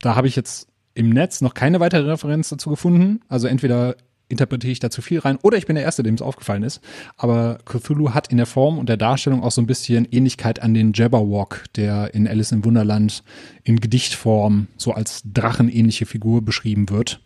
da 0.00 0.14
habe 0.14 0.28
ich 0.28 0.36
jetzt 0.36 0.68
im 0.94 1.10
Netz 1.10 1.40
noch 1.40 1.54
keine 1.54 1.80
weitere 1.80 2.10
Referenz 2.10 2.48
dazu 2.48 2.70
gefunden. 2.70 3.20
Also 3.28 3.46
entweder 3.46 3.96
interpretiere 4.28 4.72
ich 4.72 4.80
da 4.80 4.90
zu 4.90 5.02
viel 5.02 5.20
rein 5.20 5.38
oder 5.42 5.56
ich 5.56 5.66
bin 5.66 5.76
der 5.76 5.84
Erste, 5.84 6.02
dem 6.02 6.14
es 6.14 6.22
aufgefallen 6.22 6.62
ist. 6.62 6.80
Aber 7.16 7.58
Cthulhu 7.64 8.14
hat 8.14 8.28
in 8.28 8.36
der 8.36 8.46
Form 8.46 8.78
und 8.78 8.88
der 8.88 8.96
Darstellung 8.96 9.42
auch 9.42 9.50
so 9.50 9.62
ein 9.62 9.66
bisschen 9.66 10.06
Ähnlichkeit 10.10 10.60
an 10.60 10.74
den 10.74 10.92
Jabberwock, 10.92 11.64
der 11.76 12.14
in 12.14 12.28
Alice 12.28 12.52
im 12.52 12.64
Wunderland 12.64 13.22
in 13.64 13.80
Gedichtform 13.80 14.68
so 14.76 14.92
als 14.92 15.22
drachenähnliche 15.24 16.06
Figur 16.06 16.42
beschrieben 16.42 16.90
wird, 16.90 17.20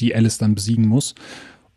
die 0.00 0.14
Alice 0.14 0.38
dann 0.38 0.54
besiegen 0.54 0.86
muss. 0.86 1.14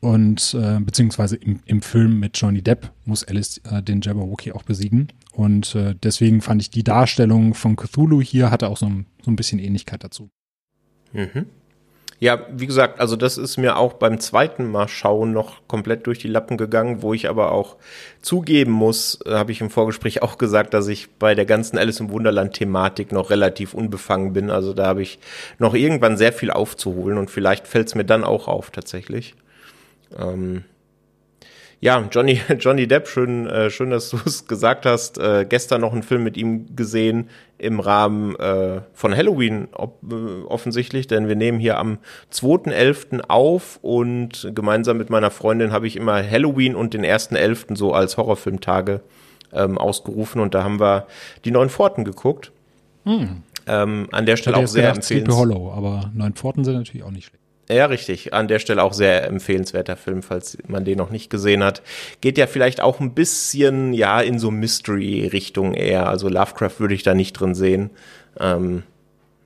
Und 0.02 0.56
äh, 0.60 0.80
beziehungsweise 0.80 1.36
im, 1.38 1.62
im 1.66 1.82
Film 1.82 2.20
mit 2.20 2.38
Johnny 2.38 2.62
Depp 2.62 2.92
muss 3.06 3.24
Alice 3.24 3.60
äh, 3.64 3.82
den 3.82 4.02
Jabberwocky 4.02 4.52
auch 4.52 4.64
besiegen. 4.64 5.08
Und 5.32 5.74
äh, 5.74 5.96
deswegen 5.96 6.42
fand 6.42 6.62
ich 6.62 6.70
die 6.70 6.84
Darstellung 6.84 7.54
von 7.54 7.76
Cthulhu 7.76 8.22
hier 8.22 8.52
hatte 8.52 8.70
auch 8.70 8.78
so 8.78 8.86
ein, 8.86 9.06
so 9.24 9.32
ein 9.32 9.36
bisschen 9.36 9.60
Ähnlichkeit 9.60 10.04
dazu. 10.04 10.30
Mhm. 11.16 11.46
Ja, 12.20 12.46
wie 12.50 12.66
gesagt, 12.66 13.02
also 13.02 13.18
das 13.18 13.38
ist 13.38 13.58
mir 13.58 13.78
auch 13.78 13.94
beim 13.94 14.20
zweiten 14.20 14.72
Mal 14.72 14.88
schauen 14.88 15.34
noch 15.34 15.68
komplett 15.68 16.08
durch 16.08 16.18
die 16.18 16.30
Lappen 16.30 16.56
gegangen, 16.56 17.02
wo 17.02 17.14
ich 17.14 17.28
aber 17.28 17.52
auch 17.52 17.76
zugeben 18.22 18.72
muss, 18.72 19.20
äh, 19.26 19.32
habe 19.32 19.52
ich 19.52 19.60
im 19.60 19.70
Vorgespräch 19.70 20.22
auch 20.24 20.38
gesagt, 20.38 20.74
dass 20.74 20.88
ich 20.88 21.12
bei 21.18 21.36
der 21.36 21.46
ganzen 21.46 21.78
Alice 21.78 22.00
im 22.00 22.10
Wunderland 22.10 22.54
Thematik 22.54 23.12
noch 23.12 23.30
relativ 23.30 23.74
unbefangen 23.74 24.32
bin. 24.32 24.50
Also 24.50 24.74
da 24.74 24.86
habe 24.86 25.02
ich 25.02 25.20
noch 25.60 25.74
irgendwann 25.74 26.16
sehr 26.16 26.32
viel 26.32 26.52
aufzuholen 26.52 27.18
und 27.18 27.30
vielleicht 27.30 27.68
fällt 27.68 27.88
es 27.88 27.96
mir 27.96 28.06
dann 28.06 28.24
auch 28.24 28.48
auf 28.48 28.72
tatsächlich. 28.72 29.36
Ähm, 30.18 30.64
ja, 31.86 32.04
Johnny, 32.12 32.42
Johnny 32.60 32.88
Depp, 32.88 33.08
schön, 33.08 33.46
äh, 33.46 33.70
schön, 33.70 33.92
dass 33.92 34.10
du 34.10 34.18
es 34.26 34.48
gesagt 34.48 34.88
hast. 34.88 35.20
Äh, 35.20 35.46
gestern 35.48 35.82
noch 35.82 35.94
einen 35.94 36.02
Film 36.02 36.24
mit 36.24 36.36
ihm 36.36 36.76
gesehen 36.76 37.30
im 37.60 37.80
Rahmen 37.80 38.36
äh, 38.38 38.82
von 38.94 39.16
Halloween 39.16 39.68
ob, 39.72 40.00
äh, 40.12 40.44
offensichtlich, 40.48 41.06
denn 41.06 41.28
wir 41.28 41.36
nehmen 41.36 41.60
hier 41.60 41.78
am 41.78 42.00
2.11. 42.34 43.22
auf 43.28 43.78
und 43.84 44.52
gemeinsam 44.56 44.98
mit 44.98 45.12
meiner 45.12 45.30
Freundin 45.30 45.72
habe 45.72 45.86
ich 45.86 45.96
immer 45.96 46.28
Halloween 46.28 46.74
und 46.76 46.96
den 46.96 47.06
1.11. 47.06 47.78
so 47.78 47.94
als 47.94 48.18
Horrorfilmtage 48.18 49.02
ähm, 49.54 49.78
ausgerufen 49.78 50.42
und 50.42 50.56
da 50.56 50.64
haben 50.64 50.80
wir 50.80 51.06
die 51.46 51.52
Neuen 51.52 51.70
Pforten 51.70 52.04
geguckt. 52.04 52.52
Hm. 53.04 53.44
Ähm, 53.68 54.08
an 54.12 54.26
der 54.26 54.38
Stelle 54.38 54.58
auch 54.58 54.68
sehr 54.68 54.90
empfehlenswert. 54.90 55.38
Hollow, 55.38 55.72
aber 55.72 56.12
Neun 56.16 56.34
Pforten 56.34 56.64
sind 56.66 56.78
natürlich 56.78 57.04
auch 57.04 57.12
nicht 57.12 57.26
schlecht. 57.26 57.45
Ja, 57.70 57.88
richtig. 57.88 58.34
An 58.34 58.48
der 58.48 58.60
Stelle 58.60 58.84
auch 58.84 58.94
sehr 58.94 59.26
empfehlenswerter 59.26 59.96
Film, 59.96 60.22
falls 60.22 60.58
man 60.68 60.86
den 60.86 60.98
noch 60.98 61.10
nicht 61.10 61.30
gesehen 61.30 61.64
hat. 61.64 61.82
Geht 62.22 62.38
ja 62.38 62.46
vielleicht 62.46 62.80
auch 62.80 63.00
ein 63.00 63.14
bisschen, 63.16 63.94
ja, 63.94 64.22
in 64.22 64.38
so 64.38 64.52
Mystery-Richtung 64.52 65.74
eher. 65.74 66.08
Also 66.08 66.30
Lovecraft 66.30 66.80
würde 66.80 66.94
ich 66.94 67.04
da 67.04 67.16
nicht 67.16 67.34
drin 67.34 67.56
sehen. 67.56 67.90
Ähm, 68.40 68.84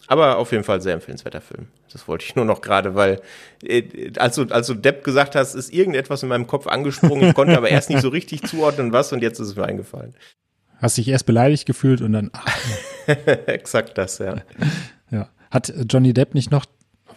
Aber 0.07 0.37
auf 0.37 0.51
jeden 0.51 0.65
Fall 0.65 0.81
sehr 0.81 0.95
empfehlenswerter 0.95 1.39
Film. 1.39 1.67
Das 1.93 2.07
wollte 2.07 2.25
ich 2.25 2.35
nur 2.35 2.45
noch 2.45 2.61
gerade, 2.61 2.93
weil 2.93 3.21
äh, 3.63 4.11
als, 4.17 4.35
du, 4.35 4.43
als 4.49 4.67
du 4.67 4.73
Depp 4.73 5.03
gesagt 5.03 5.35
hast, 5.35 5.55
ist 5.55 5.73
irgendetwas 5.73 6.21
in 6.21 6.29
meinem 6.29 6.45
Kopf 6.45 6.67
angesprungen. 6.67 7.29
Ich 7.29 7.33
konnte 7.33 7.57
aber 7.57 7.69
erst 7.69 7.89
nicht 7.89 8.01
so 8.01 8.09
richtig 8.09 8.43
zuordnen, 8.43 8.91
was 8.91 9.13
und 9.13 9.23
jetzt 9.23 9.39
ist 9.39 9.47
es 9.49 9.55
mir 9.55 9.65
eingefallen. 9.65 10.13
Hast 10.81 10.97
dich 10.97 11.07
erst 11.07 11.25
beleidigt 11.25 11.65
gefühlt 11.65 12.01
und 12.01 12.13
dann. 12.13 12.31
Ach, 12.33 12.59
Exakt 13.47 13.97
das, 13.97 14.17
ja. 14.19 14.35
ja. 15.09 15.29
Hat 15.51 15.73
Johnny 15.89 16.13
Depp 16.13 16.35
nicht 16.35 16.51
noch 16.51 16.65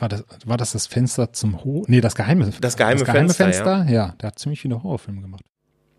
war 0.02 0.08
das, 0.08 0.24
war 0.44 0.56
das 0.56 0.72
das 0.72 0.88
Fenster 0.88 1.32
zum 1.32 1.64
Ho 1.64 1.84
Nee, 1.86 2.00
das 2.00 2.16
geheime, 2.16 2.52
das 2.60 2.76
geheime, 2.76 2.98
das 2.98 3.06
geheime 3.06 3.28
Fenster. 3.28 3.44
Fenster? 3.44 3.84
Ja. 3.86 4.06
ja, 4.08 4.14
der 4.20 4.26
hat 4.26 4.38
ziemlich 4.38 4.60
viele 4.60 4.82
Horrorfilme 4.82 5.22
gemacht. 5.22 5.42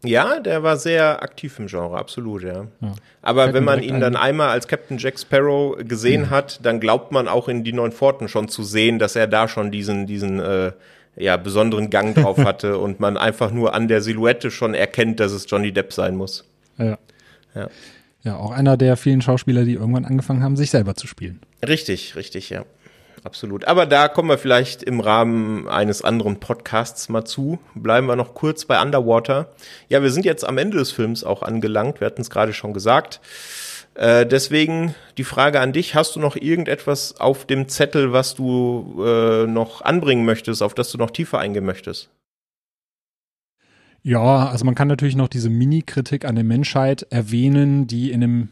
Ja, 0.04 0.42
der 0.42 0.62
war 0.62 0.76
sehr 0.76 1.24
aktiv 1.24 1.58
im 1.58 1.68
Genre, 1.68 1.98
absolut, 1.98 2.44
ja. 2.44 2.68
ja. 2.82 2.94
Aber 3.22 3.44
Fällt 3.44 3.56
wenn 3.56 3.64
man 3.64 3.82
ihn 3.82 4.02
dann 4.02 4.18
einmal 4.18 4.50
als 4.50 4.68
Captain 4.68 4.98
Jack 4.98 5.18
Sparrow 5.18 5.78
gesehen 5.78 6.24
mhm. 6.24 6.30
hat, 6.32 6.60
dann 6.64 6.82
glaubt 6.82 7.14
man 7.14 7.30
auch 7.30 7.48
in 7.48 7.64
die 7.64 7.72
Neun 7.72 7.94
Forten 7.94 8.28
schon 8.28 8.50
zu 8.50 8.64
sehen, 8.64 9.00
dass 9.00 9.16
er 9.16 9.28
da 9.28 9.48
schon 9.48 9.72
diesen, 9.72 10.06
diesen 10.06 10.42
äh, 10.42 10.74
ja, 11.16 11.38
besonderen 11.38 11.90
Gang 11.90 12.14
drauf 12.14 12.38
hatte 12.44 12.80
und 12.80 13.00
man 13.00 13.16
einfach 13.16 13.52
nur 13.52 13.74
an 13.74 13.88
der 13.88 14.02
Silhouette 14.02 14.52
schon 14.52 14.74
erkennt, 14.74 15.22
dass 15.22 15.32
es 15.32 15.46
Johnny 15.50 15.72
Depp 15.72 15.94
sein 15.94 16.18
muss. 16.18 16.44
Ja. 16.78 16.98
Ja. 17.56 17.70
Ja, 18.24 18.38
auch 18.38 18.52
einer 18.52 18.76
der 18.76 18.98
vielen 18.98 19.22
Schauspieler, 19.22 19.64
die 19.64 19.74
irgendwann 19.74 20.06
angefangen 20.06 20.44
haben, 20.44 20.58
sich 20.58 20.72
selber 20.72 20.96
zu 20.96 21.08
spielen. 21.08 21.40
Richtig, 21.66 22.18
richtig, 22.18 22.50
ja 22.50 22.66
absolut. 23.26 23.66
Aber 23.66 23.86
da 23.86 24.08
kommen 24.08 24.30
wir 24.30 24.38
vielleicht 24.38 24.84
im 24.84 25.00
Rahmen 25.00 25.68
eines 25.68 26.02
anderen 26.02 26.40
Podcasts 26.40 27.10
mal 27.10 27.26
zu. 27.26 27.60
Bleiben 27.76 28.08
wir 28.08 28.16
noch 28.16 28.34
kurz 28.34 28.66
bei 28.66 28.82
Underwater. 28.82 29.50
Ja, 29.90 30.02
wir 30.02 30.12
sind 30.12 30.26
jetzt 30.26 30.46
am 30.46 30.58
Ende 30.58 30.78
des 30.78 30.92
Films 30.92 31.24
auch 31.24 31.42
angelangt. 31.42 32.00
Wir 32.00 32.08
hatten 32.08 32.22
es 32.22 32.30
gerade 32.30 32.54
schon 32.54 32.74
gesagt. 32.74 33.22
Äh, 33.96 34.26
deswegen 34.26 34.96
die 35.18 35.24
Frage 35.24 35.60
an 35.60 35.74
dich, 35.74 35.96
hast 35.96 36.16
du 36.16 36.20
noch 36.20 36.36
irgendetwas 36.36 37.20
auf 37.20 37.46
dem 37.46 37.68
Zettel, 37.70 38.12
was 38.12 38.36
du 38.36 39.04
äh, 39.06 39.46
noch 39.46 39.82
anbringen 39.82 40.26
möchtest, 40.26 40.64
auf 40.64 40.74
das 40.74 40.92
du 40.92 40.98
noch 40.98 41.12
tiefer 41.12 41.40
eingehen 41.40 41.66
möchtest? 41.66 42.10
Ja, 44.02 44.50
also 44.50 44.66
man 44.66 44.76
kann 44.76 44.90
natürlich 44.90 45.16
noch 45.16 45.30
diese 45.30 45.50
Mini-Kritik 45.50 46.26
an 46.26 46.36
der 46.36 46.44
Menschheit 46.44 47.08
erwähnen, 47.10 47.88
die 47.88 48.12
in 48.12 48.20
dem 48.20 48.50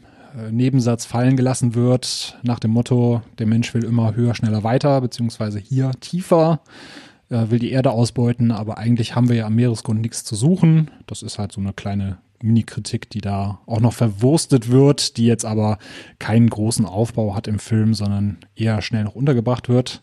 Nebensatz 0.50 1.04
fallen 1.04 1.36
gelassen 1.36 1.74
wird, 1.74 2.38
nach 2.42 2.58
dem 2.58 2.70
Motto, 2.72 3.22
der 3.38 3.46
Mensch 3.46 3.72
will 3.74 3.84
immer 3.84 4.14
höher, 4.14 4.34
schneller, 4.34 4.64
weiter, 4.64 5.00
beziehungsweise 5.00 5.58
hier 5.58 5.92
tiefer, 6.00 6.60
äh, 7.28 7.50
will 7.50 7.58
die 7.58 7.72
Erde 7.72 7.90
ausbeuten, 7.90 8.50
aber 8.50 8.78
eigentlich 8.78 9.14
haben 9.14 9.28
wir 9.28 9.36
ja 9.36 9.46
am 9.46 9.54
Meeresgrund 9.54 10.00
nichts 10.00 10.24
zu 10.24 10.34
suchen. 10.34 10.90
Das 11.06 11.22
ist 11.22 11.38
halt 11.38 11.52
so 11.52 11.60
eine 11.60 11.72
kleine 11.72 12.18
Mini-Kritik, 12.42 13.10
die 13.10 13.20
da 13.20 13.60
auch 13.66 13.80
noch 13.80 13.92
verwurstet 13.92 14.70
wird, 14.70 15.16
die 15.16 15.26
jetzt 15.26 15.44
aber 15.44 15.78
keinen 16.18 16.50
großen 16.50 16.84
Aufbau 16.84 17.34
hat 17.34 17.46
im 17.46 17.58
Film, 17.58 17.94
sondern 17.94 18.38
eher 18.56 18.82
schnell 18.82 19.04
noch 19.04 19.14
untergebracht 19.14 19.68
wird. 19.68 20.02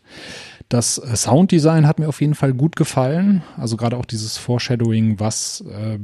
Das 0.68 0.98
äh, 0.98 1.16
Sounddesign 1.16 1.86
hat 1.86 1.98
mir 1.98 2.08
auf 2.08 2.20
jeden 2.20 2.34
Fall 2.34 2.54
gut 2.54 2.76
gefallen. 2.76 3.42
Also 3.56 3.76
gerade 3.76 3.96
auch 3.96 4.04
dieses 4.04 4.38
Foreshadowing, 4.38 5.20
was 5.20 5.62
äh, 5.62 5.98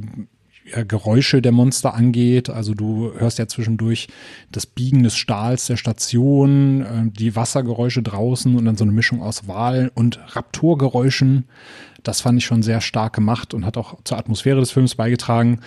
ja, 0.69 0.83
Geräusche 0.83 1.41
der 1.41 1.51
Monster 1.51 1.93
angeht. 1.93 2.49
Also 2.49 2.73
du 2.73 3.11
hörst 3.17 3.39
ja 3.39 3.47
zwischendurch 3.47 4.07
das 4.51 4.65
Biegen 4.65 5.03
des 5.03 5.15
Stahls 5.15 5.67
der 5.67 5.77
Station, 5.77 6.81
äh, 6.81 7.11
die 7.11 7.35
Wassergeräusche 7.35 8.03
draußen 8.03 8.55
und 8.55 8.65
dann 8.65 8.77
so 8.77 8.83
eine 8.83 8.93
Mischung 8.93 9.21
aus 9.21 9.47
Wal- 9.47 9.91
und 9.95 10.19
Raptorgeräuschen. 10.35 11.45
Das 12.03 12.21
fand 12.21 12.39
ich 12.39 12.45
schon 12.45 12.63
sehr 12.63 12.81
stark 12.81 13.13
gemacht 13.13 13.53
und 13.53 13.65
hat 13.65 13.77
auch 13.77 13.97
zur 14.03 14.17
Atmosphäre 14.17 14.59
des 14.59 14.71
Films 14.71 14.95
beigetragen. 14.95 15.59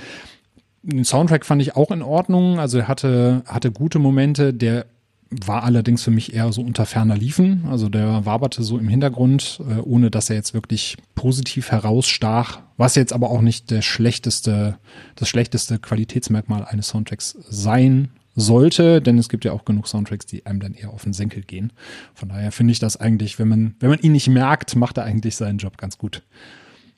Den 0.82 1.05
Soundtrack 1.05 1.44
fand 1.44 1.61
ich 1.61 1.76
auch 1.76 1.90
in 1.90 2.03
Ordnung. 2.03 2.59
Also 2.59 2.78
er 2.78 2.88
hatte, 2.88 3.42
hatte 3.46 3.70
gute 3.70 3.98
Momente. 3.98 4.55
Der 4.55 4.86
war 5.31 5.62
allerdings 5.62 6.03
für 6.03 6.11
mich 6.11 6.35
eher 6.35 6.53
so 6.53 6.61
unter 6.62 6.87
ferner 6.87 7.16
Liefen. 7.16 7.64
Also 7.68 7.89
der 7.89 8.26
waberte 8.26 8.62
so 8.64 8.78
im 8.78 8.89
Hintergrund, 8.89 9.61
äh, 9.68 9.81
ohne 9.81 10.11
dass 10.11 10.28
er 10.28 10.37
jetzt 10.37 10.55
wirklich 10.55 10.97
positiv 11.14 11.70
herausstach, 11.70 12.61
was 12.76 12.97
jetzt 12.97 13.12
aber 13.12 13.31
auch 13.31 13.41
nicht 13.41 13.70
der 13.70 13.83
schlechteste, 13.83 14.78
das 15.14 15.28
schlechteste 15.28 15.78
Qualitätsmerkmal 15.78 16.64
eines 16.64 16.89
Soundtracks 16.89 17.39
sein 17.49 18.11
sollte, 18.35 19.01
denn 19.01 19.18
es 19.18 19.28
gibt 19.28 19.45
ja 19.45 19.53
auch 19.53 19.64
genug 19.64 19.87
Soundtracks, 19.87 20.26
die 20.26 20.47
einem 20.47 20.61
dann 20.61 20.74
eher 20.74 20.91
auf 20.91 21.05
den 21.05 21.12
Senkel 21.12 21.43
gehen. 21.43 21.72
Von 22.14 22.31
daher 22.31 22.53
finde 22.53 22.72
ich 22.72 22.78
das 22.78 22.97
eigentlich, 22.97 23.39
wenn 23.39 23.49
man, 23.49 23.74
wenn 23.81 23.91
man 23.91 23.99
ihn 24.01 24.12
nicht 24.12 24.28
merkt, 24.28 24.76
macht 24.76 24.99
er 24.99 25.05
eigentlich 25.05 25.37
seinen 25.37 25.59
Job 25.59 25.78
ganz 25.78 25.99
gut. 25.99 26.22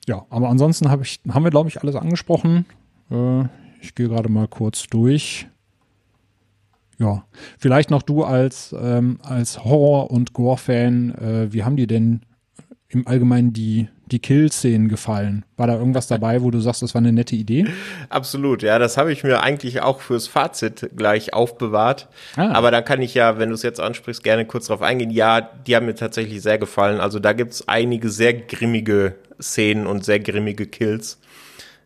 Ja, 0.07 0.25
aber 0.29 0.49
ansonsten 0.49 0.89
habe 0.89 1.03
ich, 1.03 1.21
haben 1.29 1.43
wir, 1.43 1.51
glaube 1.51 1.69
ich, 1.69 1.81
alles 1.81 1.95
angesprochen. 1.95 2.65
Äh, 3.09 3.43
ich 3.81 3.95
gehe 3.95 4.07
gerade 4.07 4.29
mal 4.29 4.47
kurz 4.47 4.87
durch. 4.87 5.47
Ja, 7.03 7.25
vielleicht 7.57 7.91
noch 7.91 8.01
du 8.01 8.23
als, 8.23 8.73
ähm, 8.79 9.19
als 9.23 9.65
Horror- 9.65 10.09
und 10.09 10.31
Gore-Fan, 10.31 11.15
äh, 11.15 11.53
wie 11.53 11.63
haben 11.63 11.75
dir 11.75 11.87
denn 11.87 12.21
im 12.87 13.05
Allgemeinen 13.07 13.51
die, 13.51 13.89
die 14.05 14.19
Kill-Szenen 14.19 14.87
gefallen? 14.87 15.43
War 15.57 15.67
da 15.67 15.73
irgendwas 15.73 16.07
dabei, 16.07 16.43
wo 16.43 16.49
du 16.49 16.61
sagst, 16.61 16.81
das 16.81 16.93
war 16.93 17.01
eine 17.01 17.11
nette 17.11 17.35
Idee? 17.35 17.65
Absolut, 18.07 18.63
ja, 18.63 18.79
das 18.79 18.95
habe 18.95 19.11
ich 19.11 19.25
mir 19.25 19.41
eigentlich 19.41 19.81
auch 19.81 19.99
fürs 19.99 20.27
Fazit 20.27 20.91
gleich 20.95 21.33
aufbewahrt. 21.33 22.07
Ah. 22.37 22.51
Aber 22.53 22.71
da 22.71 22.81
kann 22.81 23.01
ich 23.01 23.15
ja, 23.15 23.37
wenn 23.37 23.49
du 23.49 23.55
es 23.55 23.63
jetzt 23.63 23.81
ansprichst, 23.81 24.23
gerne 24.23 24.45
kurz 24.45 24.67
drauf 24.67 24.81
eingehen. 24.81 25.09
Ja, 25.09 25.41
die 25.41 25.75
haben 25.75 25.87
mir 25.87 25.95
tatsächlich 25.95 26.41
sehr 26.41 26.57
gefallen. 26.57 27.01
Also 27.01 27.19
da 27.19 27.33
gibt's 27.33 27.67
einige 27.67 28.09
sehr 28.09 28.33
grimmige 28.33 29.15
Szenen 29.41 29.87
und 29.87 30.05
sehr 30.05 30.21
grimmige 30.21 30.67
Kills, 30.67 31.19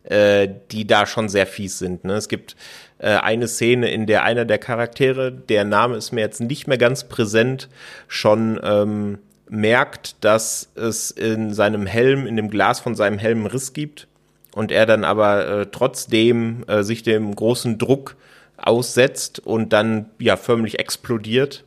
äh, 0.04 0.48
die 0.70 0.86
da 0.86 1.06
schon 1.06 1.28
sehr 1.28 1.46
fies 1.46 1.80
sind. 1.80 2.04
Ne? 2.04 2.12
Es 2.12 2.28
gibt 2.28 2.54
äh, 2.98 3.16
eine 3.16 3.48
Szene, 3.48 3.90
in 3.90 4.06
der 4.06 4.24
einer 4.24 4.44
der 4.44 4.58
Charaktere, 4.58 5.32
der 5.32 5.64
Name 5.64 5.96
ist 5.96 6.12
mir 6.12 6.20
jetzt 6.20 6.40
nicht 6.40 6.66
mehr 6.66 6.78
ganz 6.78 7.04
präsent, 7.04 7.68
schon 8.06 8.60
ähm, 8.62 9.18
merkt, 9.48 10.22
dass 10.24 10.70
es 10.74 11.10
in 11.10 11.54
seinem 11.54 11.86
Helm, 11.86 12.26
in 12.26 12.36
dem 12.36 12.50
Glas 12.50 12.80
von 12.80 12.94
seinem 12.94 13.18
Helm 13.18 13.46
Riss 13.46 13.72
gibt 13.72 14.08
und 14.52 14.72
er 14.72 14.86
dann 14.86 15.04
aber 15.04 15.46
äh, 15.46 15.66
trotzdem 15.70 16.64
äh, 16.66 16.82
sich 16.82 17.02
dem 17.02 17.34
großen 17.34 17.78
Druck 17.78 18.16
aussetzt 18.56 19.38
und 19.38 19.72
dann 19.72 20.06
ja 20.18 20.36
förmlich 20.36 20.78
explodiert. 20.78 21.64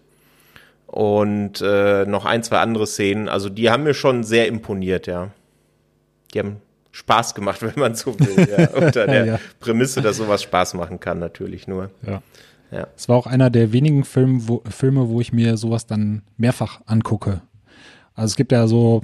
Und 0.88 1.62
äh, 1.62 2.06
noch 2.06 2.26
ein, 2.26 2.44
zwei 2.44 2.58
andere 2.58 2.86
Szenen, 2.86 3.30
also 3.30 3.48
die 3.48 3.70
haben 3.70 3.84
mir 3.84 3.94
schon 3.94 4.26
sehr 4.26 4.48
imponiert, 4.48 5.08
ja. 5.08 5.30
Die 6.34 6.40
haben 6.40 6.58
Spaß 6.92 7.36
gemacht, 7.36 7.62
wenn 7.62 7.80
man 7.80 7.96
so 7.96 8.18
will. 8.20 8.48
Ja. 8.50 8.70
Unter 8.70 9.08
der 9.08 9.26
ja. 9.34 9.40
Prämisse, 9.60 10.02
dass 10.02 10.18
sowas 10.18 10.44
Spaß 10.44 10.74
machen 10.76 11.00
kann, 11.00 11.20
natürlich 11.20 11.68
nur. 11.68 11.92
Ja. 12.06 12.22
Ja. 12.72 12.88
Es 12.96 13.10
war 13.10 13.18
auch 13.18 13.28
einer 13.28 13.50
der 13.50 13.74
wenigen 13.74 14.06
Film, 14.06 14.48
wo, 14.48 14.64
Filme, 14.70 15.10
wo 15.10 15.20
ich 15.20 15.34
mir 15.34 15.58
sowas 15.58 15.88
dann 15.88 16.22
mehrfach 16.38 16.80
angucke. 16.86 17.42
Also 18.16 18.32
es 18.32 18.36
gibt 18.38 18.54
ja 18.54 18.66
so 18.66 19.04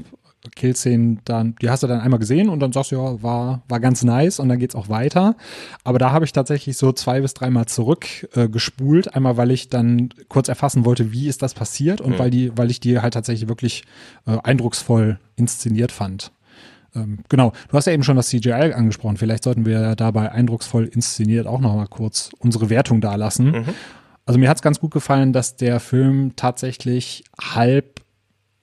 Killszenen, 0.56 1.20
dann, 1.26 1.56
die 1.62 1.70
hast 1.70 1.84
du 1.84 1.88
dann 1.88 2.00
einmal 2.00 2.20
gesehen 2.20 2.50
und 2.50 2.60
dann 2.60 2.72
sagst 2.72 2.92
du, 2.92 2.96
ja, 2.96 3.22
war, 3.22 3.64
war 3.68 3.80
ganz 3.80 4.04
nice 4.04 4.40
und 4.40 4.50
dann 4.50 4.60
geht's 4.60 4.76
auch 4.76 4.90
weiter. 4.90 5.36
Aber 5.84 6.00
da 6.00 6.12
habe 6.12 6.26
ich 6.26 6.32
tatsächlich 6.32 6.78
so 6.78 6.92
zwei 6.92 7.22
bis 7.22 7.34
dreimal 7.34 7.66
zurückgespult. 7.66 9.08
Äh, 9.08 9.12
Einmal, 9.12 9.38
weil 9.38 9.52
ich 9.52 9.70
dann 9.70 10.10
kurz 10.30 10.48
erfassen 10.48 10.86
wollte, 10.86 11.12
wie 11.12 11.28
ist 11.28 11.42
das 11.42 11.54
passiert 11.54 12.02
und 12.02 12.14
mhm. 12.14 12.20
weil 12.20 12.30
die, 12.30 12.58
weil 12.58 12.72
ich 12.72 12.80
die 12.80 13.00
halt 13.00 13.14
tatsächlich 13.14 13.50
wirklich 13.50 13.84
äh, 14.26 14.38
eindrucksvoll 14.44 15.20
inszeniert 15.36 15.92
fand. 15.92 16.32
Ähm, 16.96 17.20
genau, 17.30 17.54
du 17.70 17.78
hast 17.78 17.86
ja 17.86 17.94
eben 17.94 18.04
schon 18.04 18.16
das 18.16 18.30
CGI 18.30 18.74
angesprochen. 18.74 19.18
Vielleicht 19.18 19.44
sollten 19.44 19.66
wir 19.66 19.96
dabei 19.96 20.32
eindrucksvoll 20.32 20.86
inszeniert 20.86 21.48
auch 21.48 21.60
noch 21.60 21.76
mal 21.76 21.88
kurz 21.88 22.30
unsere 22.40 22.70
Wertung 22.70 23.02
dalassen. 23.02 23.52
Mhm. 23.52 23.66
Also 24.26 24.40
mir 24.40 24.50
hat 24.50 24.58
es 24.58 24.62
ganz 24.62 24.80
gut 24.80 24.92
gefallen, 24.92 25.32
dass 25.34 25.56
der 25.56 25.80
Film 25.80 26.36
tatsächlich 26.36 27.24
halb 27.40 28.02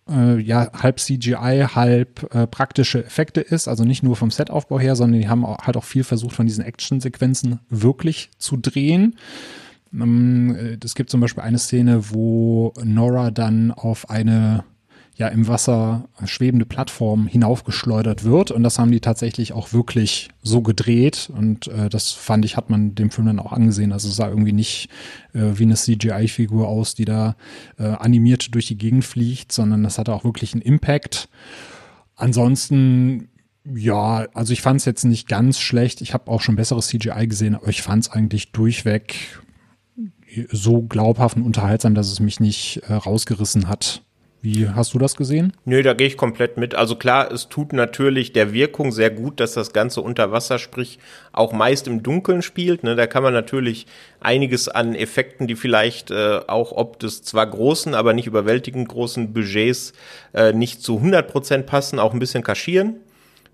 äh, 0.09 0.39
ja 0.39 0.71
halb 0.75 1.01
CGI, 1.01 1.67
halb 1.75 2.35
äh, 2.35 2.47
praktische 2.47 3.05
Effekte 3.05 3.41
ist. 3.41 3.69
Also 3.69 3.85
nicht 3.85 4.03
nur 4.03 4.17
vom 4.17 4.31
Setaufbau 4.31 4.79
her, 4.79 4.97
sondern 4.97 5.21
die 5.21 5.29
haben 5.29 5.45
auch, 5.45 5.59
halt 5.59 5.77
auch 5.77 5.85
viel 5.85 6.05
versucht, 6.05 6.35
von 6.35 6.47
diesen 6.47 6.65
Actionsequenzen 6.65 7.61
wirklich 7.71 8.31
zu 8.39 8.57
drehen. 8.57 9.17
Ähm, 9.93 10.55
äh, 10.55 10.79
es 10.85 10.95
gibt 10.95 11.11
zum 11.11 11.21
Beispiel 11.21 11.43
eine 11.43 11.59
Szene, 11.59 12.11
wo 12.11 12.73
Nora 12.83 13.31
dann 13.31 13.71
auf 13.71 14.11
eine 14.11 14.65
ja 15.17 15.29
im 15.29 15.47
Wasser 15.47 16.09
schwebende 16.25 16.67
Plattform 16.67 17.27
hinaufgeschleudert 17.27 18.25
wird. 18.25 18.51
Und 18.51 18.63
das 18.63 18.79
haben 18.79 18.91
die 18.91 19.01
tatsächlich 19.01 19.53
auch 19.53 19.73
wirklich 19.73 20.29
so 20.43 20.61
gedreht. 20.61 21.31
Und 21.37 21.69
äh, 21.69 21.89
das 21.89 22.11
fand 22.11 22.45
ich, 22.45 22.57
hat 22.57 22.69
man 22.69 22.95
dem 22.95 23.11
Film 23.11 23.29
dann 23.29 23.39
auch 23.39 23.53
angesehen. 23.53 23.93
Also 23.93 24.09
es 24.09 24.17
sah 24.17 24.29
irgendwie 24.29 24.53
nicht 24.53 24.89
äh, 25.33 25.53
wie 25.55 25.65
eine 25.65 25.77
CGI-Figur 25.77 26.69
aus, 26.69 26.95
die 26.95 27.05
da 27.05 27.37
äh, 27.79 27.85
animiert 27.85 28.55
durch 28.55 28.67
die 28.67 28.79
Gegend 28.79 29.05
fliegt, 29.05 29.53
sondern 29.53 29.85
das 29.85 29.99
hatte 29.99 30.13
auch 30.13 30.25
wirklich 30.25 30.53
einen 30.53 30.63
Impact. 30.63 31.29
Ansonsten 32.17 33.29
ja, 33.75 34.27
also 34.35 34.53
ich 34.53 34.61
fand 34.61 34.81
es 34.81 34.85
jetzt 34.85 35.05
nicht 35.05 35.27
ganz 35.27 35.59
schlecht. 35.59 36.03
Ich 36.03 36.13
habe 36.13 36.31
auch 36.31 36.43
schon 36.43 36.57
besseres 36.57 36.89
CGI 36.89 37.27
gesehen, 37.27 37.55
aber 37.55 37.69
ich 37.69 37.81
fand 37.81 38.05
es 38.05 38.11
eigentlich 38.11 38.53
durchweg 38.53 39.41
so 40.51 40.83
glaubhaft 40.83 41.37
und 41.37 41.45
unterhaltsam, 41.45 41.95
dass 41.95 42.11
es 42.11 42.21
mich 42.21 42.41
nicht 42.41 42.83
äh, 42.89 42.93
rausgerissen 42.93 43.69
hat 43.69 44.04
Wie 44.45 44.69
hast 44.69 44.93
du 44.93 44.99
das 44.99 45.17
gesehen? 45.17 45.55
Nö, 45.65 45.83
da 45.83 45.95
gehe 45.95 46.07
ich 46.07 46.19
komplett 46.19 46.59
mit. 46.59 46.75
Also 46.75 46.97
klar, 46.97 47.33
es 47.33 47.49
tut 47.49 47.73
natürlich 47.73 48.35
der 48.35 48.53
Wirkung 48.53 48.93
sehr 48.93 49.09
gut, 49.09 49.41
dass 49.41 49.55
das 49.55 49.73
Ganze 49.73 50.03
unter 50.03 50.33
Wasser, 50.33 50.59
sprich 50.59 50.99
auch 51.33 51.55
meist 51.55 51.89
im 51.89 52.03
Dunkeln 52.03 52.43
spielt. 52.43 52.85
Ne? 52.85 52.95
Da 52.95 53.07
kann 53.07 53.23
man 53.23 53.33
natürlich 53.33 53.87
einiges 54.21 54.69
an 54.69 54.95
Effekten, 54.95 55.47
die 55.47 55.57
vielleicht 55.57 56.11
äh, 56.11 56.41
auch 56.47 56.73
ob 56.73 56.99
des 56.99 57.23
zwar 57.23 57.47
großen, 57.47 57.95
aber 57.95 58.13
nicht 58.13 58.27
überwältigend 58.27 58.87
großen 58.87 59.33
Budgets 59.33 59.95
äh, 60.35 60.53
nicht 60.53 60.83
zu 60.83 60.99
100 60.99 61.27
Prozent 61.27 61.65
passen, 61.65 61.99
auch 61.99 62.13
ein 62.13 62.19
bisschen 62.19 62.45
kaschieren. 62.45 62.97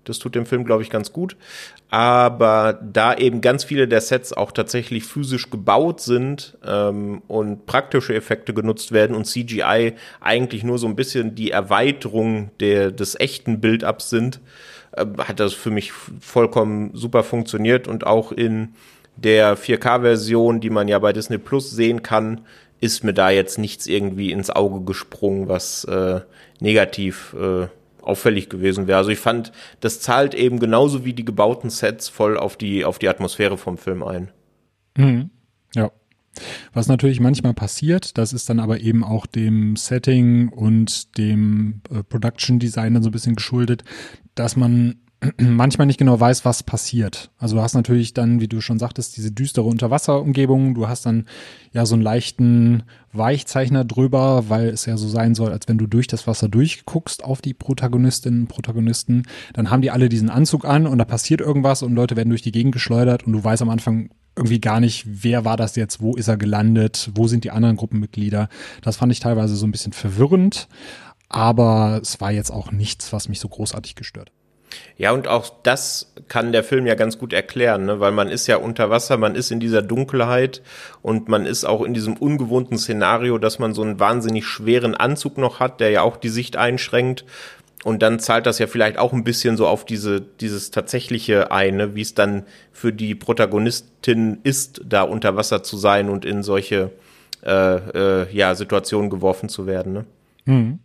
Das 0.03 0.19
tut 0.19 0.35
dem 0.35 0.45
Film, 0.45 0.65
glaube 0.65 0.83
ich, 0.83 0.89
ganz 0.89 1.13
gut. 1.13 1.35
Aber 1.89 2.79
da 2.81 3.13
eben 3.13 3.41
ganz 3.41 3.63
viele 3.63 3.87
der 3.87 4.01
Sets 4.01 4.33
auch 4.33 4.51
tatsächlich 4.51 5.03
physisch 5.03 5.49
gebaut 5.49 6.01
sind 6.01 6.57
ähm, 6.65 7.21
und 7.27 7.65
praktische 7.65 8.15
Effekte 8.15 8.53
genutzt 8.53 8.91
werden 8.91 9.15
und 9.15 9.25
CGI 9.25 9.93
eigentlich 10.19 10.63
nur 10.63 10.79
so 10.79 10.87
ein 10.87 10.95
bisschen 10.95 11.35
die 11.35 11.51
Erweiterung 11.51 12.49
der, 12.59 12.91
des 12.91 13.19
echten 13.19 13.61
Build-ups 13.61 14.09
sind, 14.09 14.39
äh, 14.93 15.05
hat 15.19 15.39
das 15.39 15.53
für 15.53 15.71
mich 15.71 15.91
vollkommen 15.91 16.91
super 16.93 17.23
funktioniert 17.23 17.87
und 17.87 18.07
auch 18.07 18.31
in 18.31 18.69
der 19.17 19.57
4K-Version, 19.57 20.61
die 20.61 20.69
man 20.69 20.87
ja 20.87 20.97
bei 20.99 21.13
Disney 21.13 21.37
Plus 21.37 21.69
sehen 21.69 22.01
kann, 22.01 22.41
ist 22.79 23.03
mir 23.03 23.13
da 23.13 23.29
jetzt 23.29 23.59
nichts 23.59 23.85
irgendwie 23.85 24.31
ins 24.31 24.49
Auge 24.49 24.81
gesprungen, 24.81 25.47
was 25.47 25.83
äh, 25.83 26.21
negativ 26.59 27.35
äh, 27.39 27.67
auffällig 28.01 28.49
gewesen 28.49 28.87
wäre. 28.87 28.97
Also 28.97 29.11
ich 29.11 29.19
fand, 29.19 29.51
das 29.79 29.99
zahlt 29.99 30.33
eben 30.33 30.59
genauso 30.59 31.05
wie 31.05 31.13
die 31.13 31.25
gebauten 31.25 31.69
Sets 31.69 32.09
voll 32.09 32.37
auf 32.37 32.57
die, 32.57 32.85
auf 32.85 32.99
die 32.99 33.09
Atmosphäre 33.09 33.57
vom 33.57 33.77
Film 33.77 34.03
ein. 34.03 34.31
Mhm. 34.97 35.29
Ja. 35.75 35.91
Was 36.73 36.87
natürlich 36.87 37.19
manchmal 37.19 37.53
passiert, 37.53 38.17
das 38.17 38.33
ist 38.33 38.49
dann 38.49 38.59
aber 38.59 38.79
eben 38.79 39.03
auch 39.03 39.25
dem 39.25 39.75
Setting 39.75 40.49
und 40.49 41.17
dem 41.17 41.81
äh, 41.89 42.03
Production 42.03 42.59
Design 42.59 42.93
dann 42.93 43.03
so 43.03 43.09
ein 43.09 43.13
bisschen 43.13 43.35
geschuldet, 43.35 43.83
dass 44.35 44.55
man 44.55 44.95
manchmal 45.37 45.87
nicht 45.87 45.99
genau 45.99 46.19
weiß, 46.19 46.45
was 46.45 46.63
passiert. 46.63 47.29
Also 47.37 47.55
du 47.55 47.61
hast 47.61 47.75
natürlich 47.75 48.13
dann, 48.13 48.41
wie 48.41 48.47
du 48.47 48.59
schon 48.59 48.79
sagtest, 48.79 49.17
diese 49.17 49.31
düstere 49.31 49.65
Unterwasserumgebung. 49.65 50.73
Du 50.73 50.87
hast 50.87 51.05
dann 51.05 51.27
ja 51.73 51.85
so 51.85 51.93
einen 51.93 52.01
leichten 52.01 52.83
Weichzeichner 53.13 53.85
drüber, 53.85 54.49
weil 54.49 54.69
es 54.69 54.85
ja 54.85 54.97
so 54.97 55.07
sein 55.07 55.35
soll, 55.35 55.51
als 55.51 55.67
wenn 55.67 55.77
du 55.77 55.85
durch 55.85 56.07
das 56.07 56.25
Wasser 56.25 56.49
durchguckst 56.49 57.23
auf 57.23 57.41
die 57.41 57.53
Protagonistinnen 57.53 58.41
und 58.41 58.47
Protagonisten. 58.47 59.23
Dann 59.53 59.69
haben 59.69 59.81
die 59.81 59.91
alle 59.91 60.09
diesen 60.09 60.29
Anzug 60.29 60.65
an 60.65 60.87
und 60.87 60.97
da 60.97 61.05
passiert 61.05 61.41
irgendwas 61.41 61.83
und 61.83 61.93
Leute 61.93 62.15
werden 62.15 62.29
durch 62.29 62.41
die 62.41 62.51
Gegend 62.51 62.73
geschleudert 62.73 63.23
und 63.23 63.33
du 63.33 63.43
weißt 63.43 63.61
am 63.61 63.69
Anfang 63.69 64.09
irgendwie 64.35 64.61
gar 64.61 64.79
nicht, 64.79 65.05
wer 65.05 65.45
war 65.45 65.57
das 65.57 65.75
jetzt, 65.75 66.01
wo 66.01 66.15
ist 66.15 66.29
er 66.29 66.37
gelandet, 66.37 67.11
wo 67.13 67.27
sind 67.27 67.43
die 67.43 67.51
anderen 67.51 67.75
Gruppenmitglieder. 67.75 68.49
Das 68.81 68.97
fand 68.97 69.11
ich 69.11 69.19
teilweise 69.19 69.55
so 69.55 69.67
ein 69.67 69.71
bisschen 69.71 69.93
verwirrend, 69.93 70.67
aber 71.27 71.99
es 72.01 72.21
war 72.21 72.31
jetzt 72.31 72.49
auch 72.49 72.71
nichts, 72.71 73.13
was 73.13 73.29
mich 73.29 73.39
so 73.39 73.49
großartig 73.49 73.95
gestört. 73.95 74.31
Ja, 74.97 75.11
und 75.11 75.27
auch 75.27 75.51
das 75.63 76.13
kann 76.27 76.51
der 76.51 76.63
Film 76.63 76.85
ja 76.85 76.95
ganz 76.95 77.17
gut 77.17 77.33
erklären, 77.33 77.85
ne? 77.85 77.99
weil 77.99 78.11
man 78.11 78.29
ist 78.29 78.47
ja 78.47 78.57
unter 78.57 78.89
Wasser, 78.89 79.17
man 79.17 79.35
ist 79.35 79.51
in 79.51 79.59
dieser 79.59 79.81
Dunkelheit 79.81 80.61
und 81.01 81.27
man 81.27 81.45
ist 81.45 81.65
auch 81.65 81.81
in 81.83 81.93
diesem 81.93 82.15
ungewohnten 82.15 82.77
Szenario, 82.77 83.37
dass 83.37 83.59
man 83.59 83.73
so 83.73 83.81
einen 83.81 83.99
wahnsinnig 83.99 84.45
schweren 84.45 84.95
Anzug 84.95 85.37
noch 85.37 85.59
hat, 85.59 85.79
der 85.79 85.89
ja 85.89 86.01
auch 86.01 86.17
die 86.17 86.29
Sicht 86.29 86.55
einschränkt. 86.55 87.25
Und 87.83 88.03
dann 88.03 88.19
zahlt 88.19 88.45
das 88.45 88.59
ja 88.59 88.67
vielleicht 88.67 88.99
auch 88.99 89.11
ein 89.11 89.23
bisschen 89.23 89.57
so 89.57 89.67
auf 89.67 89.85
diese, 89.85 90.21
dieses 90.21 90.69
tatsächliche 90.69 91.51
ein, 91.51 91.77
ne? 91.77 91.95
wie 91.95 92.01
es 92.01 92.13
dann 92.13 92.43
für 92.71 92.93
die 92.93 93.15
Protagonistin 93.15 94.39
ist, 94.43 94.81
da 94.85 95.01
unter 95.01 95.35
Wasser 95.35 95.63
zu 95.63 95.77
sein 95.77 96.09
und 96.09 96.23
in 96.23 96.43
solche 96.43 96.91
äh, 97.43 97.75
äh, 98.21 98.27
ja, 98.31 98.53
Situationen 98.53 99.09
geworfen 99.09 99.49
zu 99.49 99.65
werden. 99.65 99.93
Ne? 99.93 100.05
Mhm. 100.45 100.79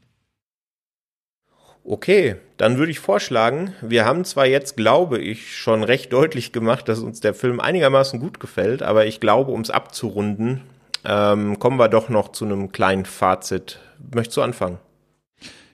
Okay, 1.89 2.37
dann 2.57 2.79
würde 2.79 2.91
ich 2.91 2.99
vorschlagen, 2.99 3.73
wir 3.81 4.05
haben 4.05 4.25
zwar 4.25 4.47
jetzt, 4.47 4.77
glaube 4.77 5.21
ich, 5.21 5.57
schon 5.57 5.85
recht 5.85 6.13
deutlich 6.13 6.51
gemacht, 6.51 6.89
dass 6.89 6.99
uns 6.99 7.21
der 7.21 7.33
Film 7.33 7.61
einigermaßen 7.61 8.19
gut 8.19 8.41
gefällt, 8.41 8.83
aber 8.83 9.07
ich 9.07 9.21
glaube, 9.21 9.53
um 9.53 9.61
es 9.61 9.71
abzurunden, 9.71 10.63
ähm, 11.05 11.61
kommen 11.61 11.79
wir 11.79 11.89
doch 11.89 12.09
noch 12.09 12.33
zu 12.33 12.45
einem 12.45 12.73
kleinen 12.73 13.05
Fazit. 13.05 13.79
Möchtest 14.13 14.37
du 14.37 14.43
anfangen? 14.43 14.79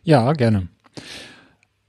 Ja, 0.02 0.34
gerne. 0.34 0.68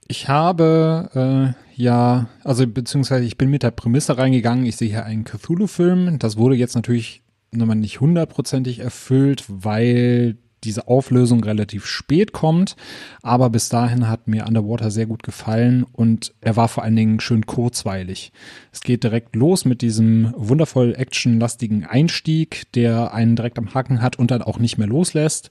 Ich 0.08 0.28
habe 0.28 1.54
äh, 1.54 1.64
ja, 1.76 2.28
also 2.44 2.66
beziehungsweise 2.66 3.24
ich 3.24 3.36
bin 3.36 3.50
mit 3.50 3.62
der 3.62 3.72
Prämisse 3.72 4.16
reingegangen, 4.16 4.64
ich 4.64 4.76
sehe 4.76 4.88
hier 4.88 5.04
einen 5.04 5.24
Cthulhu-Film. 5.24 6.18
Das 6.18 6.36
wurde 6.36 6.56
jetzt 6.56 6.76
natürlich 6.76 7.22
nochmal 7.50 7.76
nicht 7.76 8.00
hundertprozentig 8.00 8.78
erfüllt, 8.78 9.44
weil 9.48 10.38
diese 10.64 10.88
Auflösung 10.88 11.42
relativ 11.44 11.86
spät 11.86 12.32
kommt. 12.32 12.76
Aber 13.22 13.50
bis 13.50 13.68
dahin 13.68 14.08
hat 14.08 14.28
mir 14.28 14.46
Underwater 14.46 14.90
sehr 14.90 15.06
gut 15.06 15.22
gefallen 15.22 15.84
und 15.92 16.34
er 16.40 16.56
war 16.56 16.68
vor 16.68 16.82
allen 16.82 16.96
Dingen 16.96 17.20
schön 17.20 17.46
kurzweilig. 17.46 18.32
Es 18.72 18.80
geht 18.80 19.04
direkt 19.04 19.36
los 19.36 19.64
mit 19.64 19.82
diesem 19.82 20.32
wundervoll 20.36 20.94
actionlastigen 20.96 21.84
Einstieg, 21.84 22.72
der 22.72 23.14
einen 23.14 23.36
direkt 23.36 23.58
am 23.58 23.74
Haken 23.74 24.02
hat 24.02 24.18
und 24.18 24.30
dann 24.30 24.42
auch 24.42 24.58
nicht 24.58 24.78
mehr 24.78 24.88
loslässt. 24.88 25.50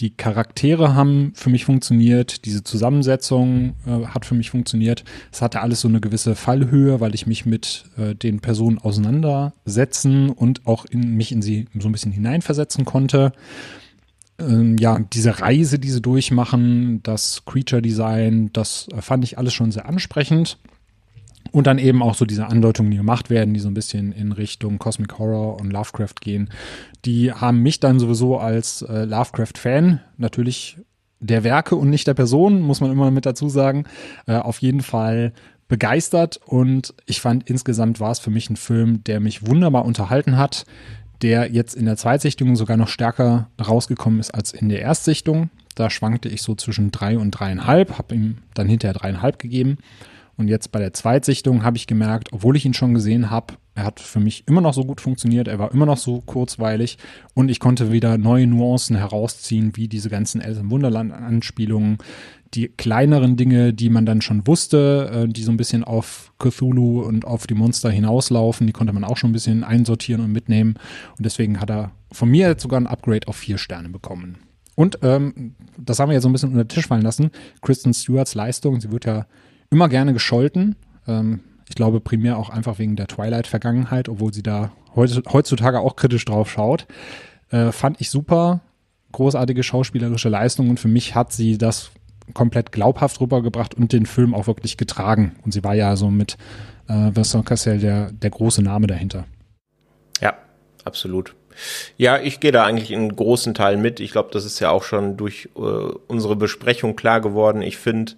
Die 0.00 0.10
Charaktere 0.10 0.94
haben 0.94 1.32
für 1.34 1.50
mich 1.50 1.64
funktioniert, 1.64 2.44
diese 2.44 2.62
Zusammensetzung 2.62 3.74
äh, 3.84 4.06
hat 4.06 4.24
für 4.24 4.36
mich 4.36 4.50
funktioniert. 4.50 5.02
Es 5.32 5.42
hatte 5.42 5.60
alles 5.60 5.80
so 5.80 5.88
eine 5.88 6.00
gewisse 6.00 6.36
Fallhöhe, 6.36 7.00
weil 7.00 7.16
ich 7.16 7.26
mich 7.26 7.46
mit 7.46 7.84
äh, 7.96 8.14
den 8.14 8.38
Personen 8.38 8.78
auseinandersetzen 8.78 10.30
und 10.30 10.68
auch 10.68 10.84
in 10.84 11.16
mich 11.16 11.32
in 11.32 11.42
sie 11.42 11.66
so 11.76 11.88
ein 11.88 11.92
bisschen 11.92 12.12
hineinversetzen 12.12 12.84
konnte 12.84 13.32
ähm, 14.38 14.76
ja, 14.78 14.98
diese 15.12 15.40
Reise, 15.40 15.78
die 15.78 15.90
sie 15.90 16.00
durchmachen, 16.00 17.02
das 17.02 17.42
Creature 17.44 17.82
Design, 17.82 18.50
das 18.52 18.88
äh, 18.92 19.02
fand 19.02 19.24
ich 19.24 19.38
alles 19.38 19.52
schon 19.52 19.72
sehr 19.72 19.86
ansprechend. 19.86 20.58
Und 21.50 21.66
dann 21.66 21.78
eben 21.78 22.02
auch 22.02 22.14
so 22.14 22.26
diese 22.26 22.46
Andeutungen, 22.46 22.90
die 22.90 22.98
gemacht 22.98 23.30
werden, 23.30 23.54
die 23.54 23.60
so 23.60 23.68
ein 23.68 23.74
bisschen 23.74 24.12
in 24.12 24.32
Richtung 24.32 24.78
Cosmic 24.78 25.18
Horror 25.18 25.58
und 25.58 25.70
Lovecraft 25.70 26.16
gehen, 26.20 26.50
die 27.06 27.32
haben 27.32 27.62
mich 27.62 27.80
dann 27.80 27.98
sowieso 27.98 28.38
als 28.38 28.82
äh, 28.82 29.04
Lovecraft-Fan 29.04 30.00
natürlich 30.18 30.78
der 31.20 31.44
Werke 31.44 31.74
und 31.74 31.88
nicht 31.90 32.06
der 32.06 32.14
Person, 32.14 32.60
muss 32.60 32.80
man 32.80 32.92
immer 32.92 33.10
mit 33.10 33.24
dazu 33.24 33.48
sagen, 33.48 33.84
äh, 34.26 34.36
auf 34.36 34.60
jeden 34.60 34.82
Fall 34.82 35.32
begeistert. 35.68 36.40
Und 36.44 36.94
ich 37.06 37.20
fand 37.20 37.48
insgesamt 37.48 38.00
war 38.00 38.10
es 38.10 38.18
für 38.18 38.30
mich 38.30 38.50
ein 38.50 38.56
Film, 38.56 39.02
der 39.04 39.20
mich 39.20 39.46
wunderbar 39.46 39.84
unterhalten 39.84 40.36
hat, 40.36 40.64
der 41.22 41.50
jetzt 41.50 41.74
in 41.74 41.86
der 41.86 41.96
Zweitsichtung 41.96 42.56
sogar 42.56 42.76
noch 42.76 42.88
stärker 42.88 43.48
rausgekommen 43.60 44.20
ist 44.20 44.34
als 44.34 44.52
in 44.52 44.68
der 44.68 44.82
Erstsichtung. 44.82 45.50
Da 45.74 45.90
schwankte 45.90 46.28
ich 46.28 46.42
so 46.42 46.54
zwischen 46.54 46.90
drei 46.90 47.18
und 47.18 47.32
dreieinhalb, 47.32 47.98
habe 47.98 48.14
ihm 48.14 48.38
dann 48.54 48.68
hinterher 48.68 48.94
dreieinhalb 48.94 49.38
gegeben. 49.38 49.78
Und 50.36 50.46
jetzt 50.46 50.70
bei 50.70 50.78
der 50.78 50.92
Zweitsichtung 50.92 51.64
habe 51.64 51.76
ich 51.76 51.88
gemerkt, 51.88 52.32
obwohl 52.32 52.56
ich 52.56 52.64
ihn 52.64 52.74
schon 52.74 52.94
gesehen 52.94 53.28
habe, 53.28 53.54
er 53.74 53.84
hat 53.84 53.98
für 54.00 54.20
mich 54.20 54.44
immer 54.46 54.60
noch 54.60 54.74
so 54.74 54.84
gut 54.84 55.00
funktioniert, 55.00 55.48
er 55.48 55.58
war 55.58 55.72
immer 55.72 55.86
noch 55.86 55.96
so 55.96 56.20
kurzweilig 56.20 56.98
und 57.34 57.48
ich 57.48 57.60
konnte 57.60 57.92
wieder 57.92 58.18
neue 58.18 58.46
Nuancen 58.46 58.96
herausziehen, 58.96 59.76
wie 59.76 59.86
diese 59.86 60.10
ganzen 60.10 60.40
Alice 60.40 60.58
im 60.58 60.70
Wunderland-Anspielungen, 60.70 61.98
die 62.54 62.68
kleineren 62.68 63.36
Dinge, 63.36 63.72
die 63.74 63.90
man 63.90 64.06
dann 64.06 64.22
schon 64.22 64.46
wusste, 64.46 65.10
äh, 65.12 65.28
die 65.28 65.42
so 65.42 65.50
ein 65.50 65.56
bisschen 65.56 65.84
auf 65.84 66.32
Cthulhu 66.38 67.02
und 67.02 67.24
auf 67.24 67.46
die 67.46 67.54
Monster 67.54 67.90
hinauslaufen, 67.90 68.66
die 68.66 68.72
konnte 68.72 68.92
man 68.92 69.04
auch 69.04 69.16
schon 69.16 69.30
ein 69.30 69.34
bisschen 69.34 69.64
einsortieren 69.64 70.24
und 70.24 70.32
mitnehmen. 70.32 70.74
Und 71.16 71.26
deswegen 71.26 71.60
hat 71.60 71.70
er 71.70 71.92
von 72.10 72.28
mir 72.28 72.48
jetzt 72.48 72.62
sogar 72.62 72.80
ein 72.80 72.86
Upgrade 72.86 73.28
auf 73.28 73.36
vier 73.36 73.58
Sterne 73.58 73.88
bekommen. 73.88 74.38
Und 74.74 75.00
ähm, 75.02 75.54
das 75.76 75.98
haben 75.98 76.08
wir 76.08 76.14
jetzt 76.14 76.22
so 76.22 76.28
ein 76.28 76.32
bisschen 76.32 76.50
unter 76.50 76.64
den 76.64 76.68
Tisch 76.68 76.86
fallen 76.86 77.02
lassen. 77.02 77.30
Kristen 77.62 77.92
Stewarts 77.92 78.34
Leistung, 78.34 78.80
sie 78.80 78.92
wird 78.92 79.04
ja 79.04 79.26
immer 79.70 79.88
gerne 79.88 80.12
gescholten. 80.12 80.76
Ähm, 81.06 81.40
ich 81.68 81.74
glaube 81.74 82.00
primär 82.00 82.38
auch 82.38 82.48
einfach 82.48 82.78
wegen 82.78 82.96
der 82.96 83.08
Twilight-Vergangenheit, 83.08 84.08
obwohl 84.08 84.32
sie 84.32 84.42
da 84.42 84.72
heutzutage 84.94 85.80
auch 85.80 85.96
kritisch 85.96 86.24
drauf 86.24 86.50
schaut. 86.50 86.86
Äh, 87.50 87.72
fand 87.72 88.00
ich 88.00 88.10
super. 88.10 88.60
Großartige 89.12 89.62
schauspielerische 89.62 90.28
Leistung 90.28 90.70
und 90.70 90.80
für 90.80 90.88
mich 90.88 91.14
hat 91.14 91.32
sie 91.32 91.58
das 91.58 91.90
komplett 92.34 92.72
glaubhaft 92.72 93.20
rübergebracht 93.20 93.74
und 93.74 93.92
den 93.92 94.06
Film 94.06 94.34
auch 94.34 94.46
wirklich 94.46 94.76
getragen. 94.76 95.36
Und 95.44 95.52
sie 95.52 95.64
war 95.64 95.74
ja 95.74 95.96
so 95.96 96.10
mit 96.10 96.36
äh, 96.88 97.10
Vincent 97.14 97.46
Cassel 97.46 97.78
der, 97.78 98.12
der 98.12 98.30
große 98.30 98.62
Name 98.62 98.86
dahinter. 98.86 99.24
Ja, 100.20 100.34
absolut. 100.84 101.34
Ja, 101.96 102.20
ich 102.20 102.40
gehe 102.40 102.52
da 102.52 102.64
eigentlich 102.64 102.90
in 102.90 103.14
großen 103.14 103.54
Teilen 103.54 103.82
mit. 103.82 104.00
Ich 104.00 104.12
glaube, 104.12 104.30
das 104.32 104.44
ist 104.44 104.60
ja 104.60 104.70
auch 104.70 104.84
schon 104.84 105.16
durch 105.16 105.48
äh, 105.56 105.60
unsere 105.60 106.36
Besprechung 106.36 106.94
klar 106.94 107.20
geworden. 107.20 107.62
Ich 107.62 107.76
finde, 107.76 108.12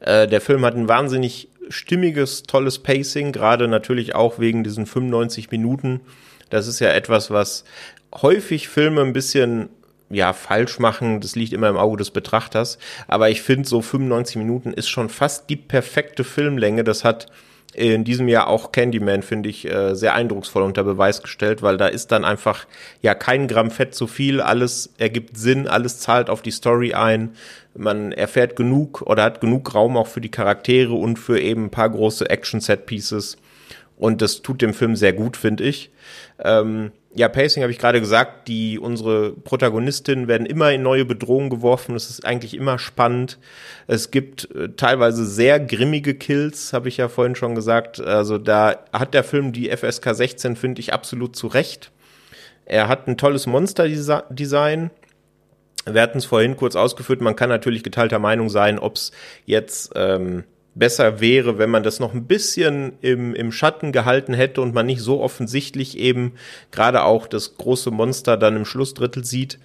äh, 0.00 0.26
der 0.26 0.40
Film 0.40 0.64
hat 0.64 0.74
ein 0.74 0.88
wahnsinnig 0.88 1.48
stimmiges, 1.68 2.42
tolles 2.42 2.80
Pacing, 2.80 3.32
gerade 3.32 3.68
natürlich 3.68 4.14
auch 4.14 4.38
wegen 4.38 4.64
diesen 4.64 4.86
95 4.86 5.50
Minuten. 5.50 6.00
Das 6.50 6.66
ist 6.66 6.80
ja 6.80 6.88
etwas, 6.88 7.30
was 7.30 7.64
häufig 8.12 8.68
Filme 8.68 9.02
ein 9.02 9.12
bisschen 9.12 9.68
ja, 10.10 10.32
falsch 10.32 10.78
machen, 10.78 11.20
das 11.20 11.36
liegt 11.36 11.52
immer 11.52 11.68
im 11.68 11.76
Auge 11.76 11.96
des 11.96 12.10
Betrachters. 12.10 12.78
Aber 13.08 13.30
ich 13.30 13.42
finde, 13.42 13.68
so 13.68 13.80
95 13.80 14.36
Minuten 14.36 14.72
ist 14.72 14.88
schon 14.88 15.08
fast 15.08 15.48
die 15.48 15.56
perfekte 15.56 16.24
Filmlänge. 16.24 16.84
Das 16.84 17.04
hat 17.04 17.28
in 17.74 18.02
diesem 18.02 18.26
Jahr 18.26 18.48
auch 18.48 18.72
Candyman, 18.72 19.22
finde 19.22 19.48
ich, 19.48 19.70
äh, 19.70 19.94
sehr 19.94 20.14
eindrucksvoll 20.14 20.62
unter 20.62 20.82
Beweis 20.82 21.22
gestellt, 21.22 21.62
weil 21.62 21.76
da 21.76 21.86
ist 21.86 22.10
dann 22.10 22.24
einfach 22.24 22.66
ja 23.00 23.14
kein 23.14 23.46
Gramm 23.46 23.70
Fett 23.70 23.94
zu 23.94 24.08
viel, 24.08 24.40
alles 24.40 24.92
ergibt 24.98 25.38
Sinn, 25.38 25.68
alles 25.68 26.00
zahlt 26.00 26.30
auf 26.30 26.42
die 26.42 26.50
Story 26.50 26.94
ein, 26.94 27.30
man 27.76 28.10
erfährt 28.10 28.56
genug 28.56 29.02
oder 29.02 29.22
hat 29.22 29.40
genug 29.40 29.72
Raum 29.72 29.96
auch 29.96 30.08
für 30.08 30.20
die 30.20 30.30
Charaktere 30.30 30.94
und 30.94 31.18
für 31.18 31.38
eben 31.38 31.66
ein 31.66 31.70
paar 31.70 31.90
große 31.90 32.28
Action-Set-Pieces. 32.28 33.36
Und 34.00 34.22
das 34.22 34.40
tut 34.40 34.62
dem 34.62 34.72
Film 34.72 34.96
sehr 34.96 35.12
gut, 35.12 35.36
finde 35.36 35.64
ich. 35.64 35.90
Ähm, 36.42 36.90
ja, 37.14 37.28
Pacing 37.28 37.62
habe 37.62 37.70
ich 37.70 37.78
gerade 37.78 38.00
gesagt, 38.00 38.48
die 38.48 38.78
unsere 38.78 39.32
Protagonistinnen 39.32 40.26
werden 40.26 40.46
immer 40.46 40.72
in 40.72 40.82
neue 40.82 41.04
Bedrohungen 41.04 41.50
geworfen. 41.50 41.94
Es 41.94 42.08
ist 42.08 42.24
eigentlich 42.24 42.54
immer 42.54 42.78
spannend. 42.78 43.38
Es 43.86 44.10
gibt 44.10 44.54
äh, 44.54 44.70
teilweise 44.70 45.26
sehr 45.26 45.60
grimmige 45.60 46.14
Kills, 46.14 46.72
habe 46.72 46.88
ich 46.88 46.96
ja 46.96 47.08
vorhin 47.08 47.34
schon 47.34 47.54
gesagt. 47.54 48.00
Also 48.00 48.38
da 48.38 48.78
hat 48.90 49.12
der 49.12 49.22
Film 49.22 49.52
die 49.52 49.68
FSK 49.68 50.14
16 50.14 50.56
finde 50.56 50.80
ich 50.80 50.94
absolut 50.94 51.36
zu 51.36 51.48
Recht. 51.48 51.92
Er 52.64 52.88
hat 52.88 53.06
ein 53.06 53.18
tolles 53.18 53.46
Monster-Design. 53.46 54.90
Wir 55.84 56.00
hatten 56.02 56.18
es 56.18 56.24
vorhin 56.24 56.56
kurz 56.56 56.74
ausgeführt. 56.74 57.20
Man 57.20 57.36
kann 57.36 57.50
natürlich 57.50 57.82
geteilter 57.82 58.18
Meinung 58.18 58.48
sein, 58.48 58.78
ob 58.78 58.96
es 58.96 59.12
jetzt 59.44 59.92
ähm, 59.94 60.44
besser 60.74 61.20
wäre, 61.20 61.58
wenn 61.58 61.70
man 61.70 61.82
das 61.82 62.00
noch 62.00 62.14
ein 62.14 62.26
bisschen 62.26 62.92
im, 63.00 63.34
im 63.34 63.52
Schatten 63.52 63.92
gehalten 63.92 64.34
hätte 64.34 64.60
und 64.60 64.74
man 64.74 64.86
nicht 64.86 65.00
so 65.00 65.20
offensichtlich 65.20 65.98
eben 65.98 66.32
gerade 66.70 67.02
auch 67.02 67.26
das 67.26 67.56
große 67.56 67.90
Monster 67.90 68.36
dann 68.36 68.56
im 68.56 68.64
Schlussdrittel 68.64 69.24
sieht. 69.24 69.58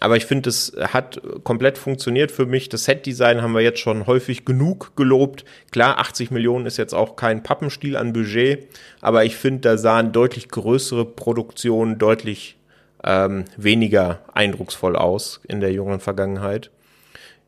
Aber 0.00 0.16
ich 0.16 0.26
finde, 0.26 0.50
es 0.50 0.72
hat 0.76 1.20
komplett 1.44 1.78
funktioniert 1.78 2.32
für 2.32 2.46
mich. 2.46 2.68
Das 2.68 2.84
Set-Design 2.84 3.42
haben 3.42 3.52
wir 3.52 3.60
jetzt 3.60 3.78
schon 3.78 4.06
häufig 4.06 4.44
genug 4.44 4.96
gelobt. 4.96 5.44
Klar, 5.70 5.98
80 5.98 6.30
Millionen 6.30 6.66
ist 6.66 6.78
jetzt 6.78 6.94
auch 6.94 7.14
kein 7.14 7.42
Pappenstiel 7.42 7.96
an 7.96 8.12
Budget, 8.12 8.66
aber 9.00 9.24
ich 9.24 9.36
finde, 9.36 9.60
da 9.60 9.78
sahen 9.78 10.12
deutlich 10.12 10.48
größere 10.48 11.04
Produktionen 11.04 11.98
deutlich 11.98 12.56
ähm, 13.04 13.44
weniger 13.56 14.20
eindrucksvoll 14.32 14.96
aus 14.96 15.40
in 15.46 15.60
der 15.60 15.72
jungen 15.72 16.00
Vergangenheit. 16.00 16.70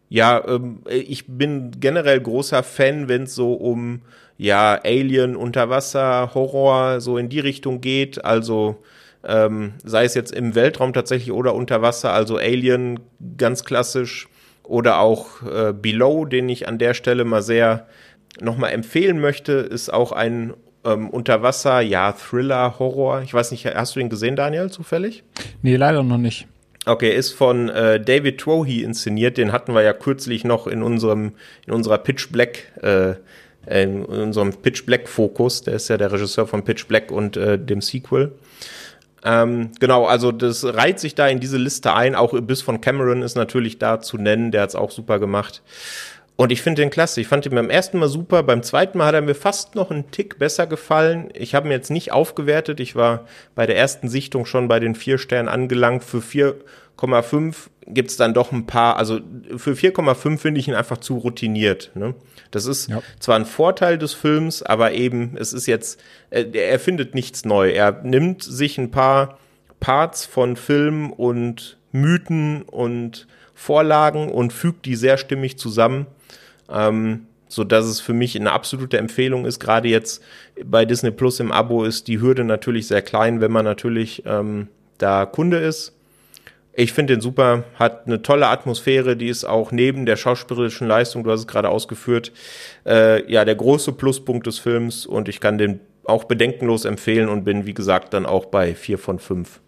Ja, 0.09 0.43
ähm, 0.47 0.81
ich 0.89 1.27
bin 1.27 1.73
generell 1.81 2.21
großer 2.21 2.63
Fan, 2.63 3.09
wenn 3.09 3.25
es 3.25 3.35
so 3.35 3.55
um 3.55 4.03
ja 4.39 4.79
Alien, 4.85 5.37
Unterwasser, 5.37 6.35
Horror 6.35 7.01
so 7.01 7.19
in 7.19 7.29
die 7.29 7.41
Richtung 7.41 7.81
geht. 7.81 8.25
Also 8.25 8.83
ähm, 9.25 9.75
sei 9.85 10.05
es 10.05 10.15
jetzt 10.15 10.33
im 10.33 10.55
Weltraum 10.55 10.93
tatsächlich 10.93 11.33
oder 11.33 11.55
unter 11.55 11.83
Wasser, 11.83 12.13
also 12.13 12.37
Alien 12.37 13.01
ganz 13.37 13.65
klassisch 13.65 14.29
oder 14.63 15.01
auch 15.01 15.43
äh, 15.43 15.73
Below, 15.73 16.25
den 16.25 16.49
ich 16.49 16.69
an 16.69 16.79
der 16.79 16.95
Stelle 16.95 17.25
mal 17.25 17.43
sehr 17.43 17.87
nochmal 18.41 18.73
empfehlen 18.73 19.21
möchte, 19.21 19.53
ist 19.53 19.93
auch 19.93 20.13
ein 20.13 20.55
ähm, 20.85 21.11
Unterwasser, 21.11 21.81
ja, 21.81 22.13
Thriller, 22.13 22.79
Horror. 22.79 23.23
Ich 23.23 23.35
weiß 23.35 23.51
nicht, 23.51 23.67
hast 23.67 23.97
du 23.97 24.01
ihn 24.01 24.11
gesehen, 24.11 24.37
Daniel, 24.37 24.71
zufällig? 24.71 25.25
Nee, 25.63 25.77
leider 25.77 26.03
noch 26.03 26.19
nicht. 26.19 26.47
Okay, 26.89 27.15
ist 27.15 27.33
von 27.33 27.69
äh, 27.69 28.01
David 28.01 28.39
Trohy 28.39 28.83
inszeniert. 28.83 29.39
Den 29.39 29.51
hatten 29.51 29.75
wir 29.75 29.83
ja 29.83 29.93
kürzlich 29.93 30.45
noch 30.45 30.69
in 30.69 30.85
unserem 30.85 31.33
in 31.67 31.73
unserer 31.73 31.99
Pitch 31.99 32.31
Black 32.31 32.73
äh, 32.81 33.15
in 33.69 34.05
unserem 34.05 34.53
Pitch 34.53 34.87
Black 34.87 35.09
Fokus. 35.09 35.63
Der 35.63 35.75
ist 35.75 35.89
ja 35.89 35.97
der 35.97 36.13
Regisseur 36.13 36.47
von 36.47 36.63
Pitch 36.63 36.87
Black 36.87 37.11
und 37.11 37.37
äh, 37.37 37.59
dem 37.59 37.81
Sequel. 37.81 38.33
Ähm, 39.25 39.73
genau, 39.81 40.07
also 40.07 40.31
das 40.31 40.65
reiht 40.65 41.01
sich 41.01 41.17
da 41.17 41.27
in 41.27 41.41
diese 41.41 41.57
Liste 41.57 41.93
ein. 41.95 42.15
Auch 42.15 42.33
Abyss 42.33 42.63
von 42.63 42.81
Cameron 42.81 43.23
ist 43.23 43.35
natürlich 43.35 43.79
da 43.79 44.01
zu 44.01 44.19
nennen. 44.19 44.53
Der 44.53 44.63
hat's 44.63 44.77
auch 44.77 44.93
super 44.93 45.19
gemacht. 45.19 45.63
Und 46.37 46.53
ich 46.53 46.61
finde 46.61 46.83
den 46.83 46.91
klasse. 46.91 47.21
Ich 47.21 47.29
fand 47.29 47.47
ihn 47.47 47.55
beim 47.55 47.71
ersten 47.71 47.99
Mal 47.99 48.09
super. 48.09 48.43
Beim 48.43 48.63
zweiten 48.63 48.99
Mal 48.99 49.07
hat 49.07 49.15
er 49.15 49.23
mir 49.23 49.35
fast 49.35 49.75
noch 49.75 49.91
einen 49.91 50.11
Tick 50.11 50.39
besser 50.39 50.67
gefallen. 50.67 51.31
Ich 51.33 51.55
habe 51.55 51.67
ihn 51.67 51.73
jetzt 51.73 51.91
nicht 51.91 52.13
aufgewertet. 52.13 52.79
Ich 52.79 52.95
war 52.95 53.27
bei 53.55 53.67
der 53.67 53.79
ersten 53.79 54.09
Sichtung 54.09 54.45
schon 54.45 54.69
bei 54.69 54.79
den 54.79 54.95
vier 54.95 55.17
Sternen 55.17 55.49
angelangt. 55.49 56.05
Für 56.05 56.19
4,5 56.19 57.55
gibt's 57.87 58.19
dann 58.19 58.35
doch 58.35 58.53
ein 58.53 58.67
paar. 58.67 58.99
Also 58.99 59.21
für 59.57 59.73
4,5 59.73 60.37
finde 60.37 60.61
ich 60.61 60.69
ihn 60.69 60.75
einfach 60.75 60.99
zu 60.99 61.17
routiniert. 61.17 61.93
Ne? 61.95 62.15
Das 62.51 62.67
ist 62.67 62.91
ja. 62.91 63.01
zwar 63.19 63.37
ein 63.37 63.47
Vorteil 63.47 63.97
des 63.97 64.13
Films, 64.13 64.63
aber 64.63 64.93
eben, 64.93 65.39
es 65.39 65.55
ist 65.55 65.67
jetzt, 65.67 65.99
äh, 66.29 66.45
er 66.53 66.79
findet 66.79 67.15
nichts 67.15 67.47
neu. 67.47 67.71
Er 67.71 68.03
nimmt 68.03 68.43
sich 68.43 68.77
ein 68.77 68.91
paar 68.91 69.39
Parts 69.81 70.27
von 70.27 70.57
Film 70.57 71.13
und 71.13 71.79
Mythen 71.93 72.63
und 72.63 73.27
Vorlagen 73.55 74.31
und 74.31 74.53
fügt 74.53 74.85
die 74.85 74.97
sehr 74.97 75.17
stimmig 75.17 75.59
zusammen 75.59 76.07
ähm, 76.71 77.27
so 77.49 77.65
dass 77.65 77.85
es 77.85 78.01
für 78.01 78.13
mich 78.13 78.39
eine 78.39 78.53
absolute 78.53 78.99
Empfehlung 78.99 79.45
ist. 79.45 79.61
Gerade 79.61 79.89
jetzt 79.89 80.23
bei 80.65 80.85
Disney 80.85 81.11
Plus 81.11 81.41
im 81.41 81.53
Abo 81.53 81.85
ist 81.85 82.09
die 82.09 82.21
Hürde 82.21 82.45
natürlich 82.45 82.89
sehr 82.89 83.03
klein, 83.03 83.41
wenn 83.41 83.53
man 83.53 83.65
natürlich 83.65 84.25
ähm, 84.27 84.69
da 84.99 85.27
Kunde 85.27 85.59
ist. 85.59 85.93
Ich 86.79 86.93
finde 86.93 87.15
den 87.15 87.21
super, 87.23 87.65
hat 87.77 88.07
eine 88.07 88.21
tolle 88.21 88.49
Atmosphäre, 88.49 89.17
die 89.17 89.29
ist 89.29 89.45
auch 89.45 89.73
neben 89.73 90.05
der 90.05 90.17
schauspielerischen 90.17 90.87
Leistung, 90.87 91.25
du 91.25 91.31
hast 91.31 91.41
es 91.41 91.47
gerade 91.47 91.71
ausgeführt, 91.71 92.33
äh, 92.85 93.31
ja, 93.33 93.47
der 93.47 93.55
große 93.55 93.93
Pluspunkt 93.93 94.47
des 94.47 94.59
Films 94.59 95.07
und 95.07 95.29
ich 95.29 95.41
kann 95.41 95.57
den 95.57 95.81
auch 96.05 96.25
bedenkenlos 96.25 96.85
empfehlen 96.85 97.31
und 97.31 97.45
bin, 97.45 97.65
wie 97.65 97.73
gesagt, 97.73 98.13
dann 98.13 98.27
auch 98.27 98.47
bei 98.47 98.75
vier 98.75 98.99
von 98.99 99.19
fünf. 99.19 99.61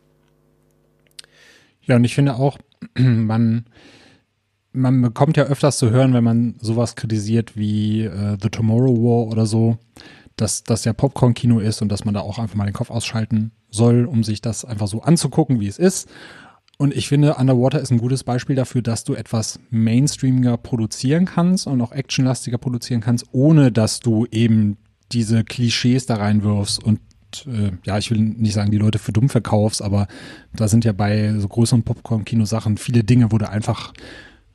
Ja, 1.82 1.96
und 1.96 2.04
ich 2.04 2.14
finde 2.14 2.34
auch, 2.34 2.58
man, 2.98 3.64
man 4.78 5.02
bekommt 5.02 5.36
ja 5.36 5.44
öfters 5.44 5.78
zu 5.78 5.90
hören, 5.90 6.14
wenn 6.14 6.24
man 6.24 6.54
sowas 6.60 6.96
kritisiert 6.96 7.56
wie 7.56 8.04
äh, 8.04 8.36
The 8.40 8.48
Tomorrow 8.48 8.96
War 8.96 9.26
oder 9.26 9.46
so, 9.46 9.78
dass 10.36 10.62
das 10.62 10.84
ja 10.84 10.92
Popcorn-Kino 10.92 11.58
ist 11.58 11.82
und 11.82 11.90
dass 11.90 12.04
man 12.04 12.14
da 12.14 12.20
auch 12.20 12.38
einfach 12.38 12.54
mal 12.54 12.64
den 12.64 12.74
Kopf 12.74 12.90
ausschalten 12.90 13.52
soll, 13.70 14.04
um 14.04 14.24
sich 14.24 14.40
das 14.40 14.64
einfach 14.64 14.88
so 14.88 15.02
anzugucken, 15.02 15.60
wie 15.60 15.66
es 15.66 15.78
ist. 15.78 16.08
Und 16.78 16.96
ich 16.96 17.08
finde, 17.08 17.34
Underwater 17.34 17.80
ist 17.80 17.90
ein 17.90 17.98
gutes 17.98 18.22
Beispiel 18.22 18.54
dafür, 18.54 18.82
dass 18.82 19.02
du 19.02 19.14
etwas 19.14 19.58
mainstreamiger 19.70 20.56
produzieren 20.56 21.24
kannst 21.24 21.66
und 21.66 21.80
auch 21.80 21.90
actionlastiger 21.90 22.58
produzieren 22.58 23.00
kannst, 23.00 23.26
ohne 23.32 23.72
dass 23.72 23.98
du 23.98 24.26
eben 24.30 24.76
diese 25.10 25.42
Klischees 25.42 26.06
da 26.06 26.16
reinwirfst 26.16 26.82
und 26.82 27.00
äh, 27.46 27.72
ja, 27.84 27.98
ich 27.98 28.10
will 28.10 28.20
nicht 28.20 28.54
sagen, 28.54 28.70
die 28.70 28.78
Leute 28.78 28.98
für 28.98 29.12
dumm 29.12 29.28
verkaufst, 29.28 29.82
aber 29.82 30.06
da 30.54 30.68
sind 30.68 30.84
ja 30.84 30.92
bei 30.92 31.34
so 31.38 31.48
größeren 31.48 31.82
Popcorn-Kino-Sachen 31.82 32.76
viele 32.78 33.04
Dinge, 33.04 33.32
wo 33.32 33.38
du 33.38 33.48
einfach 33.48 33.92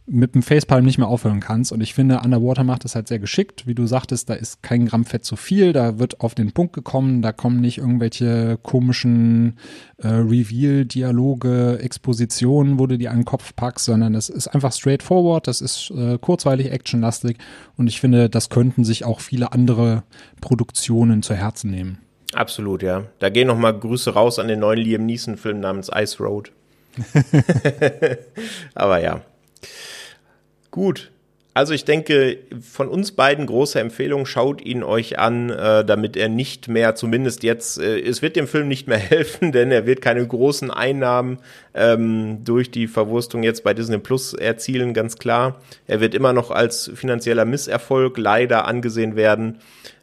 mit 0.06 0.36
dem 0.36 0.44
Facepalm 0.44 0.84
nicht 0.84 0.98
mehr 0.98 1.08
aufhören 1.08 1.40
kannst. 1.40 1.72
Und 1.72 1.80
ich 1.80 1.94
finde, 1.94 2.20
Underwater 2.20 2.66
macht 2.66 2.84
das 2.84 2.94
halt 2.94 3.08
sehr 3.08 3.20
geschickt. 3.20 3.66
Wie 3.68 3.74
du 3.74 3.88
sagtest, 3.88 4.30
da 4.30 4.34
ist 4.34 4.62
kein 4.62 4.86
Gramm 4.86 5.06
Fett 5.06 5.24
zu 5.24 5.38
viel, 5.38 5.72
da 5.72 5.98
wird 5.98 6.20
auf 6.20 6.36
den 6.36 6.52
Punkt 6.52 6.74
gekommen, 6.74 7.22
da 7.22 7.32
kommen 7.32 7.62
nicht 7.62 7.78
irgendwelche 7.78 8.60
komischen 8.62 9.58
äh, 9.98 10.10
Reveal-Dialoge, 10.10 11.80
Expositionen, 11.82 12.80
wo 12.80 12.88
du 12.88 12.98
die 12.98 13.08
an 13.08 13.20
den 13.20 13.26
Kopf 13.26 13.56
packst, 13.56 13.86
sondern 13.86 14.14
es 14.14 14.28
ist 14.28 14.48
einfach 14.50 14.74
straightforward, 14.74 15.48
das 15.48 15.62
ist 15.62 15.92
äh, 15.92 16.18
kurzweilig, 16.18 16.72
actionlastig. 16.72 17.38
Und 17.78 17.88
ich 17.88 18.02
finde, 18.02 18.30
das 18.30 18.50
könnten 18.50 18.84
sich 18.84 19.06
auch 19.06 19.22
viele 19.22 19.54
andere 19.54 20.04
Produktionen 20.42 21.24
zu 21.24 21.34
Herzen 21.34 21.72
nehmen. 21.72 22.00
Absolut, 22.34 22.84
ja. 22.84 23.04
Da 23.20 23.30
gehen 23.30 23.48
nochmal 23.48 23.80
Grüße 23.80 24.14
raus 24.14 24.38
an 24.38 24.50
den 24.50 24.60
neuen 24.60 24.80
Liam 24.80 25.06
Neeson-Film 25.06 25.62
namens 25.62 25.90
Ice 25.96 26.22
Road. 26.22 26.52
Aber 28.76 29.02
ja, 29.02 29.22
Gut. 30.72 31.12
Also 31.56 31.76
ich 31.76 31.86
denke, 31.86 32.40
von 32.62 32.88
uns 32.88 33.12
beiden 33.12 33.46
große 33.46 33.80
Empfehlung, 33.80 34.26
schaut 34.26 34.60
ihn 34.60 34.82
euch 34.82 35.20
an, 35.20 35.52
äh, 35.52 35.86
damit 35.86 36.18
er 36.18 36.28
nicht 36.28 36.68
mehr, 36.68 36.96
zumindest 36.96 37.44
jetzt, 37.44 37.80
äh, 37.80 38.00
es 38.00 38.24
wird 38.24 38.36
dem 38.36 38.48
Film 38.48 38.68
nicht 38.68 38.88
mehr 38.88 38.98
helfen, 38.98 39.52
denn 39.52 39.72
er 39.72 39.86
wird 39.86 40.02
keine 40.02 40.26
großen 40.26 40.72
Einnahmen 40.72 41.38
ähm, 41.76 42.44
durch 42.44 42.72
die 42.72 42.88
Verwurstung 42.88 43.44
jetzt 43.44 43.64
bei 43.64 43.76
Disney 43.76 44.00
Plus 44.00 44.34
erzielen, 44.34 44.96
ganz 44.96 45.18
klar. 45.18 45.62
Er 45.86 46.02
wird 46.02 46.16
immer 46.16 46.34
noch 46.34 46.50
als 46.50 46.92
finanzieller 46.96 47.46
Misserfolg 47.46 48.18
leider 48.18 48.66
angesehen 48.66 49.16
werden. 49.16 49.60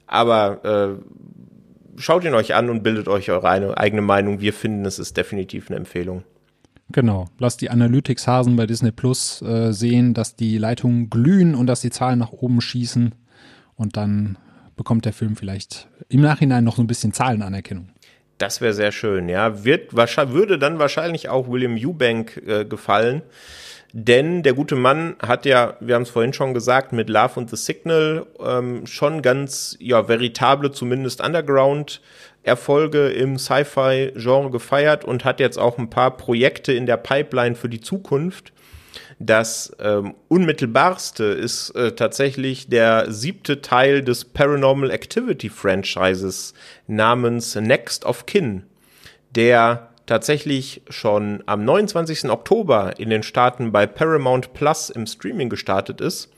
Aber 0.07 0.99
äh, 0.99 2.01
schaut 2.01 2.25
ihn 2.25 2.35
euch 2.35 2.55
an 2.55 2.71
und 2.71 2.85
bildet 2.85 3.09
euch 3.09 3.29
eure 3.31 3.77
eigene 3.77 4.03
Meinung. 4.03 4.41
Wir 4.41 4.53
finden, 4.53 4.85
es 4.85 5.01
ist 5.01 5.17
definitiv 5.17 5.69
eine 5.69 5.79
Empfehlung. 5.79 6.23
Genau. 6.93 7.27
Lass 7.39 7.57
die 7.57 7.71
Analytics-Hasen 7.71 8.57
bei 8.57 8.67
Disney 8.67 8.91
Plus 8.91 9.43
äh, 9.43 9.73
sehen, 9.73 10.13
dass 10.15 10.35
die 10.35 10.59
Leitungen 10.59 11.09
glühen 11.09 11.55
und 11.55 11.67
dass 11.67 11.81
die 11.81 11.91
Zahlen 11.91 12.19
nach 12.19 12.33
oben 12.33 12.61
schießen. 12.61 13.15
Und 13.77 13.97
dann 13.97 14.37
bekommt 14.77 15.05
der 15.05 15.13
Film 15.13 15.37
vielleicht 15.37 15.89
im 16.09 16.21
Nachhinein 16.21 16.65
noch 16.65 16.77
so 16.77 16.83
ein 16.83 16.87
bisschen 16.87 17.13
Zahlenanerkennung. 17.13 17.91
Das 18.39 18.61
wäre 18.61 18.73
sehr 18.73 18.93
schön, 18.93 19.29
ja. 19.29 19.65
Wird, 19.65 19.95
würde 19.95 20.59
dann 20.59 20.79
wahrscheinlich 20.79 21.29
auch 21.29 21.49
William 21.49 21.77
Eubank 21.77 22.43
äh, 22.47 22.65
gefallen. 22.65 23.23
Denn 23.93 24.43
der 24.43 24.55
gute 24.55 24.77
Mann 24.77 25.17
hat 25.21 25.47
ja, 25.47 25.77
wir 25.81 25.97
haben 25.97 26.03
es 26.03 26.11
vorhin 26.11 26.33
schon 26.33 26.55
gesagt, 26.55 26.93
mit 26.93 27.11
Love 27.11 27.41
and 27.41 27.51
the 27.51 27.57
Signal 27.57 28.27
ähm, 28.39 28.87
schon 28.87 29.21
ganz, 29.21 29.77
ja, 29.81 30.09
veritable, 30.09 30.71
zumindest 30.71 31.21
Underground 31.21 32.01
Erfolge 32.43 33.09
im 33.09 33.39
Sci-Fi-Genre 33.39 34.51
gefeiert 34.51 35.05
und 35.05 35.25
hat 35.25 35.41
jetzt 35.41 35.59
auch 35.59 35.79
ein 35.79 35.91
paar 35.91 36.17
Projekte 36.17 36.73
in 36.73 36.87
der 36.87 36.97
Pipeline 36.97 37.55
für 37.55 37.69
die 37.69 37.81
Zukunft. 37.81 38.53
Das 39.19 39.77
ähm, 39.79 40.15
unmittelbarste 40.29 41.25
ist 41.25 41.71
äh, 41.71 41.93
tatsächlich 41.93 42.69
der 42.69 43.13
siebte 43.13 43.61
Teil 43.61 44.03
des 44.03 44.25
Paranormal 44.25 44.91
Activity 44.91 45.51
Franchises 45.51 46.55
namens 46.87 47.55
Next 47.55 48.07
of 48.07 48.25
Kin, 48.25 48.65
der 49.37 49.91
tatsächlich 50.07 50.81
schon 50.89 51.43
am 51.45 51.65
29. 51.65 52.31
Oktober 52.31 52.95
in 52.99 53.11
den 53.11 53.23
Staaten 53.23 53.73
bei 53.73 53.87
Paramount 53.87 54.55
Plus 54.55 54.89
im 54.89 55.07
Streaming 55.07 55.51
gestartet 55.51 56.01
ist. 56.01 56.33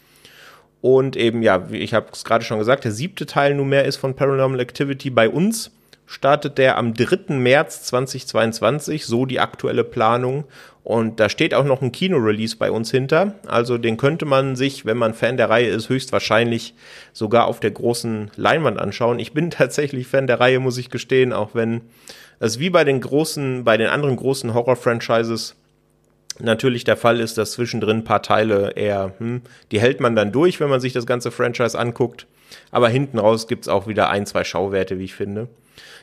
Und 0.81 1.15
eben, 1.15 1.43
ja, 1.43 1.69
ich 1.71 1.95
habe 1.95 2.09
es 2.13 2.25
gerade 2.25 2.45
schon 2.45 2.59
gesagt, 2.59 2.85
der 2.85 2.91
siebte 2.91 3.27
Teil 3.27 3.55
nunmehr 3.55 3.85
ist 3.85 3.97
von 3.97 4.17
Paranormal 4.17 4.59
Activity 4.59 5.09
bei 5.09 5.29
uns 5.29 5.71
startet 6.13 6.59
der 6.59 6.77
am 6.77 6.93
3. 6.93 7.35
März 7.35 7.85
2022, 7.85 9.07
so 9.07 9.25
die 9.25 9.41
aktuelle 9.41 9.83
Planung. 9.83 10.45
Und 10.85 11.21
da 11.21 11.31
steht 11.31 11.55
auch 11.55 11.65
noch 11.65 11.81
ein 11.81 11.91
Kino-Release 11.91 12.57
bei 12.59 12.71
uns 12.71 12.91
hinter. 12.91 13.37
Also 13.47 13.79
den 13.79 13.97
könnte 13.97 14.27
man 14.27 14.55
sich, 14.55 14.85
wenn 14.85 14.99
man 14.99 15.15
Fan 15.15 15.39
der 15.39 15.49
Reihe 15.49 15.69
ist, 15.69 15.89
höchstwahrscheinlich 15.89 16.75
sogar 17.15 17.47
auf 17.47 17.61
der 17.61 17.71
großen 17.71 18.31
Leinwand 18.37 18.79
anschauen. 18.79 19.21
Ich 19.21 19.33
bin 19.33 19.51
tatsächlich 19.51 20.07
Fan 20.07 20.27
der 20.27 20.39
Reihe, 20.39 20.61
muss 20.61 20.77
ich 20.77 20.91
gestehen, 20.91 21.33
auch 21.33 21.55
wenn 21.55 21.81
es 22.41 22.59
wie 22.59 22.69
bei 22.69 22.85
den 22.85 23.01
großen, 23.01 23.65
bei 23.65 23.79
den 23.79 23.89
anderen 23.89 24.17
großen 24.17 24.53
Horror-Franchises 24.53 25.57
natürlich 26.41 26.85
der 26.85 26.99
Fall 26.99 27.21
ist, 27.21 27.39
dass 27.39 27.53
zwischendrin 27.53 27.99
ein 27.99 28.05
paar 28.05 28.23
Teile 28.23 28.73
eher, 28.73 29.15
hm, 29.17 29.41
die 29.71 29.81
hält 29.81 30.01
man 30.01 30.15
dann 30.15 30.31
durch, 30.31 30.61
wenn 30.61 30.69
man 30.69 30.81
sich 30.81 30.93
das 30.93 31.07
ganze 31.07 31.31
Franchise 31.31 31.79
anguckt. 31.79 32.27
Aber 32.71 32.91
hinten 32.91 33.19
raus 33.19 33.49
gibt's 33.49 33.69
auch 33.69 33.87
wieder 33.87 34.11
ein, 34.11 34.27
zwei 34.27 34.45
Schauwerte, 34.45 34.99
wie 34.99 35.05
ich 35.05 35.15
finde. 35.15 35.49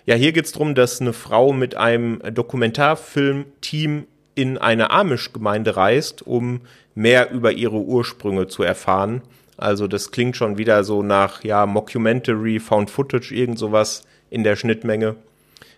Ja, 0.05 0.15
hier 0.15 0.31
geht's 0.31 0.51
drum, 0.51 0.75
dass 0.75 1.01
eine 1.01 1.13
Frau 1.13 1.53
mit 1.53 1.75
einem 1.75 2.21
Dokumentarfilmteam 2.33 4.05
in 4.35 4.57
eine 4.57 4.91
Amish-Gemeinde 4.91 5.75
reist, 5.75 6.25
um 6.25 6.61
mehr 6.95 7.31
über 7.31 7.51
ihre 7.51 7.77
Ursprünge 7.77 8.47
zu 8.47 8.63
erfahren. 8.63 9.21
Also 9.57 9.87
das 9.87 10.11
klingt 10.11 10.37
schon 10.37 10.57
wieder 10.57 10.83
so 10.83 11.03
nach, 11.03 11.43
ja, 11.43 11.65
Mockumentary, 11.65 12.59
Found 12.59 12.89
Footage, 12.89 13.33
irgend 13.33 13.59
sowas 13.59 14.03
in 14.29 14.43
der 14.43 14.55
Schnittmenge. 14.55 15.15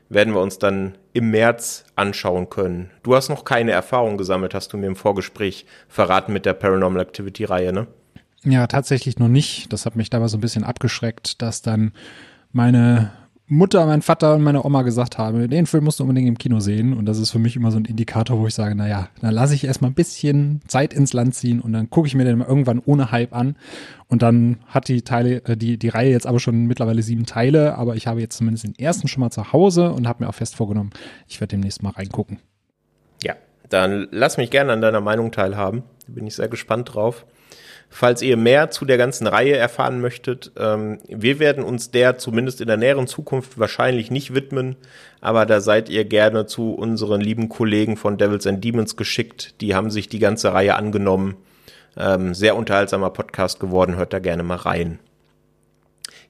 Werden 0.10 0.34
wir 0.34 0.41
uns 0.41 0.60
dann 0.60 0.95
im 1.14 1.32
März 1.32 1.86
anschauen 1.95 2.49
können. 2.49 2.91
Du 3.02 3.16
hast 3.16 3.30
noch 3.30 3.45
keine 3.45 3.72
Erfahrung 3.72 4.18
gesammelt, 4.18 4.54
hast 4.54 4.74
du 4.74 4.78
mir 4.78 4.88
im 4.88 4.95
Vorgespräch 4.95 5.66
verraten 5.88 6.34
mit 6.34 6.45
der 6.45 6.54
Paranormal 6.54 7.02
Activity 7.02 7.45
Reihe, 7.45 7.74
ne? 7.74 7.88
Ja, 8.43 8.68
tatsächlich 8.68 9.20
noch 9.20 9.28
nicht. 9.28 9.72
Das 9.72 9.86
hat 9.86 9.95
mich 9.95 10.10
dabei 10.10 10.28
so 10.28 10.38
ein 10.38 10.41
bisschen 10.41 10.64
abgeschreckt, 10.64 11.41
dass 11.41 11.62
dann 11.62 11.93
meine 12.52 13.12
Mutter, 13.52 13.86
mein 13.86 14.02
Vater 14.02 14.34
und 14.36 14.43
meine 14.43 14.64
Oma 14.64 14.82
gesagt 14.82 15.18
haben, 15.18 15.49
den 15.49 15.66
Film 15.66 15.84
musst 15.84 15.99
du 15.99 16.04
unbedingt 16.04 16.30
im 16.30 16.38
Kino 16.38 16.62
sehen. 16.62 16.93
Und 16.93 17.06
das 17.06 17.20
ist 17.20 17.32
für 17.32 17.38
mich 17.38 17.58
immer 17.58 17.70
so 17.70 17.78
ein 17.78 17.84
Indikator, 17.84 18.39
wo 18.39 18.47
ich 18.47 18.54
sage, 18.54 18.76
naja, 18.76 19.10
dann 19.20 19.34
lasse 19.34 19.54
ich 19.54 19.66
erstmal 19.66 19.91
ein 19.91 19.93
bisschen 19.93 20.62
Zeit 20.68 20.93
ins 20.93 21.12
Land 21.12 21.36
ziehen 21.36 21.60
und 21.60 21.74
dann 21.74 21.89
gucke 21.89 22.08
ich 22.08 22.16
mir 22.16 22.24
den 22.24 22.38
mal 22.38 22.47
irgendwann 22.47 22.80
ohne 22.80 23.12
Hype 23.12 23.36
an. 23.36 23.58
Und 24.08 24.22
dann 24.22 24.60
hat 24.68 24.88
die 24.88 25.02
Teile, 25.02 25.43
äh, 25.43 25.58
die, 25.58 25.78
die 25.78 25.89
Reihe 25.89 26.12
jetzt 26.12 26.28
aber 26.28 26.39
schon 26.39 26.66
mittlerweile 26.66 27.04
sieben 27.04 27.26
Teile, 27.26 27.76
aber 27.76 27.97
ich 27.97 28.08
habe 28.08 28.22
jetzt 28.22 28.38
zumindest 28.38 28.64
den 28.64 28.80
ersten 28.80 29.10
schon 29.10 29.20
mal 29.20 29.32
zu 29.32 29.52
Hause 29.52 29.91
und 29.91 30.08
habe 30.08 30.24
mir 30.24 30.30
auch 30.30 30.36
fest 30.36 30.56
vorgenommen, 30.56 30.91
ich 31.28 31.41
werde 31.41 31.58
demnächst 31.58 31.84
mal 31.84 31.89
reingucken. 31.89 32.39
Ja, 33.22 33.36
dann 33.68 34.08
lass 34.12 34.38
mich 34.38 34.49
gerne 34.49 34.72
an 34.72 34.80
deiner 34.80 35.02
Meinung 35.02 35.34
teilhaben. 35.34 35.84
Da 36.08 36.14
bin 36.14 36.26
ich 36.26 36.36
sehr 36.36 36.47
gespannt 36.47 36.93
drauf. 36.93 37.26
Falls 37.94 38.22
ihr 38.22 38.38
mehr 38.38 38.72
zu 38.72 38.86
der 38.86 38.98
ganzen 38.98 39.28
Reihe 39.28 39.58
erfahren 39.58 40.00
möchtet, 40.00 40.54
ähm, 40.58 41.00
wir 41.10 41.39
werden 41.39 41.62
uns 41.62 41.92
der 41.92 42.18
zumindest 42.18 42.62
in 42.62 42.68
der 42.68 42.78
näheren 42.78 43.06
Zukunft 43.06 43.60
wahrscheinlich 43.60 44.10
nicht 44.10 44.34
widmen, 44.34 44.78
aber 45.20 45.46
da 45.46 45.60
seid 45.60 45.89
ihr 45.89 46.06
gerne 46.06 46.46
zu 46.46 46.74
unseren 46.74 47.20
lieben 47.20 47.50
Kollegen 47.50 47.98
von 47.98 48.18
Devils 48.18 48.48
and 48.48 48.64
Demons 48.64 48.96
geschickt. 48.96 49.60
Die 49.60 49.76
haben 49.76 49.92
sich 49.92 50.08
die 50.08 50.20
ganze 50.20 50.54
Reihe 50.54 50.76
angenommen. 50.76 51.36
Ähm, 51.98 52.34
sehr 52.34 52.56
unterhaltsamer 52.56 53.10
Podcast 53.10 53.60
geworden, 53.60 53.98
hört 53.98 54.14
da 54.14 54.20
gerne 54.20 54.44
mal 54.44 54.56
rein. 54.56 55.00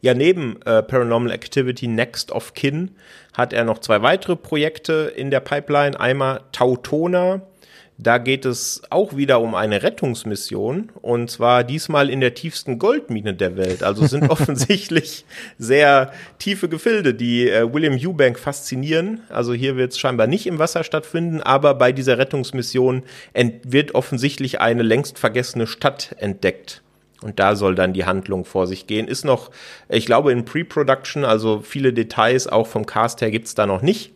Ja, 0.01 0.15
neben 0.15 0.59
äh, 0.63 0.81
Paranormal 0.81 1.31
Activity 1.31 1.87
Next 1.87 2.31
of 2.31 2.55
Kin 2.55 2.95
hat 3.33 3.53
er 3.53 3.65
noch 3.65 3.77
zwei 3.77 4.01
weitere 4.01 4.35
Projekte 4.35 5.13
in 5.15 5.29
der 5.29 5.41
Pipeline. 5.41 5.99
Einmal 5.99 6.41
Tautona, 6.51 7.43
da 8.01 8.17
geht 8.17 8.45
es 8.45 8.81
auch 8.89 9.15
wieder 9.15 9.41
um 9.41 9.53
eine 9.53 9.83
Rettungsmission 9.83 10.89
und 11.01 11.29
zwar 11.29 11.63
diesmal 11.63 12.09
in 12.09 12.19
der 12.19 12.33
tiefsten 12.33 12.79
Goldmine 12.79 13.35
der 13.35 13.57
Welt. 13.57 13.83
Also 13.83 14.07
sind 14.07 14.29
offensichtlich 14.29 15.23
sehr 15.59 16.11
tiefe 16.39 16.67
Gefilde, 16.67 17.13
die 17.13 17.47
äh, 17.47 17.71
William 17.71 17.93
Eubank 17.93 18.39
faszinieren. 18.39 19.21
Also 19.29 19.53
hier 19.53 19.75
wird 19.75 19.91
es 19.91 19.99
scheinbar 19.99 20.25
nicht 20.25 20.47
im 20.47 20.57
Wasser 20.57 20.83
stattfinden, 20.83 21.41
aber 21.41 21.75
bei 21.75 21.91
dieser 21.91 22.17
Rettungsmission 22.17 23.03
wird 23.63 23.93
offensichtlich 23.93 24.59
eine 24.59 24.81
längst 24.81 25.19
vergessene 25.19 25.67
Stadt 25.67 26.15
entdeckt. 26.17 26.81
Und 27.21 27.39
da 27.39 27.55
soll 27.55 27.75
dann 27.75 27.93
die 27.93 28.05
Handlung 28.05 28.45
vor 28.45 28.65
sich 28.65 28.87
gehen. 28.87 29.07
Ist 29.07 29.25
noch, 29.25 29.51
ich 29.89 30.07
glaube, 30.07 30.31
in 30.31 30.43
Pre-Production, 30.43 31.23
also 31.23 31.61
viele 31.63 31.93
Details 31.93 32.47
auch 32.47 32.65
vom 32.65 32.87
Cast 32.87 33.21
her 33.21 33.29
gibt's 33.29 33.53
da 33.53 33.67
noch 33.67 33.83
nicht. 33.83 34.11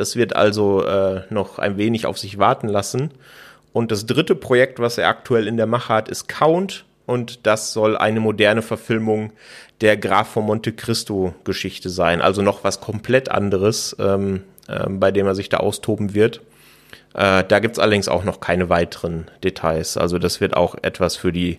Das 0.00 0.16
wird 0.16 0.34
also 0.34 0.82
äh, 0.82 1.24
noch 1.28 1.58
ein 1.58 1.76
wenig 1.76 2.06
auf 2.06 2.18
sich 2.18 2.38
warten 2.38 2.68
lassen. 2.68 3.10
Und 3.74 3.92
das 3.92 4.06
dritte 4.06 4.34
Projekt, 4.34 4.78
was 4.78 4.96
er 4.96 5.08
aktuell 5.08 5.46
in 5.46 5.58
der 5.58 5.66
Mache 5.66 5.92
hat, 5.92 6.08
ist 6.08 6.26
Count. 6.26 6.86
Und 7.04 7.46
das 7.46 7.74
soll 7.74 7.98
eine 7.98 8.18
moderne 8.18 8.62
Verfilmung 8.62 9.32
der 9.82 9.98
Graf 9.98 10.28
von 10.28 10.46
Monte 10.46 10.72
Cristo 10.72 11.34
Geschichte 11.44 11.90
sein. 11.90 12.22
Also 12.22 12.40
noch 12.40 12.64
was 12.64 12.80
komplett 12.80 13.28
anderes, 13.30 13.94
ähm, 14.00 14.44
äh, 14.68 14.88
bei 14.88 15.10
dem 15.10 15.26
er 15.26 15.34
sich 15.34 15.50
da 15.50 15.58
austoben 15.58 16.14
wird. 16.14 16.40
Äh, 17.12 17.44
da 17.44 17.58
gibt's 17.58 17.78
allerdings 17.78 18.08
auch 18.08 18.24
noch 18.24 18.40
keine 18.40 18.70
weiteren 18.70 19.30
Details. 19.44 19.98
Also 19.98 20.18
das 20.18 20.40
wird 20.40 20.56
auch 20.56 20.76
etwas 20.80 21.16
für 21.16 21.30
die 21.30 21.58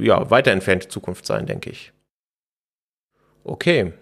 ja, 0.00 0.30
weiter 0.30 0.50
entfernte 0.50 0.88
Zukunft 0.88 1.24
sein, 1.24 1.46
denke 1.46 1.70
ich. 1.70 1.92
Okay, 3.42 3.94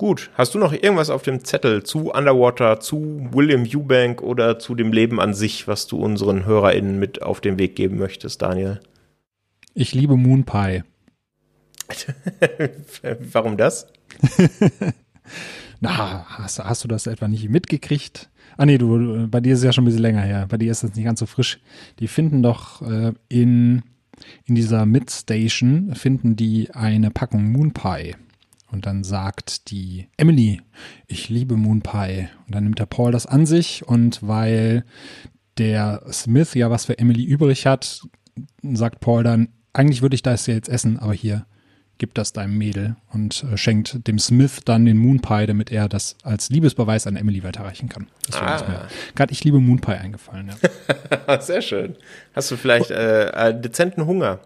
Gut, 0.00 0.30
hast 0.32 0.54
du 0.54 0.58
noch 0.58 0.72
irgendwas 0.72 1.10
auf 1.10 1.20
dem 1.20 1.44
Zettel 1.44 1.82
zu 1.82 2.10
Underwater, 2.10 2.80
zu 2.80 3.28
William 3.32 3.66
Eubank 3.70 4.22
oder 4.22 4.58
zu 4.58 4.74
dem 4.74 4.94
Leben 4.94 5.20
an 5.20 5.34
sich, 5.34 5.68
was 5.68 5.88
du 5.88 5.98
unseren 5.98 6.46
HörerInnen 6.46 6.98
mit 6.98 7.20
auf 7.20 7.42
den 7.42 7.58
Weg 7.58 7.76
geben 7.76 7.98
möchtest, 7.98 8.40
Daniel? 8.40 8.80
Ich 9.74 9.92
liebe 9.92 10.16
Moon 10.16 10.44
Pie. 10.44 10.84
Warum 13.30 13.58
das? 13.58 13.88
Na, 15.80 16.24
hast, 16.30 16.60
hast 16.60 16.82
du 16.82 16.88
das 16.88 17.06
etwa 17.06 17.28
nicht 17.28 17.50
mitgekriegt? 17.50 18.30
Ah 18.56 18.64
nee, 18.64 18.78
du, 18.78 19.28
bei 19.28 19.40
dir 19.40 19.52
ist 19.52 19.58
es 19.58 19.66
ja 19.66 19.72
schon 19.74 19.84
ein 19.84 19.88
bisschen 19.88 20.00
länger 20.00 20.22
her. 20.22 20.46
Bei 20.48 20.56
dir 20.56 20.70
ist 20.70 20.82
das 20.82 20.94
nicht 20.94 21.04
ganz 21.04 21.20
so 21.20 21.26
frisch. 21.26 21.60
Die 21.98 22.08
finden 22.08 22.42
doch 22.42 22.80
äh, 22.80 23.12
in, 23.28 23.82
in 24.46 24.54
dieser 24.54 24.86
Midstation 24.86 25.94
finden 25.94 26.36
die 26.36 26.70
eine 26.70 27.10
Packung 27.10 27.52
Moon 27.52 27.74
Pie. 27.74 28.14
Und 28.72 28.86
dann 28.86 29.04
sagt 29.04 29.70
die 29.70 30.08
Emily, 30.16 30.62
ich 31.06 31.28
liebe 31.28 31.56
Moon 31.56 31.82
Pie. 31.82 32.28
Und 32.46 32.54
dann 32.54 32.64
nimmt 32.64 32.78
der 32.78 32.86
Paul 32.86 33.12
das 33.12 33.26
an 33.26 33.46
sich 33.46 33.86
und 33.86 34.26
weil 34.26 34.84
der 35.58 36.02
Smith 36.12 36.54
ja 36.54 36.70
was 36.70 36.84
für 36.84 36.98
Emily 36.98 37.24
übrig 37.24 37.66
hat, 37.66 38.02
sagt 38.62 39.00
Paul 39.00 39.24
dann, 39.24 39.48
eigentlich 39.72 40.02
würde 40.02 40.14
ich 40.14 40.22
das 40.22 40.46
ja 40.46 40.54
jetzt 40.54 40.68
essen, 40.68 40.98
aber 40.98 41.12
hier, 41.12 41.46
gib 41.98 42.14
das 42.14 42.32
deinem 42.32 42.56
Mädel 42.56 42.96
und 43.12 43.44
äh, 43.44 43.56
schenkt 43.56 44.06
dem 44.08 44.18
Smith 44.18 44.60
dann 44.64 44.86
den 44.86 44.96
Moon 44.96 45.20
Pie, 45.20 45.46
damit 45.46 45.70
er 45.70 45.88
das 45.88 46.16
als 46.22 46.48
Liebesbeweis 46.48 47.06
an 47.06 47.14
Emily 47.14 47.44
weiterreichen 47.44 47.88
kann. 47.88 48.08
Ah. 48.32 48.88
Gerade 49.14 49.32
ich 49.32 49.44
liebe 49.44 49.60
Moon 49.60 49.80
Pie 49.80 49.92
eingefallen. 49.92 50.50
Ja. 51.28 51.40
Sehr 51.40 51.60
schön. 51.60 51.96
Hast 52.34 52.50
du 52.50 52.56
vielleicht 52.56 52.90
äh, 52.90 53.54
dezenten 53.60 54.06
Hunger? 54.06 54.40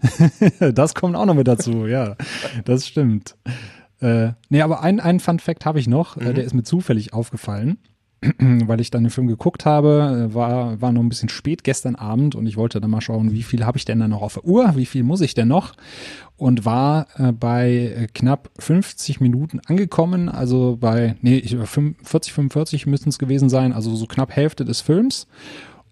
das 0.74 0.94
kommt 0.94 1.16
auch 1.16 1.26
noch 1.26 1.34
mit 1.34 1.48
dazu, 1.48 1.86
ja. 1.86 2.16
Das 2.64 2.86
stimmt. 2.86 3.36
Äh, 4.00 4.32
nee, 4.48 4.60
aber 4.60 4.82
ein, 4.82 5.00
einen 5.00 5.20
Fun 5.20 5.38
Fact 5.38 5.64
habe 5.64 5.80
ich 5.80 5.88
noch, 5.88 6.16
äh, 6.16 6.30
mhm. 6.30 6.34
der 6.34 6.44
ist 6.44 6.54
mir 6.54 6.64
zufällig 6.64 7.12
aufgefallen, 7.12 7.78
weil 8.38 8.80
ich 8.80 8.90
dann 8.90 9.04
den 9.04 9.10
Film 9.10 9.26
geguckt 9.26 9.64
habe, 9.64 10.28
äh, 10.30 10.34
war, 10.34 10.80
war 10.80 10.92
noch 10.92 11.02
ein 11.02 11.08
bisschen 11.08 11.30
spät 11.30 11.64
gestern 11.64 11.94
Abend 11.94 12.34
und 12.34 12.46
ich 12.46 12.56
wollte 12.56 12.80
dann 12.80 12.90
mal 12.90 13.00
schauen, 13.00 13.32
wie 13.32 13.42
viel 13.42 13.64
habe 13.64 13.78
ich 13.78 13.84
denn 13.84 14.00
da 14.00 14.08
noch 14.08 14.22
auf 14.22 14.34
der 14.34 14.44
Uhr, 14.44 14.76
wie 14.76 14.86
viel 14.86 15.02
muss 15.02 15.22
ich 15.22 15.34
denn 15.34 15.48
noch 15.48 15.74
und 16.36 16.66
war 16.66 17.06
äh, 17.16 17.32
bei 17.32 17.94
äh, 17.96 18.06
knapp 18.12 18.50
50 18.58 19.20
Minuten 19.20 19.60
angekommen, 19.66 20.28
also 20.28 20.76
bei, 20.78 21.16
nee, 21.22 21.40
40, 21.40 22.32
45 22.32 22.86
müssten 22.86 23.08
es 23.08 23.18
gewesen 23.18 23.48
sein, 23.48 23.72
also 23.72 23.94
so 23.96 24.06
knapp 24.06 24.34
Hälfte 24.34 24.66
des 24.66 24.82
Films 24.82 25.26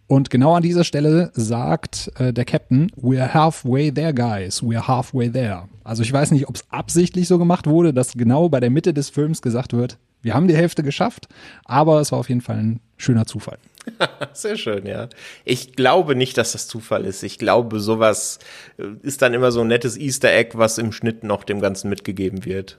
und 0.07 0.31
genau 0.31 0.55
an 0.55 0.63
dieser 0.63 0.85
Stelle 0.85 1.31
sagt 1.35 2.11
äh, 2.19 2.33
der 2.33 2.45
Captain, 2.45 2.91
we're 3.01 3.33
halfway 3.33 3.91
there, 3.91 4.13
guys, 4.13 4.63
we're 4.63 4.87
halfway 4.87 5.31
there. 5.31 5.69
Also 5.83 6.03
ich 6.03 6.13
weiß 6.13 6.31
nicht, 6.31 6.49
ob 6.49 6.57
es 6.57 6.65
absichtlich 6.71 7.29
so 7.29 7.39
gemacht 7.39 7.67
wurde, 7.67 7.95
dass 7.95 8.13
genau 8.13 8.49
bei 8.49 8.61
der 8.61 8.71
Mitte 8.71 8.93
des 8.93 9.09
Films 9.09 9.41
gesagt 9.41 9.73
wird, 9.73 9.99
wir 10.23 10.35
haben 10.35 10.49
die 10.49 10.57
Hälfte 10.57 10.83
geschafft, 10.83 11.29
aber 11.65 12.01
es 12.01 12.11
war 12.13 12.19
auf 12.19 12.29
jeden 12.29 12.41
Fall 12.41 12.57
ein 12.57 12.81
schöner 12.97 13.27
Zufall. 13.27 13.59
Sehr 14.33 14.57
schön, 14.57 14.87
ja. 14.87 15.09
Ich 15.45 15.75
glaube 15.75 16.17
nicht, 16.17 16.39
dass 16.39 16.53
das 16.53 16.67
Zufall 16.69 17.05
ist. 17.05 17.23
Ich 17.23 17.39
glaube, 17.39 17.81
sowas 17.81 18.39
äh, 18.79 18.85
ist 19.03 19.23
dann 19.23 19.35
immer 19.35 19.53
so 19.53 19.61
ein 19.61 19.69
nettes 19.69 19.99
Easter 19.99 20.33
Egg, 20.33 20.57
was 20.57 20.79
im 20.79 20.93
Schnitt 20.93 21.25
noch 21.25 21.45
dem 21.45 21.61
Ganzen 21.61 21.91
mitgegeben 21.91 22.45
wird. 22.45 22.79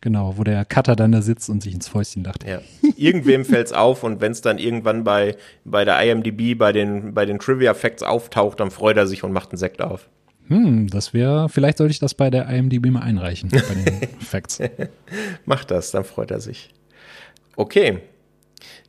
Genau, 0.00 0.36
wo 0.36 0.44
der 0.44 0.64
Cutter 0.64 0.94
dann 0.94 1.12
da 1.12 1.22
sitzt 1.22 1.48
und 1.48 1.62
sich 1.62 1.74
ins 1.74 1.88
Fäustchen 1.88 2.22
lacht. 2.22 2.46
Ja. 2.46 2.60
Irgendwem 2.96 3.44
fällt's 3.46 3.72
auf 3.72 4.02
und 4.04 4.20
wenn 4.20 4.32
es 4.32 4.40
dann 4.40 4.58
irgendwann 4.58 5.04
bei, 5.04 5.36
bei 5.64 5.84
der 5.84 6.00
IMDb, 6.00 6.56
bei 6.56 6.72
den, 6.72 7.14
bei 7.14 7.26
den 7.26 7.38
Trivia 7.38 7.74
Facts 7.74 8.02
auftaucht, 8.02 8.60
dann 8.60 8.70
freut 8.70 8.96
er 8.96 9.06
sich 9.06 9.24
und 9.24 9.32
macht 9.32 9.50
einen 9.50 9.58
Sekt 9.58 9.80
auf. 9.80 10.08
Hm, 10.48 10.88
das 10.88 11.12
wäre, 11.12 11.48
vielleicht 11.48 11.78
sollte 11.78 11.90
ich 11.90 11.98
das 11.98 12.14
bei 12.14 12.30
der 12.30 12.48
IMDb 12.48 12.86
mal 12.86 13.00
einreichen, 13.00 13.50
bei 13.50 13.58
den 13.58 14.08
Facts. 14.20 14.60
Macht 15.44 15.70
das, 15.70 15.90
dann 15.90 16.04
freut 16.04 16.30
er 16.30 16.40
sich. 16.40 16.70
Okay. 17.56 17.98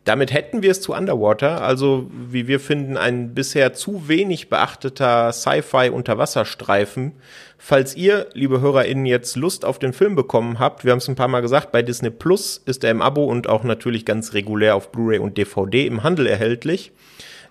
Damit 0.03 0.31
hätten 0.31 0.61
wir 0.63 0.71
es 0.71 0.81
zu 0.81 0.93
Underwater, 0.93 1.61
also 1.61 2.09
wie 2.11 2.47
wir 2.47 2.61
finden, 2.61 2.95
ein 2.95 3.33
bisher 3.33 3.73
zu 3.73 4.07
wenig 4.07 4.49
beachteter 4.49 5.33
Sci-Fi-Unterwasserstreifen. 5.33 7.13
Falls 7.59 7.95
ihr, 7.95 8.27
liebe 8.33 8.61
HörerInnen, 8.61 9.05
jetzt 9.05 9.35
Lust 9.35 9.65
auf 9.65 9.79
den 9.79 9.91
Film 9.91 10.15
bekommen 10.15 10.59
habt, 10.59 10.85
wir 10.85 10.91
haben 10.91 10.99
es 10.99 11.07
ein 11.07 11.15
paar 11.15 11.27
Mal 11.27 11.41
gesagt, 11.41 11.71
bei 11.71 11.81
Disney 11.81 12.11
Plus 12.11 12.61
ist 12.65 12.83
er 12.83 12.91
im 12.91 13.01
Abo 13.01 13.25
und 13.25 13.49
auch 13.49 13.63
natürlich 13.63 14.05
ganz 14.05 14.33
regulär 14.33 14.75
auf 14.75 14.91
Blu-ray 14.91 15.19
und 15.19 15.37
DVD 15.37 15.87
im 15.87 16.03
Handel 16.03 16.27
erhältlich. 16.27 16.91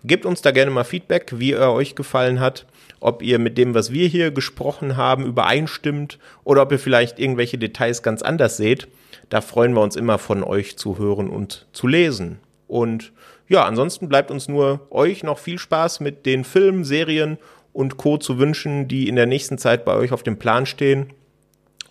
Gebt 0.05 0.25
uns 0.25 0.43
da 0.43 0.53
gerne 0.53 0.71
mal 0.71 0.85
Feedback, 0.85 1.33
wie 1.37 1.53
er 1.53 1.73
euch 1.73 1.97
gefallen 1.97 2.39
hat, 2.39 2.67
ob 3.01 3.23
ihr 3.23 3.41
mit 3.41 3.59
dem, 3.59 3.75
was 3.75 3.93
wir 3.93 4.07
hier 4.07 4.31
gesprochen 4.31 4.97
haben, 4.97 5.27
übereinstimmt 5.27 6.21
oder 6.45 6.63
ob 6.63 6.71
ihr 6.71 6.79
vielleicht 6.79 7.19
irgendwelche 7.19 7.59
Details 7.59 8.05
ganz 8.05 8.23
anders 8.23 8.57
seht. 8.57 8.87
Da 9.29 9.41
freuen 9.41 9.75
wir 9.75 9.83
uns 9.83 9.97
immer 9.97 10.19
von 10.19 10.45
euch 10.45 10.79
zu 10.79 10.99
hören 10.99 11.29
und 11.29 11.67
zu 11.73 11.89
lesen. 11.89 12.39
Und 12.69 13.13
ja, 13.49 13.65
ansonsten 13.65 14.09
bleibt 14.09 14.31
uns 14.31 14.49
nur 14.49 14.87
euch 14.91 15.23
noch 15.23 15.39
viel 15.39 15.59
Spaß 15.59 16.01
mit 16.01 16.27
den 16.27 16.45
Filmen, 16.45 16.85
Serien 16.85 17.39
und 17.77 17.99
Co. 17.99 18.17
zu 18.17 18.39
wünschen, 18.39 18.89
die 18.89 19.09
in 19.09 19.17
der 19.17 19.27
nächsten 19.27 19.59
Zeit 19.59 19.85
bei 19.85 19.95
euch 19.95 20.13
auf 20.13 20.23
dem 20.23 20.39
Plan 20.39 20.67
stehen. 20.67 21.13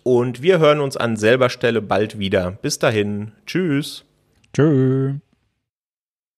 Und 0.02 0.42
wir 0.42 0.58
hören 0.58 0.80
uns 0.80 0.96
an 0.96 1.16
selber 1.16 1.48
Stelle 1.48 1.80
bald 1.80 2.18
wieder. 2.18 2.52
Bis 2.62 2.78
dahin. 2.78 3.32
Tschüss. 3.46 4.04
Tschüss. 4.52 5.25